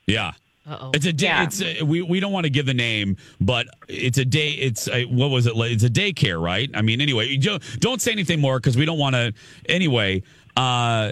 Yeah. 0.05 0.33
Uh-oh. 0.67 0.91
It's 0.93 1.05
a 1.05 1.13
day. 1.13 1.27
Yeah. 1.27 1.43
It's 1.43 1.61
a, 1.61 1.83
we 1.83 2.01
we 2.01 2.19
don't 2.19 2.31
want 2.31 2.45
to 2.45 2.49
give 2.49 2.65
the 2.65 2.73
name, 2.73 3.17
but 3.39 3.67
it's 3.87 4.17
a 4.17 4.25
day. 4.25 4.49
It's 4.49 4.87
a, 4.87 5.05
what 5.05 5.29
was 5.29 5.47
it? 5.47 5.53
It's 5.55 5.83
a 5.83 5.89
daycare, 5.89 6.41
right? 6.41 6.69
I 6.73 6.81
mean, 6.81 7.01
anyway, 7.01 7.27
you 7.27 7.37
don't 7.37 7.63
don't 7.79 8.01
say 8.01 8.11
anything 8.11 8.41
more 8.41 8.59
because 8.59 8.75
we 8.75 8.85
don't 8.85 8.97
want 8.99 9.15
to. 9.15 9.33
Anyway, 9.69 10.23
uh, 10.57 11.11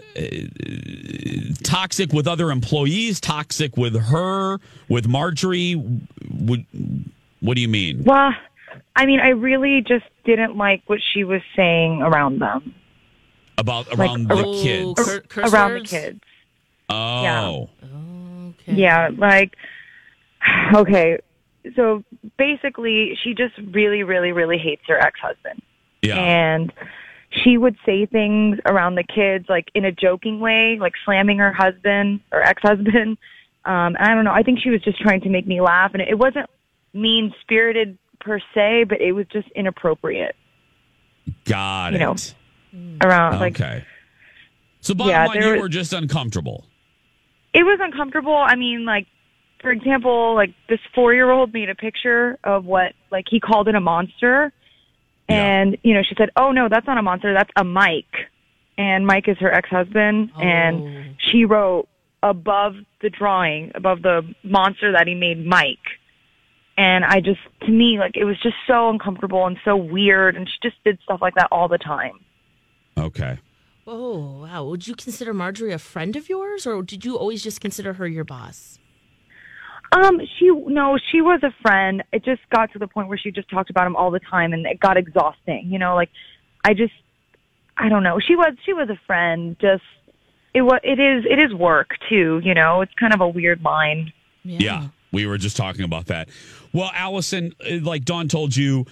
toxic 1.64 2.14
with 2.14 2.28
other 2.28 2.52
employees, 2.52 3.20
toxic 3.20 3.78
with 3.78 3.96
her, 3.96 4.60
with 4.90 5.08
Marjorie. 5.08 5.76
Would 6.32 6.66
what 7.40 7.56
do 7.56 7.62
you 7.62 7.68
mean? 7.68 8.04
Well, 8.04 8.34
I 8.96 9.06
mean, 9.06 9.20
I 9.20 9.30
really 9.30 9.82
just 9.82 10.06
didn't 10.26 10.58
like 10.58 10.84
what 10.88 11.00
she 11.14 11.24
was 11.24 11.42
saying 11.56 12.02
around 12.02 12.40
them, 12.40 12.74
About 13.58 13.88
Like, 13.98 14.00
around 14.10 14.28
the 14.30 14.36
oh, 14.46 14.62
kids? 14.64 14.94
cur- 15.08 15.22
curse 15.22 15.54
around 15.54 15.72
words? 15.72 15.92
the 15.92 15.98
kids. 15.98 16.22
Oh, 16.90 17.24
yeah. 17.24 17.50
Okay. 18.50 18.74
Yeah, 18.74 19.10
like 19.18 19.56
okay. 20.76 21.20
So 21.76 22.04
basically, 22.38 23.18
she 23.24 23.34
just 23.34 23.54
really, 23.72 24.04
really, 24.04 24.32
really 24.32 24.58
hates 24.58 24.82
her 24.88 24.98
ex-husband. 25.00 25.62
yeah. 26.02 26.18
and 26.18 26.74
she 27.44 27.58
would 27.58 27.76
say 27.86 28.06
things 28.06 28.60
around 28.68 28.94
the 28.94 29.04
kids 29.04 29.46
like 29.50 29.70
in 29.74 29.86
a 29.86 29.92
joking 29.92 30.40
way 30.40 30.78
like 30.80 30.94
slamming 31.04 31.40
her 31.40 31.52
husband 31.52 32.20
or 32.32 32.44
ex-husband 32.44 33.18
um 33.66 33.96
and 33.96 33.98
i 33.98 34.14
don't 34.14 34.24
know 34.24 34.32
i 34.32 34.44
think 34.44 34.60
she 34.60 34.70
was 34.70 34.80
just 34.84 35.00
trying 35.00 35.20
to 35.20 35.30
make 35.30 35.48
me 35.48 35.60
laugh 35.60 35.92
and 35.96 36.02
it 36.04 36.14
wasn't 36.16 36.48
mean 36.94 37.34
spirited 37.42 37.98
per 38.20 38.40
se 38.54 38.84
but 38.84 39.02
it 39.02 39.14
was 39.14 39.26
just 39.34 39.48
inappropriate 39.56 40.36
Got 41.46 41.94
you 41.94 41.96
it. 41.96 42.00
know, 42.02 42.16
Mm. 42.76 43.04
around 43.04 43.40
like 43.40 43.60
okay. 43.60 43.86
So 44.82 44.94
bottom 44.96 45.12
Yeah, 45.12 45.26
line, 45.28 45.42
you 45.42 45.52
was- 45.52 45.62
were 45.62 45.70
just 45.70 45.94
uncomfortable. 45.94 46.66
it 47.54 47.64
was 47.64 47.80
uncomfortable. 47.82 48.36
I 48.36 48.56
mean 48.56 48.84
like 48.86 49.06
for 49.62 49.72
example 49.72 50.34
like 50.36 50.54
this 50.68 50.80
four 50.96 51.14
year 51.14 51.30
old 51.30 51.54
made 51.54 51.70
a 51.70 51.76
picture 51.76 52.38
of 52.44 52.66
what 52.66 52.94
like 53.12 53.26
he 53.30 53.40
called 53.40 53.68
it 53.68 53.76
a 53.76 53.80
monster. 53.80 54.52
And 55.30 55.78
you 55.84 55.94
know 55.94 56.02
she 56.04 56.16
said 56.18 56.30
oh 56.36 56.52
no 56.52 56.68
that's 56.70 56.88
not 56.88 56.98
a 56.98 57.02
monster. 57.04 57.34
That's 57.34 57.52
a 57.56 57.64
mike. 57.64 58.16
And 58.78 59.06
mike 59.06 59.28
is 59.28 59.38
her 59.38 59.54
ex-husband. 59.54 60.32
Oh. 60.36 60.42
And 60.42 61.16
she 61.20 61.46
wrote 61.46 61.88
above 62.24 62.76
the 63.02 63.10
drawing 63.10 63.72
above 63.76 64.02
the 64.02 64.24
monster 64.44 64.92
that 64.94 65.08
he 65.08 65.14
made 65.14 65.46
mike. 65.46 65.78
And 66.76 67.06
i 67.06 67.20
just 67.22 67.40
to 67.62 67.70
me 67.72 68.00
like 68.00 68.18
it 68.18 68.24
was 68.26 68.40
just 68.42 68.56
so 68.66 68.90
uncomfortable 68.90 69.46
and 69.46 69.58
so 69.64 69.76
weird. 69.78 70.36
And 70.36 70.50
she 70.50 70.56
just 70.68 70.84
did 70.84 70.98
stuff 71.04 71.22
like 71.22 71.36
that 71.36 71.48
all 71.52 71.68
the 71.68 71.78
time 71.78 72.20
Okay. 72.98 73.40
Oh, 73.86 74.44
wow. 74.44 74.64
Would 74.66 74.88
you 74.88 74.96
consider 74.96 75.34
Marjorie 75.34 75.74
a 75.74 75.80
friend 75.80 76.16
of 76.16 76.30
yours 76.30 76.66
or 76.66 76.82
did 76.84 77.04
you 77.04 77.18
always 77.18 77.44
just 77.44 77.60
consider 77.60 77.94
her 77.94 78.08
your 78.08 78.24
boss? 78.24 78.80
Um, 79.94 80.20
she 80.40 80.50
no, 80.50 80.98
she 81.12 81.22
was 81.22 81.42
a 81.44 81.54
friend. 81.62 82.04
It 82.12 82.26
just 82.26 82.42
got 82.50 82.72
to 82.74 82.80
the 82.80 82.88
point 82.88 83.10
where 83.10 83.18
she 83.18 83.32
just 83.32 83.48
talked 83.50 83.70
about 83.70 83.86
him 83.86 83.96
all 83.96 84.10
the 84.10 84.20
time, 84.20 84.52
and 84.52 84.66
it 84.66 84.80
got 84.80 84.98
exhausting. 84.98 85.68
You 85.70 85.78
know, 85.78 85.94
like 85.94 86.10
I 86.64 86.74
just, 86.74 86.94
I 87.78 87.90
don't 87.90 88.02
know. 88.02 88.20
She 88.20 88.36
was 88.36 88.56
she 88.66 88.74
was 88.74 88.90
a 88.90 89.00
friend. 89.06 89.56
Just 89.62 89.84
it 90.56 90.64
was 90.64 90.80
it 90.84 91.00
is 91.00 91.26
it 91.30 91.38
is 91.38 91.54
work 91.54 91.92
too. 92.10 92.42
You 92.44 92.56
know, 92.56 92.82
it's 92.82 92.94
kind 92.96 93.14
of 93.14 93.22
a 93.22 93.28
weird 93.28 93.62
line. 93.62 94.12
Yeah. 94.44 94.88
we 95.12 95.28
were 95.28 95.38
just 95.38 95.56
talking 95.56 95.86
about 95.86 96.08
that. 96.08 96.28
Well, 96.74 96.90
Allison, 96.96 97.54
uh, 97.64 97.76
like 97.82 98.04
Dawn 98.04 98.28
told 98.28 98.56
you, 98.56 98.88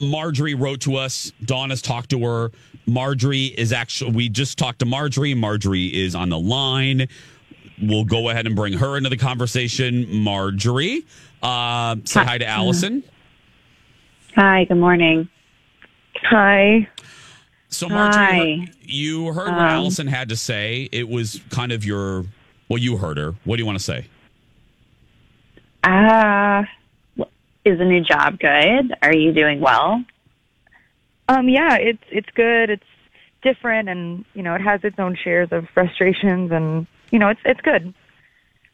Marjorie 0.00 0.54
wrote 0.54 0.80
to 0.82 0.96
us. 0.96 1.32
Dawn 1.44 1.70
has 1.70 1.82
talked 1.82 2.10
to 2.10 2.20
her. 2.24 2.50
Marjorie 2.86 3.46
is 3.46 3.72
actually, 3.72 4.12
we 4.12 4.28
just 4.28 4.58
talked 4.58 4.78
to 4.80 4.86
Marjorie. 4.86 5.34
Marjorie 5.34 5.86
is 5.86 6.14
on 6.14 6.28
the 6.28 6.38
line. 6.38 7.08
We'll 7.82 8.04
go 8.04 8.28
ahead 8.28 8.46
and 8.46 8.56
bring 8.56 8.72
her 8.74 8.96
into 8.96 9.08
the 9.10 9.16
conversation. 9.16 10.06
Marjorie, 10.22 11.04
uh, 11.42 11.96
say 12.04 12.24
hi 12.24 12.38
to 12.38 12.46
Allison. 12.46 13.04
Hi, 14.34 14.64
good 14.64 14.76
morning. 14.78 15.28
Hi. 16.24 16.88
So, 17.68 17.88
Marjorie, 17.88 18.66
Hi. 18.66 18.72
you 18.82 19.26
heard- 19.32 19.50
what 19.50 19.58
Um, 19.58 19.68
Allison 19.68 20.06
had 20.06 20.28
to 20.30 20.36
say. 20.36 20.88
It 20.90 21.08
was 21.08 21.40
kind 21.50 21.70
of 21.70 21.84
your, 21.84 22.24
well, 22.68 22.78
you 22.78 22.96
heard 22.96 23.18
her. 23.18 23.34
What 23.44 23.56
do 23.56 23.62
you 23.62 23.66
want 23.66 23.78
to 23.78 23.84
say? 23.84 24.06
Uh, 25.84 26.64
is 27.64 27.78
the 27.78 27.84
new 27.84 28.00
job 28.02 28.38
good? 28.38 28.94
Are 29.02 29.14
you 29.14 29.32
doing 29.32 29.60
well? 29.60 30.02
Um, 31.28 31.48
yeah, 31.48 31.76
it's 31.76 32.02
it's 32.10 32.28
good. 32.34 32.70
It's 32.70 32.82
different, 33.42 33.88
and 33.88 34.24
you 34.34 34.42
know, 34.42 34.54
it 34.54 34.60
has 34.62 34.80
its 34.84 34.98
own 34.98 35.16
shares 35.22 35.48
of 35.52 35.68
frustrations, 35.74 36.50
and 36.50 36.86
you 37.10 37.18
know, 37.18 37.28
it's 37.28 37.40
it's 37.44 37.60
good. 37.60 37.92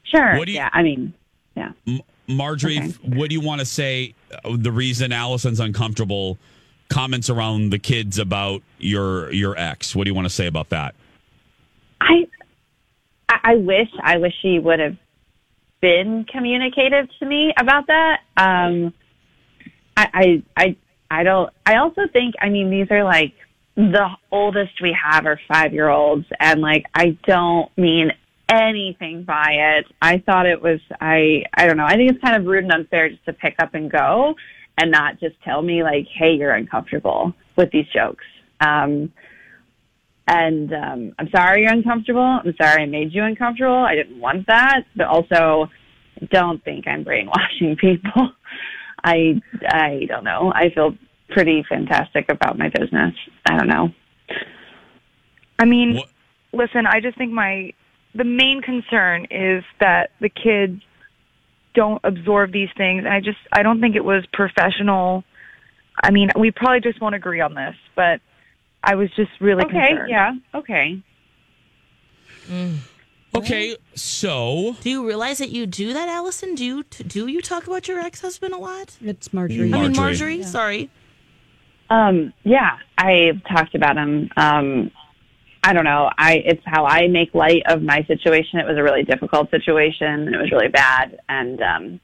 Sure. 0.04 0.36
What 0.36 0.46
do 0.46 0.52
you- 0.52 0.58
yeah, 0.58 0.70
I 0.72 0.82
mean, 0.82 1.12
yeah. 1.56 1.72
M- 1.86 2.00
Marjorie, 2.28 2.78
Okay. 2.78 2.88
what 3.18 3.28
do 3.28 3.34
you 3.34 3.40
want 3.40 3.60
to 3.60 3.64
say? 3.66 4.14
uh, 4.44 4.56
The 4.56 4.70
reason 4.72 5.12
Allison's 5.12 5.60
uncomfortable, 5.60 6.38
comments 6.88 7.28
around 7.28 7.70
the 7.70 7.78
kids 7.78 8.18
about 8.18 8.62
your 8.78 9.32
your 9.32 9.58
ex. 9.58 9.94
What 9.96 10.04
do 10.04 10.10
you 10.10 10.14
want 10.14 10.26
to 10.26 10.30
say 10.34 10.46
about 10.46 10.68
that? 10.70 10.94
I, 12.00 12.26
I 13.28 13.38
I 13.42 13.54
wish, 13.56 13.88
I 14.02 14.18
wish 14.18 14.34
she 14.40 14.58
would 14.58 14.78
have 14.78 14.96
been 15.84 16.24
communicative 16.32 17.10
to 17.18 17.26
me 17.26 17.52
about 17.58 17.88
that. 17.88 18.20
Um, 18.38 18.94
I, 19.94 20.08
I, 20.14 20.42
I, 20.56 20.76
I 21.10 21.22
don't, 21.24 21.52
I 21.66 21.76
also 21.76 22.02
think, 22.10 22.36
I 22.40 22.48
mean, 22.48 22.70
these 22.70 22.86
are 22.90 23.04
like 23.04 23.34
the 23.76 24.08
oldest 24.32 24.80
we 24.80 24.96
have 24.98 25.26
are 25.26 25.38
five 25.46 25.74
year 25.74 25.90
olds 25.90 26.24
and 26.40 26.62
like, 26.62 26.86
I 26.94 27.18
don't 27.26 27.70
mean 27.76 28.12
anything 28.48 29.24
by 29.24 29.48
it. 29.50 29.84
I 30.00 30.22
thought 30.24 30.46
it 30.46 30.62
was, 30.62 30.80
I, 31.02 31.42
I 31.52 31.66
don't 31.66 31.76
know. 31.76 31.84
I 31.84 31.96
think 31.96 32.12
it's 32.12 32.24
kind 32.24 32.36
of 32.36 32.46
rude 32.46 32.64
and 32.64 32.72
unfair 32.72 33.10
just 33.10 33.26
to 33.26 33.34
pick 33.34 33.56
up 33.58 33.74
and 33.74 33.92
go 33.92 34.34
and 34.78 34.90
not 34.90 35.20
just 35.20 35.34
tell 35.42 35.60
me 35.60 35.82
like, 35.82 36.06
Hey, 36.18 36.32
you're 36.32 36.54
uncomfortable 36.54 37.34
with 37.58 37.70
these 37.72 37.86
jokes. 37.94 38.24
Um, 38.60 39.12
and 40.26 40.72
um, 40.72 41.14
I'm 41.18 41.28
sorry 41.34 41.62
you're 41.62 41.72
uncomfortable. 41.72 42.40
I'm 42.44 42.54
sorry 42.60 42.82
I 42.82 42.86
made 42.86 43.12
you 43.12 43.24
uncomfortable. 43.24 43.74
I 43.76 43.94
didn't 43.94 44.20
want 44.20 44.46
that, 44.46 44.82
but 44.96 45.06
also 45.06 45.70
don't 46.30 46.62
think 46.64 46.86
I'm 46.86 47.04
brainwashing 47.04 47.76
people. 47.80 48.30
I 49.02 49.40
I 49.68 50.06
don't 50.08 50.24
know. 50.24 50.50
I 50.54 50.70
feel 50.74 50.96
pretty 51.28 51.64
fantastic 51.68 52.26
about 52.30 52.58
my 52.58 52.68
business. 52.68 53.14
I 53.46 53.58
don't 53.58 53.68
know. 53.68 53.88
I 55.58 55.66
mean, 55.66 56.00
listen, 56.52 56.86
I 56.86 57.00
just 57.00 57.18
think 57.18 57.32
my 57.32 57.72
the 58.14 58.24
main 58.24 58.62
concern 58.62 59.26
is 59.30 59.64
that 59.80 60.10
the 60.20 60.30
kids 60.30 60.80
don't 61.74 62.00
absorb 62.04 62.52
these 62.52 62.68
things, 62.76 63.04
and 63.04 63.12
I 63.12 63.20
just 63.20 63.38
I 63.52 63.62
don't 63.62 63.80
think 63.80 63.96
it 63.96 64.04
was 64.04 64.24
professional. 64.32 65.24
I 66.02 66.10
mean, 66.10 66.30
we 66.38 66.50
probably 66.50 66.80
just 66.80 67.00
won't 67.00 67.14
agree 67.14 67.40
on 67.40 67.54
this, 67.54 67.74
but 67.94 68.20
I 68.86 68.94
was 68.94 69.10
just 69.16 69.30
really 69.40 69.64
okay, 69.64 69.88
concerned. 69.88 70.10
yeah, 70.10 70.32
okay. 70.54 71.02
Okay, 73.34 73.76
so 73.94 74.76
Do 74.80 74.90
you 74.90 75.06
realize 75.06 75.38
that 75.38 75.50
you 75.50 75.66
do 75.66 75.92
that, 75.92 76.08
Allison? 76.08 76.54
Do 76.54 76.64
you 76.64 76.84
do 76.84 77.26
you 77.26 77.40
talk 77.40 77.66
about 77.66 77.88
your 77.88 77.98
ex 77.98 78.20
husband 78.20 78.54
a 78.54 78.58
lot? 78.58 78.96
It's 79.00 79.28
I 79.32 79.36
Marjorie. 79.36 79.72
I 79.72 79.78
mean 79.78 79.92
Marjorie. 79.92 80.36
Marjorie. 80.36 80.42
Sorry. 80.44 80.90
Um, 81.90 82.32
yeah, 82.44 82.78
I've 82.96 83.42
talked 83.50 83.74
about 83.74 83.96
him. 83.96 84.30
Um, 84.36 84.90
I 85.62 85.72
don't 85.72 85.84
know. 85.84 86.10
I 86.16 86.34
it's 86.44 86.62
how 86.64 86.84
I 86.84 87.08
make 87.08 87.34
light 87.34 87.62
of 87.66 87.82
my 87.82 88.04
situation. 88.04 88.60
It 88.60 88.66
was 88.66 88.76
a 88.76 88.82
really 88.82 89.02
difficult 89.02 89.50
situation. 89.50 90.32
It 90.32 90.36
was 90.36 90.50
really 90.52 90.68
bad, 90.68 91.18
and 91.28 91.60
um, 91.62 92.00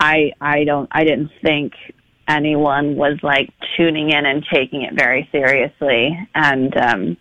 I 0.00 0.32
I 0.40 0.64
don't 0.64 0.88
I 0.92 1.04
didn't 1.04 1.30
think 1.42 1.72
anyone 2.28 2.96
was 2.96 3.18
like 3.22 3.50
tuning 3.76 4.10
in 4.10 4.26
and 4.26 4.44
taking 4.52 4.82
it 4.82 4.94
very 4.94 5.28
seriously. 5.32 6.18
And 6.34 6.76
um, 6.76 7.16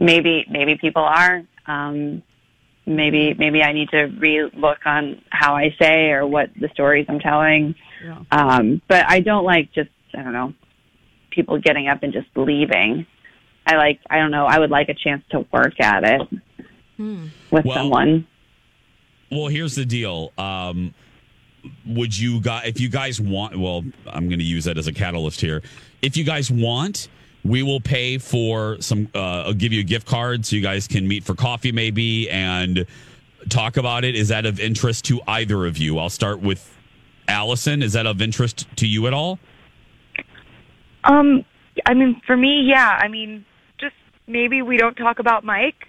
maybe 0.00 0.46
maybe 0.50 0.76
people 0.76 1.02
are. 1.02 1.42
Um, 1.66 2.22
maybe 2.86 3.34
maybe 3.34 3.62
I 3.62 3.72
need 3.72 3.88
to 3.90 4.04
re-look 4.04 4.78
on 4.84 5.22
how 5.30 5.56
I 5.56 5.74
say 5.80 6.10
or 6.10 6.26
what 6.26 6.50
the 6.60 6.68
stories 6.72 7.06
I'm 7.08 7.20
telling. 7.20 7.74
Yeah. 8.04 8.22
Um, 8.30 8.82
but 8.88 9.08
I 9.08 9.20
don't 9.20 9.44
like 9.44 9.72
just 9.72 9.90
I 10.16 10.22
don't 10.22 10.32
know 10.32 10.52
people 11.30 11.58
getting 11.58 11.88
up 11.88 12.02
and 12.02 12.12
just 12.12 12.28
leaving. 12.36 13.06
I 13.66 13.76
like 13.76 14.00
I 14.10 14.18
don't 14.18 14.30
know. 14.30 14.46
I 14.46 14.58
would 14.58 14.70
like 14.70 14.88
a 14.88 14.94
chance 14.94 15.24
to 15.30 15.46
work 15.52 15.80
at 15.80 16.04
it 16.04 16.22
with 16.98 17.64
Well- 17.64 17.74
someone. 17.74 18.26
Well, 19.30 19.48
here's 19.48 19.74
the 19.74 19.86
deal. 19.86 20.32
Um, 20.38 20.94
would 21.86 22.16
you 22.16 22.40
guys, 22.40 22.66
if 22.66 22.80
you 22.80 22.88
guys 22.88 23.20
want, 23.20 23.56
well, 23.58 23.84
I'm 24.06 24.28
going 24.28 24.38
to 24.38 24.44
use 24.44 24.64
that 24.64 24.78
as 24.78 24.86
a 24.86 24.92
catalyst 24.92 25.40
here. 25.40 25.62
If 26.02 26.16
you 26.16 26.24
guys 26.24 26.50
want, 26.50 27.08
we 27.44 27.62
will 27.62 27.80
pay 27.80 28.18
for 28.18 28.80
some, 28.80 29.08
uh, 29.14 29.42
I'll 29.42 29.52
give 29.52 29.72
you 29.72 29.80
a 29.80 29.84
gift 29.84 30.06
card 30.06 30.46
so 30.46 30.56
you 30.56 30.62
guys 30.62 30.88
can 30.88 31.06
meet 31.06 31.24
for 31.24 31.34
coffee 31.34 31.72
maybe 31.72 32.28
and 32.30 32.86
talk 33.48 33.76
about 33.76 34.04
it. 34.04 34.14
Is 34.14 34.28
that 34.28 34.46
of 34.46 34.58
interest 34.60 35.04
to 35.06 35.20
either 35.26 35.66
of 35.66 35.76
you? 35.76 35.98
I'll 35.98 36.10
start 36.10 36.40
with 36.40 36.74
Allison. 37.28 37.82
Is 37.82 37.92
that 37.92 38.06
of 38.06 38.22
interest 38.22 38.66
to 38.76 38.86
you 38.86 39.06
at 39.06 39.12
all? 39.12 39.38
Um, 41.04 41.44
I 41.86 41.94
mean, 41.94 42.20
for 42.26 42.36
me, 42.36 42.62
yeah. 42.62 42.98
I 43.02 43.08
mean, 43.08 43.44
just 43.78 43.94
maybe 44.26 44.62
we 44.62 44.76
don't 44.78 44.94
talk 44.94 45.18
about 45.18 45.44
Mike. 45.44 45.88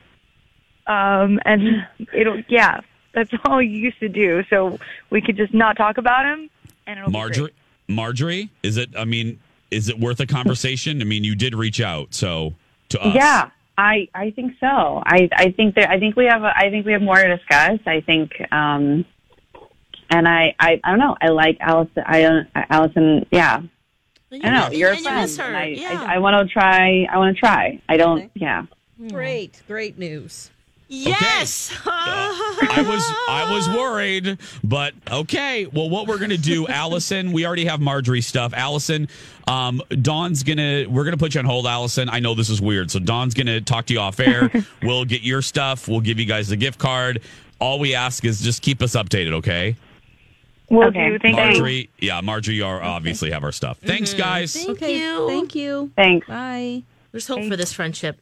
Um, 0.87 1.39
and 1.45 1.87
it'll, 2.13 2.41
yeah, 2.47 2.81
that's 3.15 3.31
all 3.45 3.61
you 3.61 3.77
used 3.77 3.99
to 4.01 4.09
do. 4.09 4.43
So 4.49 4.77
we 5.09 5.21
could 5.21 5.37
just 5.37 5.53
not 5.53 5.77
talk 5.77 5.97
about 5.97 6.25
him, 6.25 6.49
and 6.85 6.99
it'll 6.99 7.09
be 7.09 7.17
Marjorie, 7.17 7.53
Marjorie, 7.87 8.49
is 8.61 8.77
it, 8.77 8.89
I 8.95 9.05
mean, 9.05 9.39
is 9.71 9.89
it 9.89 9.99
worth 9.99 10.19
a 10.19 10.27
conversation? 10.27 11.01
I 11.01 11.05
mean, 11.05 11.23
you 11.23 11.35
did 11.35 11.55
reach 11.55 11.81
out, 11.81 12.13
so 12.13 12.53
to 12.89 13.01
us. 13.01 13.15
Yeah, 13.15 13.49
I 13.77 14.07
I 14.13 14.31
think 14.31 14.53
so. 14.59 14.67
I 15.05 15.29
I 15.35 15.51
think 15.51 15.75
that 15.75 15.89
I 15.89 15.99
think 15.99 16.15
we 16.15 16.25
have 16.25 16.43
a, 16.43 16.55
I 16.55 16.69
think 16.69 16.85
we 16.85 16.93
have 16.93 17.01
more 17.01 17.17
to 17.17 17.35
discuss. 17.37 17.79
I 17.85 18.01
think 18.01 18.31
um 18.51 19.05
and 20.09 20.27
I 20.27 20.55
I, 20.59 20.79
I 20.83 20.91
don't 20.91 20.99
know. 20.99 21.17
I 21.21 21.29
like 21.29 21.57
Allison 21.59 22.03
I 22.05 22.21
don't 22.21 22.47
Allison, 22.55 23.25
yeah. 23.31 23.61
I 24.31 24.37
don't 24.37 24.53
know. 24.53 24.69
You're 24.71 24.89
a 24.89 24.91
and 24.93 24.99
you 24.99 25.05
friend. 25.05 25.21
miss 25.21 25.37
her, 25.37 25.43
and 25.43 25.57
I, 25.57 25.65
yeah. 25.67 26.05
I, 26.07 26.15
I 26.15 26.17
want 26.19 26.47
to 26.47 26.51
try. 26.51 27.07
I 27.09 27.17
want 27.17 27.35
to 27.35 27.39
try. 27.39 27.81
I 27.87 27.95
don't. 27.95 28.29
Yeah. 28.33 28.65
Great, 29.09 29.61
great 29.67 29.97
news. 29.97 30.51
Yes. 30.87 31.75
I 31.85 32.83
was 32.87 33.03
I 33.27 33.51
was 33.51 33.67
worried, 33.69 34.37
but 34.63 34.93
okay. 35.09 35.65
Well, 35.65 35.89
what 35.89 36.07
we're 36.07 36.19
gonna 36.19 36.37
do, 36.37 36.67
Allison? 36.69 37.31
We 37.31 37.45
already 37.45 37.65
have 37.65 37.81
Marjorie 37.81 38.21
stuff. 38.21 38.53
Allison, 38.53 39.07
um, 39.47 39.81
Dawn's 39.89 40.43
gonna 40.43 40.85
we're 40.87 41.03
gonna 41.03 41.17
put 41.17 41.33
you 41.33 41.39
on 41.39 41.45
hold, 41.45 41.65
Allison. 41.65 42.07
I 42.09 42.19
know 42.19 42.35
this 42.35 42.49
is 42.49 42.61
weird, 42.61 42.91
so 42.91 42.99
Dawn's 42.99 43.33
gonna 43.33 43.61
talk 43.61 43.85
to 43.87 43.93
you 43.93 43.99
off 43.99 44.19
air. 44.19 44.51
we'll 44.83 45.05
get 45.05 45.21
your 45.23 45.41
stuff. 45.41 45.87
We'll 45.87 46.01
give 46.01 46.19
you 46.19 46.25
guys 46.25 46.49
the 46.49 46.57
gift 46.57 46.77
card. 46.79 47.21
All 47.59 47.79
we 47.79 47.95
ask 47.95 48.23
is 48.25 48.41
just 48.41 48.61
keep 48.61 48.81
us 48.81 48.95
updated, 48.95 49.33
okay? 49.33 49.75
Will 50.69 50.85
Okay. 50.89 51.09
do. 51.09 51.19
Thank 51.19 51.37
you. 51.37 51.43
Marjorie, 51.43 51.89
yeah, 51.99 52.21
Marjorie, 52.21 52.55
you 52.55 52.65
are 52.65 52.81
obviously 52.81 53.31
have 53.31 53.43
our 53.43 53.51
stuff. 53.51 53.77
Thanks, 53.79 54.13
guys. 54.13 54.53
Thank 54.53 54.69
okay, 54.71 54.99
you. 54.99 55.27
thank 55.27 55.55
you. 55.55 55.91
Thanks. 55.95 56.27
Bye. 56.27 56.83
There's 57.11 57.27
hope 57.27 57.47
for 57.47 57.55
this 57.55 57.71
friendship. 57.71 58.19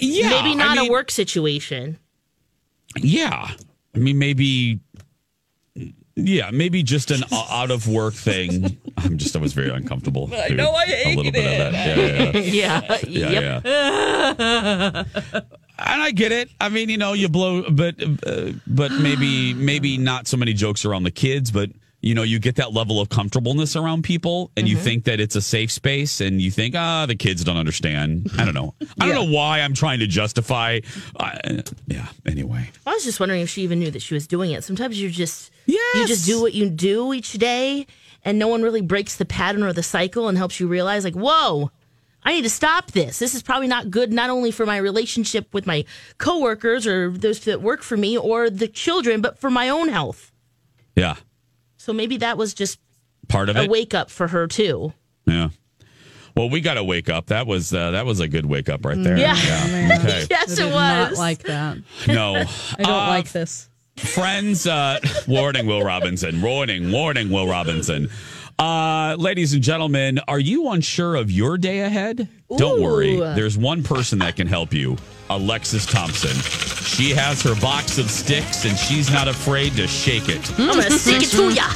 Yeah, 0.00 0.30
Maybe 0.30 0.50
I 0.50 0.54
not 0.54 0.76
mean- 0.78 0.88
a 0.88 0.92
work 0.92 1.10
situation. 1.10 1.98
Yeah. 2.96 3.50
I 3.94 3.98
mean, 3.98 4.18
maybe, 4.18 4.80
yeah, 6.14 6.50
maybe 6.52 6.82
just 6.82 7.10
an 7.10 7.22
out 7.32 7.70
of 7.70 7.88
work 7.88 8.14
thing. 8.14 8.78
I'm 8.96 9.18
just, 9.18 9.34
I 9.36 9.40
was 9.40 9.52
very 9.52 9.70
uncomfortable. 9.70 10.30
I 10.32 10.48
know, 10.50 10.70
I 10.70 10.84
A 11.06 11.14
little 11.16 11.32
bit 11.32 11.44
of 11.44 11.72
that. 11.72 12.34
Yeah, 12.34 12.40
yeah, 12.42 13.00
yeah. 13.06 13.60
yeah. 13.60 13.60
yeah, 14.38 15.04
yeah. 15.34 15.40
And 15.80 16.02
I 16.02 16.10
get 16.10 16.32
it. 16.32 16.50
I 16.60 16.70
mean, 16.70 16.88
you 16.88 16.98
know, 16.98 17.12
you 17.12 17.28
blow, 17.28 17.70
but, 17.70 17.94
uh, 18.26 18.50
but 18.66 18.90
maybe, 18.90 19.54
maybe 19.54 19.96
not 19.96 20.26
so 20.26 20.36
many 20.36 20.52
jokes 20.52 20.84
around 20.84 21.04
the 21.04 21.12
kids, 21.12 21.52
but 21.52 21.70
you 22.00 22.14
know, 22.14 22.22
you 22.22 22.38
get 22.38 22.56
that 22.56 22.72
level 22.72 23.00
of 23.00 23.08
comfortableness 23.08 23.74
around 23.74 24.04
people 24.04 24.52
and 24.56 24.68
you 24.68 24.76
think 24.76 25.04
that 25.04 25.18
it's 25.18 25.34
a 25.34 25.42
safe 25.42 25.72
space 25.72 26.20
and 26.20 26.40
you 26.40 26.50
think, 26.50 26.76
ah, 26.76 27.06
the 27.06 27.16
kids 27.16 27.42
don't 27.42 27.56
understand. 27.56 28.30
I 28.38 28.44
don't 28.44 28.54
know. 28.54 28.74
I 29.00 29.06
don't 29.06 29.14
know 29.14 29.36
why 29.36 29.60
I'm 29.60 29.74
trying 29.74 29.98
to 29.98 30.06
justify. 30.06 30.80
Uh, 31.16 31.38
yeah. 31.88 32.06
Anyway. 32.24 32.70
I 32.86 32.94
was 32.94 33.04
just 33.04 33.18
wondering 33.18 33.40
if 33.40 33.48
she 33.48 33.62
even 33.62 33.80
knew 33.80 33.90
that 33.90 34.02
she 34.02 34.14
was 34.14 34.28
doing 34.28 34.52
it. 34.52 34.62
Sometimes 34.62 35.00
you 35.00 35.10
just 35.10 35.50
you 35.66 36.06
just 36.06 36.24
do 36.24 36.40
what 36.40 36.54
you 36.54 36.70
do 36.70 37.12
each 37.12 37.32
day, 37.32 37.86
and 38.24 38.38
no 38.38 38.48
one 38.48 38.62
really 38.62 38.80
breaks 38.80 39.16
the 39.16 39.24
pattern 39.24 39.62
or 39.62 39.72
the 39.72 39.82
cycle 39.82 40.28
and 40.28 40.38
helps 40.38 40.60
you 40.60 40.68
realize, 40.68 41.04
like, 41.04 41.14
whoa, 41.14 41.70
I 42.22 42.32
need 42.32 42.42
to 42.42 42.50
stop 42.50 42.92
this. 42.92 43.18
This 43.18 43.34
is 43.34 43.42
probably 43.42 43.68
not 43.68 43.90
good, 43.90 44.12
not 44.12 44.30
only 44.30 44.50
for 44.50 44.66
my 44.66 44.76
relationship 44.76 45.52
with 45.52 45.66
my 45.66 45.84
coworkers 46.18 46.86
or 46.86 47.10
those 47.10 47.40
that 47.40 47.60
work 47.60 47.82
for 47.82 47.96
me 47.96 48.16
or 48.16 48.50
the 48.50 48.68
children, 48.68 49.20
but 49.20 49.38
for 49.38 49.50
my 49.50 49.68
own 49.68 49.88
health. 49.88 50.32
Yeah. 50.94 51.16
So 51.88 51.94
maybe 51.94 52.18
that 52.18 52.36
was 52.36 52.52
just 52.52 52.78
Part 53.28 53.48
of 53.48 53.56
a 53.56 53.62
it. 53.62 53.70
wake 53.70 53.94
up 53.94 54.10
for 54.10 54.28
her 54.28 54.46
too. 54.46 54.92
Yeah. 55.24 55.48
Well, 56.36 56.50
we 56.50 56.60
got 56.60 56.74
to 56.74 56.84
wake 56.84 57.08
up. 57.08 57.28
That 57.28 57.46
was 57.46 57.72
uh, 57.72 57.92
that 57.92 58.04
was 58.04 58.20
a 58.20 58.28
good 58.28 58.44
wake 58.44 58.68
up 58.68 58.84
right 58.84 59.02
there. 59.02 59.16
Yeah. 59.16 59.32
Okay. 59.32 60.26
yes, 60.30 60.58
I 60.60 60.64
it 60.64 60.66
was. 60.66 60.72
not 60.74 61.12
like 61.14 61.38
that. 61.44 61.78
No. 62.06 62.34
I 62.78 62.82
don't 62.82 62.86
Uh, 62.86 63.08
like 63.08 63.32
this. 63.32 63.70
Friends. 63.98 64.66
Uh, 64.66 65.00
warning, 65.26 65.66
Will 65.66 65.82
Robinson. 65.82 66.40
Warning, 66.40 66.90
warning, 66.90 67.30
Will 67.30 67.46
Robinson. 67.46 68.08
Uh, 68.58 69.14
ladies 69.18 69.52
and 69.52 69.62
gentlemen, 69.62 70.18
are 70.26 70.40
you 70.40 70.70
unsure 70.70 71.14
of 71.14 71.30
your 71.30 71.56
day 71.56 71.80
ahead? 71.80 72.28
Don't 72.56 72.82
worry. 72.82 73.16
There's 73.16 73.56
one 73.56 73.82
person 73.84 74.18
that 74.18 74.34
can 74.36 74.46
help 74.48 74.72
you 74.72 74.96
Alexis 75.30 75.86
Thompson. 75.86 76.34
She 76.84 77.10
has 77.10 77.42
her 77.42 77.54
box 77.60 77.98
of 77.98 78.10
sticks 78.10 78.64
and 78.64 78.76
she's 78.76 79.12
not 79.12 79.28
afraid 79.28 79.74
to 79.74 79.86
shake 79.86 80.28
it. 80.28 80.50
I'm 80.58 80.68
gonna 80.80 80.90
stick 80.90 81.22
it 81.22 81.30
to 81.30 81.52
ya. 81.52 81.68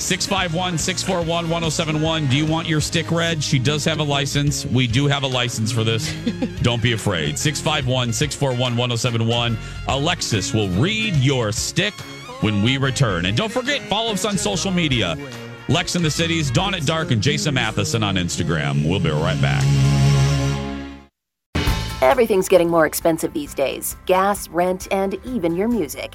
651 0.00 0.78
641 0.78 1.50
1071. 1.50 2.26
Do 2.28 2.36
you 2.36 2.46
want 2.46 2.68
your 2.68 2.80
stick 2.80 3.10
read? 3.10 3.42
She 3.42 3.58
does 3.58 3.84
have 3.84 3.98
a 3.98 4.02
license. 4.02 4.64
We 4.66 4.86
do 4.86 5.06
have 5.06 5.22
a 5.22 5.26
license 5.26 5.72
for 5.72 5.84
this. 5.84 6.12
Don't 6.62 6.82
be 6.82 6.92
afraid. 6.92 7.38
651 7.38 8.12
641 8.12 8.76
1071. 8.76 9.58
Alexis 9.88 10.54
will 10.54 10.68
read 10.70 11.14
your 11.16 11.52
stick 11.52 11.94
when 12.40 12.62
we 12.62 12.76
return. 12.78 13.26
And 13.26 13.36
don't 13.36 13.50
forget, 13.50 13.82
follow 13.88 14.12
us 14.12 14.24
on 14.24 14.38
social 14.38 14.70
media. 14.70 15.16
Lex 15.68 15.96
in 15.96 16.02
the 16.02 16.10
Cities, 16.10 16.50
Dawn 16.50 16.74
at 16.74 16.86
Dark, 16.86 17.10
and 17.10 17.20
Jason 17.20 17.54
Matheson 17.54 18.02
on 18.02 18.14
Instagram. 18.14 18.88
We'll 18.88 19.00
be 19.00 19.10
right 19.10 19.40
back. 19.40 19.64
Everything's 22.00 22.48
getting 22.48 22.70
more 22.70 22.86
expensive 22.86 23.32
these 23.32 23.54
days 23.54 23.96
gas, 24.06 24.48
rent, 24.48 24.88
and 24.90 25.14
even 25.24 25.54
your 25.54 25.68
music. 25.68 26.14